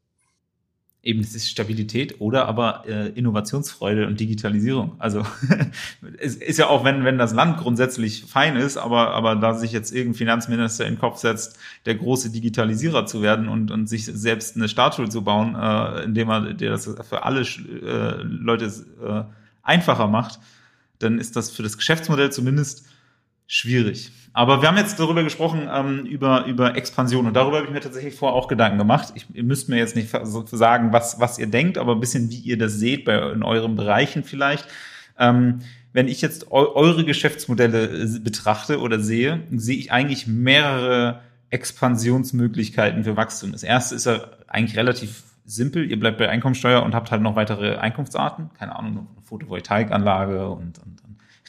[1.03, 4.97] eben es ist Stabilität oder aber äh, Innovationsfreude und Digitalisierung.
[4.99, 5.25] Also
[6.19, 9.73] es ist ja auch, wenn, wenn das Land grundsätzlich fein ist, aber, aber da sich
[9.73, 14.05] jetzt irgendein Finanzminister in den Kopf setzt, der große Digitalisierer zu werden und, und sich
[14.07, 19.23] selbst eine Statue zu bauen, äh, indem er der das für alle äh, Leute äh,
[19.63, 20.41] einfacher macht,
[20.99, 22.87] dann ist das für das Geschäftsmodell zumindest
[23.47, 24.11] schwierig.
[24.39, 27.81] Aber wir haben jetzt darüber gesprochen, ähm, über, über Expansion und darüber habe ich mir
[27.81, 29.13] tatsächlich vorher auch Gedanken gemacht.
[29.17, 32.39] Ich, ihr müsst mir jetzt nicht sagen, was, was ihr denkt, aber ein bisschen, wie
[32.39, 34.69] ihr das seht bei, in euren Bereichen vielleicht.
[35.19, 35.63] Ähm,
[35.93, 41.21] wenn ich jetzt eu eure Geschäftsmodelle äh, betrachte oder sehe, sehe ich eigentlich mehrere
[41.51, 43.51] Expansionsmöglichkeiten für Wachstum.
[43.51, 45.91] Das erste ist ja eigentlich relativ simpel.
[45.91, 48.51] Ihr bleibt bei Einkommensteuer und habt halt noch weitere Einkunftsarten.
[48.57, 50.98] Keine Ahnung, eine Photovoltaikanlage und, und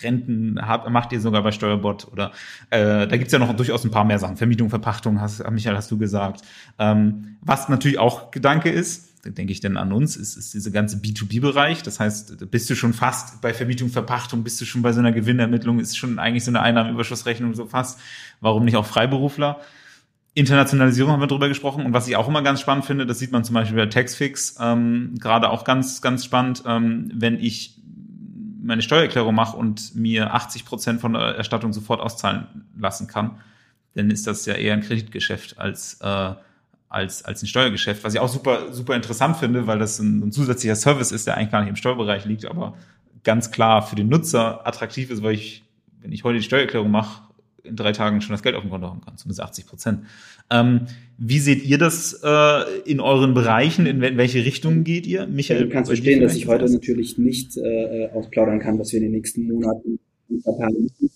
[0.04, 2.32] Renten habt, macht ihr sogar bei Steuerbot oder
[2.70, 4.38] äh, da gibt's ja noch durchaus ein paar mehr Sachen.
[4.38, 6.42] Vermietung, Verpachtung, hast, Michael, hast du gesagt.
[6.78, 10.98] Ähm, was natürlich auch Gedanke ist, denke ich denn an uns, ist, ist diese ganze
[10.98, 11.84] B2B-Bereich.
[11.84, 15.12] Das heißt, bist du schon fast bei Vermietung, Verpachtung, bist du schon bei so einer
[15.12, 18.00] Gewinnermittlung, ist schon eigentlich so eine Einnahmenüberschussrechnung so fast.
[18.40, 19.60] Warum nicht auch Freiberufler?
[20.36, 23.32] Internationalisierung haben wir drüber gesprochen und was ich auch immer ganz spannend finde, das sieht
[23.32, 27.79] man zum Beispiel bei Taxfix, ähm, gerade auch ganz, ganz spannend, ähm, wenn ich
[28.62, 33.40] meine Steuererklärung mache und mir 80 Prozent von der Erstattung sofort auszahlen lassen kann,
[33.96, 36.34] dann ist das ja eher ein Kreditgeschäft als, äh,
[36.90, 40.32] als, als ein Steuergeschäft, was ich auch super, super interessant finde, weil das ein, ein
[40.32, 42.76] zusätzlicher Service ist, der eigentlich gar nicht im Steuerbereich liegt, aber
[43.24, 45.64] ganz klar für den Nutzer attraktiv ist, weil ich,
[46.02, 47.29] wenn ich heute die Steuererklärung mache,
[47.70, 50.00] in drei Tagen schon das Geld auf dem Konto haben kann, zumindest 80 Prozent.
[50.52, 53.86] Ähm, wie seht ihr das äh, in euren Bereichen?
[53.86, 55.28] In welche Richtung geht ihr?
[55.28, 56.74] Michael, du kannst verstehen, dass ich heute das?
[56.74, 61.12] natürlich nicht äh, ausplaudern kann, was wir in den nächsten Monaten müssen.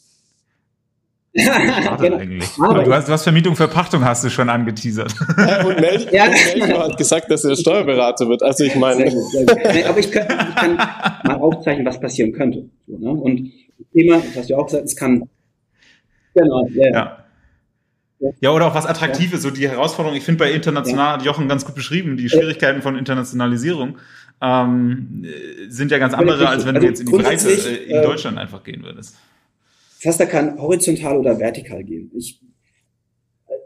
[1.99, 2.17] genau.
[2.17, 2.49] eigentlich.
[2.59, 5.15] Aber du hast, was Vermietung, Verpachtung hast du schon angeteasert.
[5.65, 6.83] Und Melchior ja.
[6.83, 8.43] hat gesagt, dass er Steuerberater wird.
[8.43, 9.09] Also ich meine.
[9.09, 9.85] Sehr gut, sehr gut.
[9.85, 12.69] Aber ich, kann, ich kann mal aufzeichnen, was passieren könnte.
[12.85, 13.09] Ne?
[13.09, 15.23] Und das Thema, das hast du auch gesagt, es kann
[16.33, 16.91] Genau, ja.
[16.91, 17.23] ja.
[18.39, 20.17] Ja, oder auch was Attraktives, so die Herausforderung.
[20.17, 23.97] Ich finde bei international, hat Jochen ganz gut beschrieben, die Schwierigkeiten von Internationalisierung
[24.41, 25.25] ähm,
[25.67, 28.01] sind ja ganz andere, als wenn also du jetzt in die Breite äh, in äh,
[28.01, 29.17] Deutschland einfach gehen würdest.
[29.99, 32.11] Faster kann horizontal oder vertikal gehen.
[32.15, 32.41] Ich,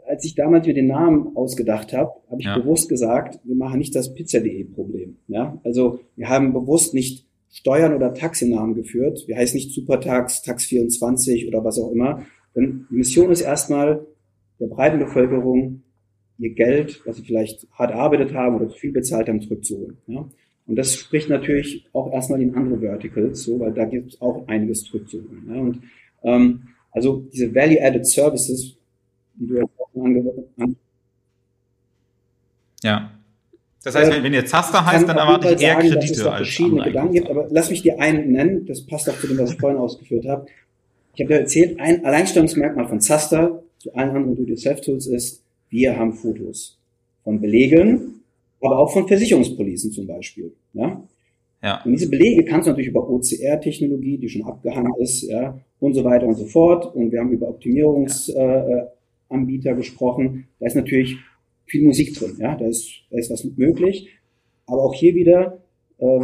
[0.08, 2.58] als ich damals mir den Namen ausgedacht habe, habe ich ja.
[2.58, 5.16] bewusst gesagt, wir machen nicht das Pizza.de-Problem.
[5.26, 5.60] Ja?
[5.64, 9.24] Also wir haben bewusst nicht Steuern oder Taxinamen geführt.
[9.26, 12.22] Wir heißen nicht Supertax, Tax24 oder was auch immer,
[12.58, 14.06] denn die Mission ist erstmal
[14.60, 15.82] der breiten Bevölkerung
[16.38, 19.98] ihr Geld, was sie vielleicht hart erarbeitet haben oder zu viel bezahlt haben, zurückzuholen.
[20.06, 20.28] Ja?
[20.66, 24.46] Und das spricht natürlich auch erstmal in andere Verticals, so, weil da gibt es auch
[24.46, 25.48] einiges zurückzuholen.
[25.48, 25.60] Ja?
[25.60, 25.82] Und
[26.22, 28.76] ähm, also diese Value-Added Services,
[29.34, 30.70] die du jetzt auch angehört hast.
[32.82, 33.12] Ja.
[33.84, 36.26] Das heißt, wenn, wenn ihr Zaster heißt, dann erwarte ich eher sagen, Kredite dass es
[36.26, 39.38] als verschiedene Gedanken gibt, aber lass mich dir einen nennen, das passt auch zu dem,
[39.38, 40.46] was ich vorhin ausgeführt habe.
[41.18, 46.12] Ich habe ja erzählt, ein Alleinstellungsmerkmal von Zaster zu allen anderen Do-it-yourself-Tools ist, wir haben
[46.12, 46.78] Fotos
[47.24, 48.22] von Belegen,
[48.60, 50.52] aber auch von Versicherungspolicen zum Beispiel.
[50.74, 51.02] Ja?
[51.60, 51.82] Ja.
[51.84, 56.04] Und diese Belege kannst du natürlich über OCR-Technologie, die schon abgehangen ist, ja, und so
[56.04, 56.94] weiter und so fort.
[56.94, 59.72] Und wir haben über Optimierungsanbieter ja.
[59.72, 60.46] äh, gesprochen.
[60.60, 61.16] Da ist natürlich
[61.66, 64.08] viel Musik drin, ja, da ist, da ist was möglich.
[64.66, 65.58] Aber auch hier wieder,
[65.98, 66.20] äh,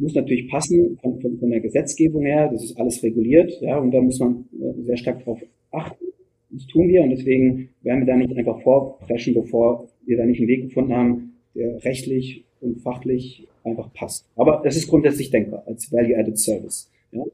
[0.00, 2.48] muss natürlich passen von, von, von der Gesetzgebung her.
[2.50, 5.40] Das ist alles reguliert, ja, und da muss man äh, sehr stark darauf
[5.70, 6.04] achten.
[6.50, 10.40] Das tun wir und deswegen werden wir da nicht einfach vorpreschen, bevor wir da nicht
[10.40, 14.26] einen Weg gefunden haben, der rechtlich und fachlich einfach passt.
[14.36, 16.90] Aber es ist grundsätzlich denkbar als Value-Added Service.
[17.12, 17.24] Ja?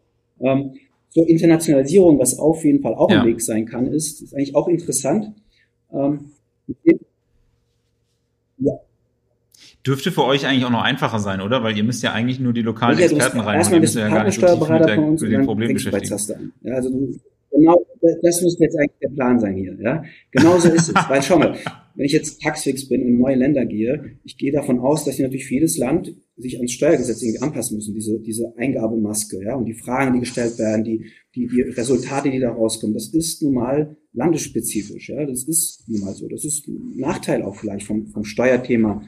[0.40, 0.72] Ähm,
[1.08, 3.22] so Internationalisierung, was auf jeden Fall auch ja.
[3.22, 5.32] ein Weg sein kann, ist, ist eigentlich auch interessant.
[5.92, 6.32] Ähm,
[8.58, 8.72] ja.
[9.86, 11.62] Dürfte für euch eigentlich auch noch einfacher sein, oder?
[11.62, 13.58] Weil ihr müsst ja eigentlich nur die lokalen ja, Experten rein.
[13.58, 16.52] Erstmal bist du ja gar nicht so tief mit, der, mit dem Problem beschäftigen.
[16.62, 17.14] Ja, also du,
[17.50, 17.86] genau,
[18.22, 19.76] das müsste jetzt eigentlich der Plan sein hier.
[19.80, 20.94] Ja, genauso ist es.
[21.08, 21.56] Weil schau mal,
[21.94, 25.18] wenn ich jetzt Taxfix bin und in neue Länder gehe, ich gehe davon aus, dass
[25.18, 29.74] natürlich jedes Land sich ans Steuergesetz irgendwie anpassen müssen, diese, diese Eingabemaske, ja, und die
[29.74, 33.96] Fragen, die gestellt werden, die, die, die Resultate, die da rauskommen, das ist nun mal
[34.12, 36.28] landesspezifisch, ja, das ist nun mal so.
[36.28, 39.02] Das ist ein Nachteil auch vielleicht vom, vom Steuerthema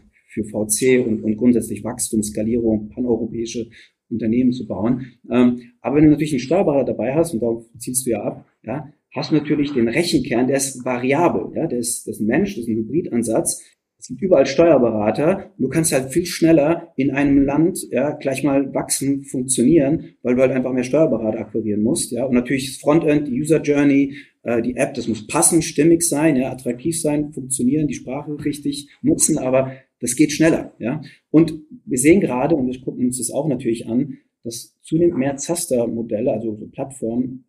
[0.44, 3.68] für VC und, und grundsätzlich Wachstum, Skalierung, paneuropäische
[4.10, 5.06] Unternehmen zu bauen.
[5.30, 8.46] Ähm, aber wenn du natürlich einen Steuerberater dabei hast, und darauf zielst du ja ab,
[8.64, 12.26] ja, hast du natürlich den Rechenkern, der ist variabel, ja, der ist, das ist ein
[12.26, 13.62] Mensch, das ist ein Hybridansatz.
[14.00, 15.50] Es gibt überall Steuerberater.
[15.58, 20.42] Du kannst halt viel schneller in einem Land ja, gleich mal wachsen, funktionieren, weil du
[20.42, 22.12] halt einfach mehr Steuerberater akquirieren musst.
[22.12, 22.24] Ja.
[22.24, 24.14] Und natürlich das Frontend, die User Journey,
[24.44, 28.88] äh, die App, das muss passend, stimmig sein, ja, attraktiv sein, funktionieren, die Sprache richtig
[29.02, 30.74] nutzen, aber das geht schneller.
[30.78, 31.00] Ja.
[31.30, 35.36] Und wir sehen gerade, und wir gucken uns das auch natürlich an, dass zunehmend mehr
[35.36, 37.44] Zaster-Modelle, also so Plattformen,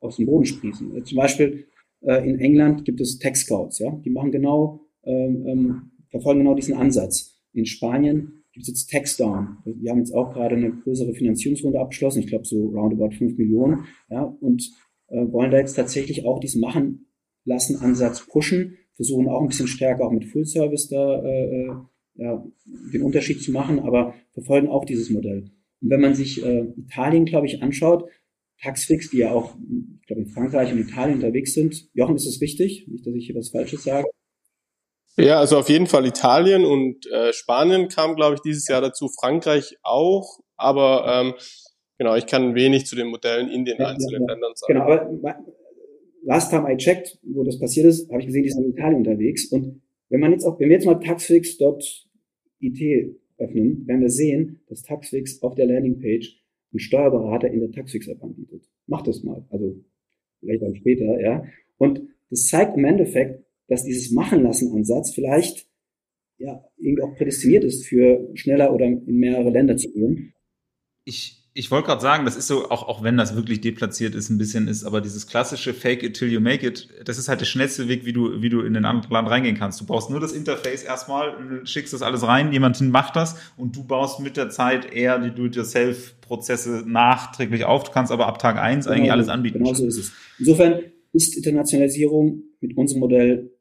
[0.00, 0.96] aus dem Boden sprießen.
[0.96, 1.66] Äh, zum Beispiel
[2.02, 6.54] äh, in England gibt es Tech Scouts, ja, die machen genau, ähm, ähm, verfolgen genau
[6.54, 7.40] diesen Ansatz.
[7.52, 9.58] In Spanien gibt es jetzt Techdown.
[9.64, 13.84] Wir haben jetzt auch gerade eine größere Finanzierungsrunde abgeschlossen, ich glaube so roundabout 5 Millionen,
[14.10, 14.70] ja, und
[15.08, 17.06] äh, wollen da jetzt tatsächlich auch diesen Machen
[17.44, 21.70] lassen Ansatz pushen, versuchen auch ein bisschen stärker auch mit Full Service da äh, äh,
[22.16, 25.50] ja, den Unterschied zu machen, aber verfolgen auch dieses Modell.
[25.80, 28.08] Und wenn man sich äh, Italien, glaube ich, anschaut,
[28.62, 29.56] Taxfix, die ja auch,
[30.00, 31.88] ich glaube, in Frankreich und Italien unterwegs sind.
[31.92, 32.86] Jochen, ist das richtig?
[32.88, 34.06] Nicht, dass ich hier was Falsches sage.
[35.16, 39.08] Ja, also auf jeden Fall Italien und äh, Spanien kam, glaube ich, dieses Jahr dazu.
[39.08, 41.34] Frankreich auch, aber ähm,
[41.98, 44.72] genau, ich kann wenig zu den Modellen in den ja, einzelnen ja, Ländern sagen.
[44.72, 45.38] Genau, aber
[46.24, 48.98] last time I checked, wo das passiert ist, habe ich gesehen, die sind in Italien
[48.98, 49.52] unterwegs.
[49.52, 51.70] Und wenn man jetzt auch, wenn wir jetzt mal taxfix.it
[53.38, 56.40] öffnen, werden wir sehen, dass Taxfix auf der Landingpage
[56.72, 58.68] einen Steuerberater in der Taxfix-App anbietet.
[58.86, 59.44] Mach das mal.
[59.50, 59.84] Also
[60.40, 61.44] vielleicht dann später, ja.
[61.78, 65.68] Und das zeigt im Endeffekt, dass dieses Machen lassen Ansatz vielleicht
[66.38, 70.34] ja irgendwie auch prädestiniert ist für schneller oder in mehrere Länder zu gehen.
[71.04, 74.28] Ich ich wollte gerade sagen, das ist so, auch, auch wenn das wirklich deplatziert ist,
[74.28, 77.40] ein bisschen ist, aber dieses klassische Fake it till you make it, das ist halt
[77.40, 79.80] der schnellste Weg, wie du, wie du in den anderen Land reingehen kannst.
[79.80, 83.84] Du brauchst nur das Interface erstmal, schickst das alles rein, jemand macht das und du
[83.84, 87.84] baust mit der Zeit eher die Do-it-yourself-Prozesse nachträglich auf.
[87.84, 89.58] Du kannst aber ab Tag eins genau, eigentlich alles anbieten.
[89.58, 90.12] Genau so ist es.
[90.40, 90.80] Insofern
[91.12, 93.52] ist Internationalisierung mit unserem Modell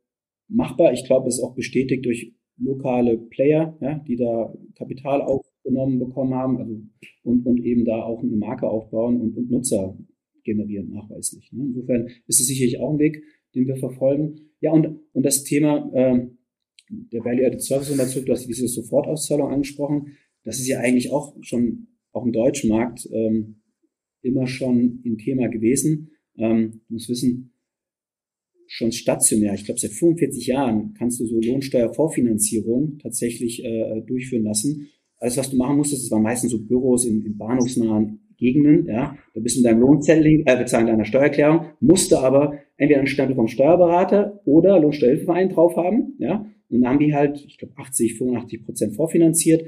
[0.47, 0.93] machbar.
[0.93, 5.99] Ich glaube, es ist auch bestätigt durch lokale Player, ja, die da Kapital auf genommen
[5.99, 6.81] bekommen haben also,
[7.23, 9.97] und, und eben da auch eine Marke aufbauen und, und Nutzer
[10.43, 11.51] generieren nachweislich.
[11.51, 11.65] Ne?
[11.67, 13.23] Insofern ist es sicherlich auch ein Weg,
[13.55, 14.51] den wir verfolgen.
[14.59, 16.27] Ja, und, und das Thema äh,
[16.89, 21.35] der Value-Added Service und dazu, du hast diese Sofortauszahlung angesprochen, das ist ja eigentlich auch
[21.41, 23.61] schon auch im deutschen Markt ähm,
[24.21, 26.11] immer schon ein Thema gewesen.
[26.37, 27.53] Ähm, du musst wissen,
[28.67, 34.89] schon stationär, ich glaube seit 45 Jahren kannst du so Lohnsteuervorfinanzierung tatsächlich äh, durchführen lassen
[35.23, 39.17] alles, was du machen musstest, das waren meistens so Büros in, in bahnhofsnahen Gegenden, ja.
[39.33, 43.35] Da bist du in deinem Lohnzettel, äh, bezahlen deiner Steuererklärung, musste aber entweder einen Stempel
[43.35, 46.45] vom Steuerberater oder Lohnsteuerhilfeverein drauf haben, ja.
[46.69, 49.61] Und dann haben die halt, ich glaube, 80, 85 Prozent vorfinanziert,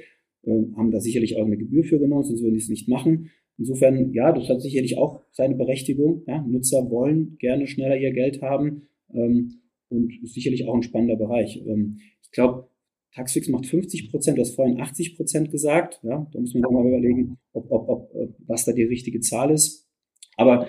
[0.44, 3.30] äh, haben da sicherlich auch eine Gebühr für genommen, sonst würden die es nicht machen.
[3.58, 6.24] Insofern, ja, das hat sicherlich auch seine Berechtigung.
[6.28, 6.42] Ja.
[6.46, 11.64] Nutzer wollen gerne schneller ihr Geld haben ähm, und ist sicherlich auch ein spannender Bereich.
[11.66, 12.68] Ähm, ich glaube,
[13.16, 16.02] Taxfix macht 50 Prozent, du hast vorhin 80 Prozent gesagt.
[16.04, 19.52] Ja, da muss man auch mal überlegen, ob, ob, ob, was da die richtige Zahl
[19.52, 19.88] ist.
[20.36, 20.68] Aber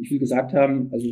[0.00, 1.08] ich will gesagt haben, also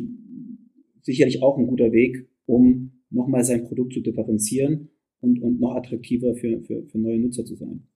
[1.02, 6.34] sicherlich auch ein guter Weg, um nochmal sein Produkt zu differenzieren und, und noch attraktiver
[6.34, 7.86] für, für, für neue Nutzer zu sein.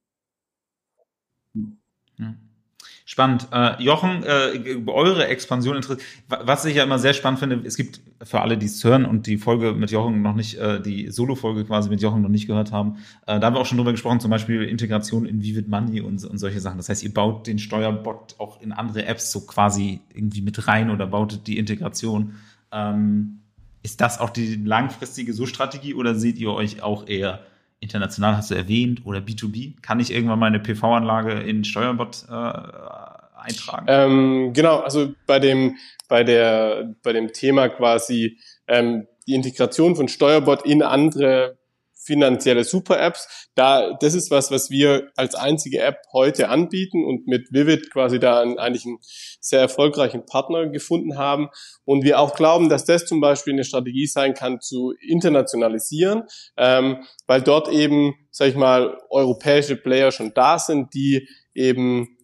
[2.18, 2.36] Ja.
[3.08, 3.46] Spannend.
[3.52, 6.04] Äh, Jochen, äh, eure Expansion interessiert.
[6.28, 9.28] Was ich ja immer sehr spannend finde, es gibt für alle, die es hören und
[9.28, 12.72] die Folge mit Jochen noch nicht, äh, die Solo-Folge quasi mit Jochen noch nicht gehört
[12.72, 12.96] haben,
[13.28, 16.24] äh, da haben wir auch schon drüber gesprochen, zum Beispiel Integration in Vivid Money und,
[16.24, 16.78] und solche Sachen.
[16.78, 20.90] Das heißt, ihr baut den Steuerbot auch in andere Apps so quasi irgendwie mit rein
[20.90, 22.34] oder baut die Integration.
[22.72, 23.38] Ähm,
[23.84, 27.46] ist das auch die langfristige So-Strategie oder seht ihr euch auch eher
[27.80, 29.80] international hast du erwähnt oder B2B?
[29.82, 33.86] Kann ich irgendwann meine PV-Anlage in Steuerbot äh, eintragen?
[33.88, 35.76] Ähm, genau, also bei dem,
[36.08, 41.58] bei der, bei dem Thema quasi ähm, die Integration von Steuerbot in andere
[42.06, 43.48] finanzielle Super-Apps.
[43.54, 48.20] Da, das ist was, was wir als einzige App heute anbieten und mit Vivid quasi
[48.20, 48.98] da einen, eigentlich einen
[49.40, 51.48] sehr erfolgreichen Partner gefunden haben.
[51.84, 56.22] Und wir auch glauben, dass das zum Beispiel eine Strategie sein kann, zu internationalisieren,
[56.56, 62.16] ähm, weil dort eben, sag ich mal, europäische Player schon da sind, die eben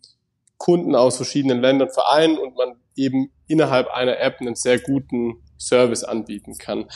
[0.59, 6.04] Kunden aus verschiedenen Ländern vereinen und man eben innerhalb einer App einen sehr guten Service
[6.04, 6.86] anbieten kann.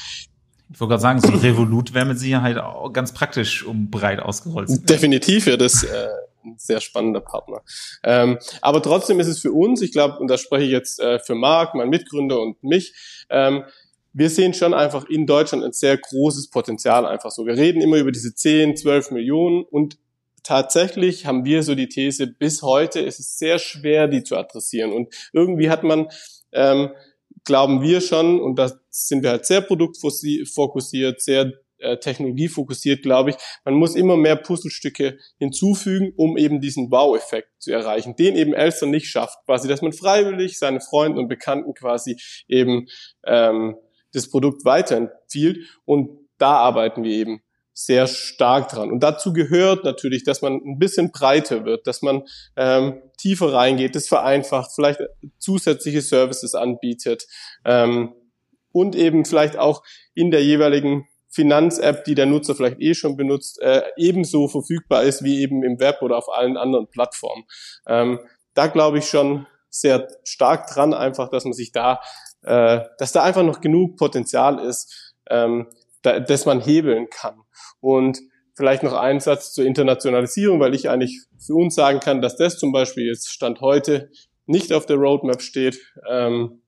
[0.73, 4.21] Ich wollte gerade sagen, so ein Revolut wäre mit Sicherheit auch ganz praktisch, um breit
[4.21, 4.69] ausgerollt.
[4.89, 6.09] Definitiv wäre das äh,
[6.45, 7.63] ein sehr spannender Partner.
[8.03, 11.19] Ähm, aber trotzdem ist es für uns, ich glaube, und da spreche ich jetzt äh,
[11.19, 12.95] für Marc, mein Mitgründer und mich,
[13.31, 13.65] ähm,
[14.13, 17.45] wir sehen schon einfach in Deutschland ein sehr großes Potenzial einfach so.
[17.45, 19.99] Wir reden immer über diese 10, 12 Millionen und
[20.43, 24.93] tatsächlich haben wir so die These, bis heute ist es sehr schwer, die zu adressieren.
[24.93, 26.09] Und irgendwie hat man
[26.53, 26.93] ähm,
[27.47, 33.37] glauben wir schon, und da sind wir halt sehr produktfokussiert, sehr äh, technologiefokussiert, glaube ich,
[33.65, 38.87] man muss immer mehr Puzzlestücke hinzufügen, um eben diesen Wow-Effekt zu erreichen, den eben Elster
[38.87, 42.17] nicht schafft, quasi, dass man freiwillig seine Freunde und Bekannten quasi
[42.49, 42.87] eben
[43.25, 43.77] ähm,
[44.13, 45.59] das Produkt weiterempfiehlt.
[45.85, 47.43] Und da arbeiten wir eben
[47.79, 48.91] sehr stark dran.
[48.91, 52.23] Und dazu gehört natürlich, dass man ein bisschen breiter wird, dass man
[52.57, 55.01] ähm, tiefer reingeht, das vereinfacht, vielleicht
[55.39, 57.27] zusätzliche Services anbietet
[57.67, 58.15] ähm,
[58.73, 59.83] und eben vielleicht auch
[60.15, 65.23] in der jeweiligen Finanz-App, die der Nutzer vielleicht eh schon benutzt, äh, ebenso verfügbar ist
[65.23, 67.45] wie eben im Web oder auf allen anderen Plattformen.
[67.87, 68.21] Ähm,
[68.55, 72.01] da glaube ich schon sehr stark dran, einfach, dass man sich da,
[72.41, 75.67] äh, dass da einfach noch genug Potenzial ist, ähm,
[76.03, 77.41] da, dass man hebeln kann.
[77.81, 78.19] Und
[78.55, 82.59] vielleicht noch ein Satz zur Internationalisierung, weil ich eigentlich für uns sagen kann, dass das
[82.59, 84.11] zum Beispiel jetzt Stand heute
[84.47, 85.79] nicht auf der Roadmap steht,
[86.09, 86.63] ähm,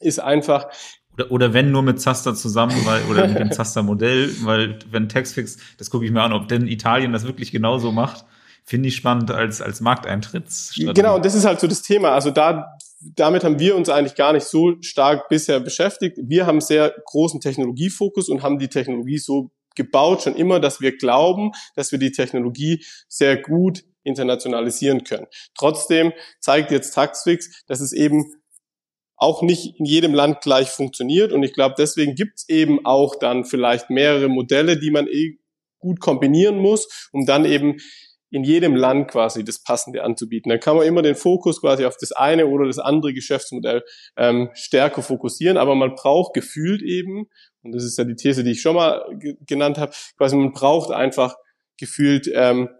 [0.00, 0.68] ist einfach.
[1.14, 5.58] Oder, oder wenn nur mit Zaster zusammen, weil, oder mit dem Zaster-Modell, weil wenn Textfix,
[5.78, 8.24] das gucke ich mir an, ob denn Italien das wirklich genauso macht,
[8.64, 10.94] finde ich spannend als, als Markteintrittsstrategie.
[10.94, 12.12] Genau, und das ist halt so das Thema.
[12.12, 12.76] Also da,
[13.14, 16.18] damit haben wir uns eigentlich gar nicht so stark bisher beschäftigt.
[16.22, 20.96] Wir haben sehr großen Technologiefokus und haben die Technologie so gebaut, schon immer, dass wir
[20.96, 25.26] glauben, dass wir die Technologie sehr gut internationalisieren können.
[25.56, 28.24] Trotzdem zeigt jetzt Taxfix, dass es eben
[29.16, 31.32] auch nicht in jedem Land gleich funktioniert.
[31.32, 35.38] Und ich glaube, deswegen gibt es eben auch dann vielleicht mehrere Modelle, die man eh
[35.78, 37.76] gut kombinieren muss, um dann eben
[38.34, 40.50] in jedem Land quasi das Passende anzubieten.
[40.50, 43.84] Dann kann man immer den Fokus quasi auf das eine oder das andere Geschäftsmodell
[44.16, 47.28] ähm, stärker fokussieren, aber man braucht gefühlt eben,
[47.62, 49.04] und das ist ja die These, die ich schon mal
[49.46, 51.36] genannt habe, quasi man braucht einfach
[51.78, 52.70] gefühlt ähm,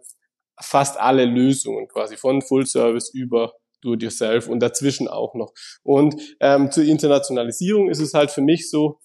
[0.60, 3.52] fast alle Lösungen quasi von Full Service über
[3.82, 5.52] Do-it-yourself und dazwischen auch noch.
[5.84, 8.98] Und ähm, zur Internationalisierung ist es halt für mich so,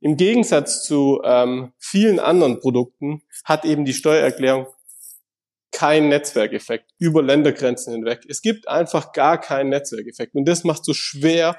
[0.00, 4.66] im Gegensatz zu ähm, vielen anderen Produkten hat eben die Steuererklärung
[5.72, 8.20] keinen Netzwerkeffekt über Ländergrenzen hinweg.
[8.28, 10.34] Es gibt einfach gar keinen Netzwerkeffekt.
[10.34, 11.58] Und das macht so schwer,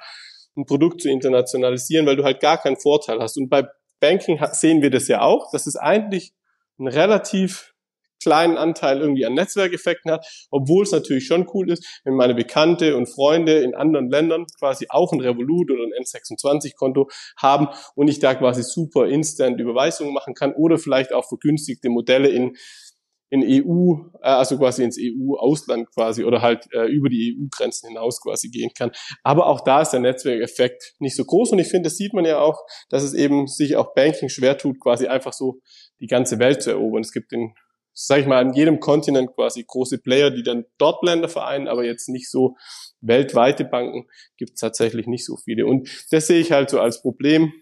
[0.57, 3.37] ein Produkt zu internationalisieren, weil du halt gar keinen Vorteil hast.
[3.37, 3.67] Und bei
[3.99, 6.33] Banking sehen wir das ja auch, dass es eigentlich
[6.77, 7.73] einen relativ
[8.21, 12.97] kleinen Anteil irgendwie an Netzwerkeffekten hat, obwohl es natürlich schon cool ist, wenn meine Bekannte
[12.97, 18.19] und Freunde in anderen Ländern quasi auch ein Revolut oder ein N26-Konto haben und ich
[18.19, 22.57] da quasi super instant Überweisungen machen kann oder vielleicht auch vergünstigte Modelle in
[23.29, 28.21] in EU, äh, also quasi ins EU-Ausland quasi oder halt äh, über die EU-Grenzen hinaus
[28.21, 28.91] quasi gehen kann.
[29.23, 32.25] Aber auch da ist der Netzwerkeffekt nicht so groß und ich finde, das sieht man
[32.25, 35.61] ja auch, dass es eben sich auch Banking schwer tut, quasi einfach so
[35.99, 37.01] die ganze Welt zu erobern.
[37.01, 37.53] Es gibt in,
[37.93, 41.85] sag ich mal, an jedem Kontinent quasi große Player, die dann dort Länder vereinen, aber
[41.85, 42.55] jetzt nicht so
[43.01, 44.07] weltweite Banken
[44.37, 45.65] gibt es tatsächlich nicht so viele.
[45.65, 47.53] Und das sehe ich halt so als Problem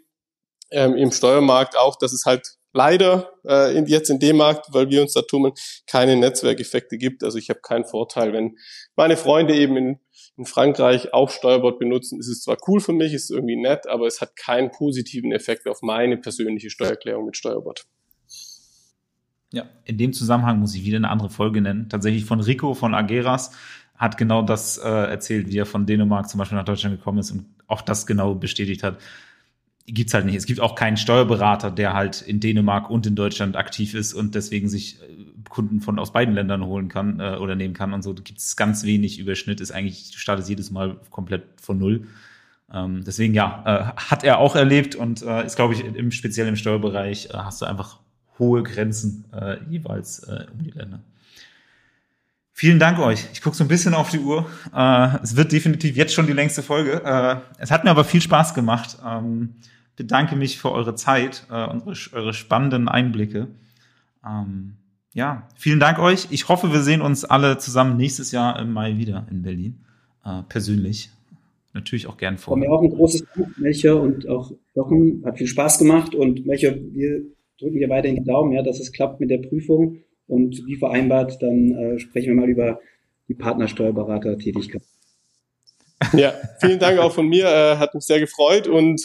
[0.71, 4.89] ähm, im Steuermarkt auch, dass es halt leider äh, in, jetzt in dem Markt, weil
[4.89, 5.53] wir uns da tummeln,
[5.87, 7.23] keine Netzwerkeffekte gibt.
[7.23, 8.33] Also ich habe keinen Vorteil.
[8.33, 8.55] Wenn
[8.95, 9.99] meine Freunde eben in,
[10.37, 14.05] in Frankreich auch Steuerbord benutzen, ist es zwar cool für mich, ist irgendwie nett, aber
[14.05, 17.85] es hat keinen positiven Effekt auf meine persönliche Steuererklärung mit Steuerbord.
[19.51, 21.89] Ja, in dem Zusammenhang muss ich wieder eine andere Folge nennen.
[21.89, 23.51] Tatsächlich von Rico von Ageras
[23.95, 27.31] hat genau das äh, erzählt, wie er von Dänemark zum Beispiel nach Deutschland gekommen ist
[27.31, 28.99] und auch das genau bestätigt hat
[29.87, 30.35] gibt's halt nicht.
[30.35, 34.35] Es gibt auch keinen Steuerberater, der halt in Dänemark und in Deutschland aktiv ist und
[34.35, 35.05] deswegen sich äh,
[35.49, 38.13] Kunden von aus beiden Ländern holen kann äh, oder nehmen kann und so.
[38.13, 39.61] Da gibt's ganz wenig Überschnitt.
[39.61, 42.07] Ist eigentlich, du startest jedes Mal komplett von null.
[42.71, 46.47] Ähm, deswegen ja, äh, hat er auch erlebt und äh, ist, glaube ich, im speziell
[46.47, 47.99] im Steuerbereich äh, hast du einfach
[48.39, 50.99] hohe Grenzen äh, jeweils äh, um die Länder.
[52.51, 53.25] Vielen Dank euch.
[53.33, 54.49] Ich gucke so ein bisschen auf die Uhr.
[54.75, 57.03] Äh, es wird definitiv jetzt schon die längste Folge.
[57.05, 58.97] Äh, es hat mir aber viel Spaß gemacht.
[59.05, 59.53] Ähm,
[59.97, 61.83] bedanke mich für eure Zeit äh, und
[62.13, 63.47] eure spannenden Einblicke.
[64.25, 64.77] Ähm,
[65.13, 66.27] ja, vielen Dank euch.
[66.29, 69.79] Ich hoffe, wir sehen uns alle zusammen nächstes Jahr im Mai wieder in Berlin.
[70.23, 71.09] Äh, persönlich.
[71.73, 72.55] Natürlich auch gern vor.
[72.57, 75.23] Mir auch ein großes Dank, Melcher und auch Jochen.
[75.25, 77.21] Hat viel Spaß gemacht und Melcher, wir
[77.59, 79.97] drücken dir weiterhin die Daumen, ja, dass es klappt mit der Prüfung.
[80.27, 82.79] Und wie vereinbart, dann äh, sprechen wir mal über
[83.27, 84.81] die Partnersteuerberater-Tätigkeit.
[86.13, 87.45] Ja, vielen Dank auch von mir.
[87.45, 89.01] Äh, hat mich sehr gefreut und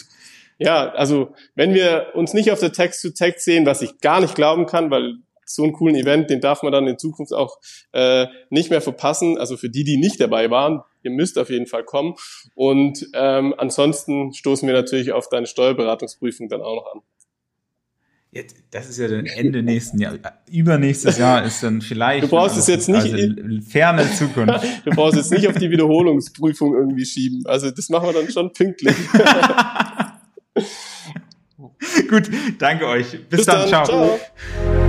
[0.63, 4.67] ja, also wenn wir uns nicht auf der Text-to-Text sehen, was ich gar nicht glauben
[4.67, 7.59] kann, weil so einen coolen Event, den darf man dann in Zukunft auch
[7.93, 9.39] äh, nicht mehr verpassen.
[9.39, 12.15] Also für die, die nicht dabei waren, ihr müsst auf jeden Fall kommen.
[12.55, 17.01] Und ähm, ansonsten stoßen wir natürlich auf deine Steuerberatungsprüfung dann auch noch an.
[18.35, 20.15] Jetzt, das ist ja dann Ende nächsten Jahr.
[20.51, 22.25] Übernächstes Jahr ist dann vielleicht.
[22.25, 23.13] Du brauchst es jetzt nicht.
[23.13, 24.65] Also ferne Zukunft.
[24.87, 27.43] du brauchst jetzt nicht auf die Wiederholungsprüfung irgendwie schieben.
[27.45, 28.97] Also das machen wir dann schon pünktlich.
[32.09, 33.11] Gut, danke euch.
[33.11, 33.87] Bis, Bis dann, dann, ciao.
[33.87, 34.82] ciao.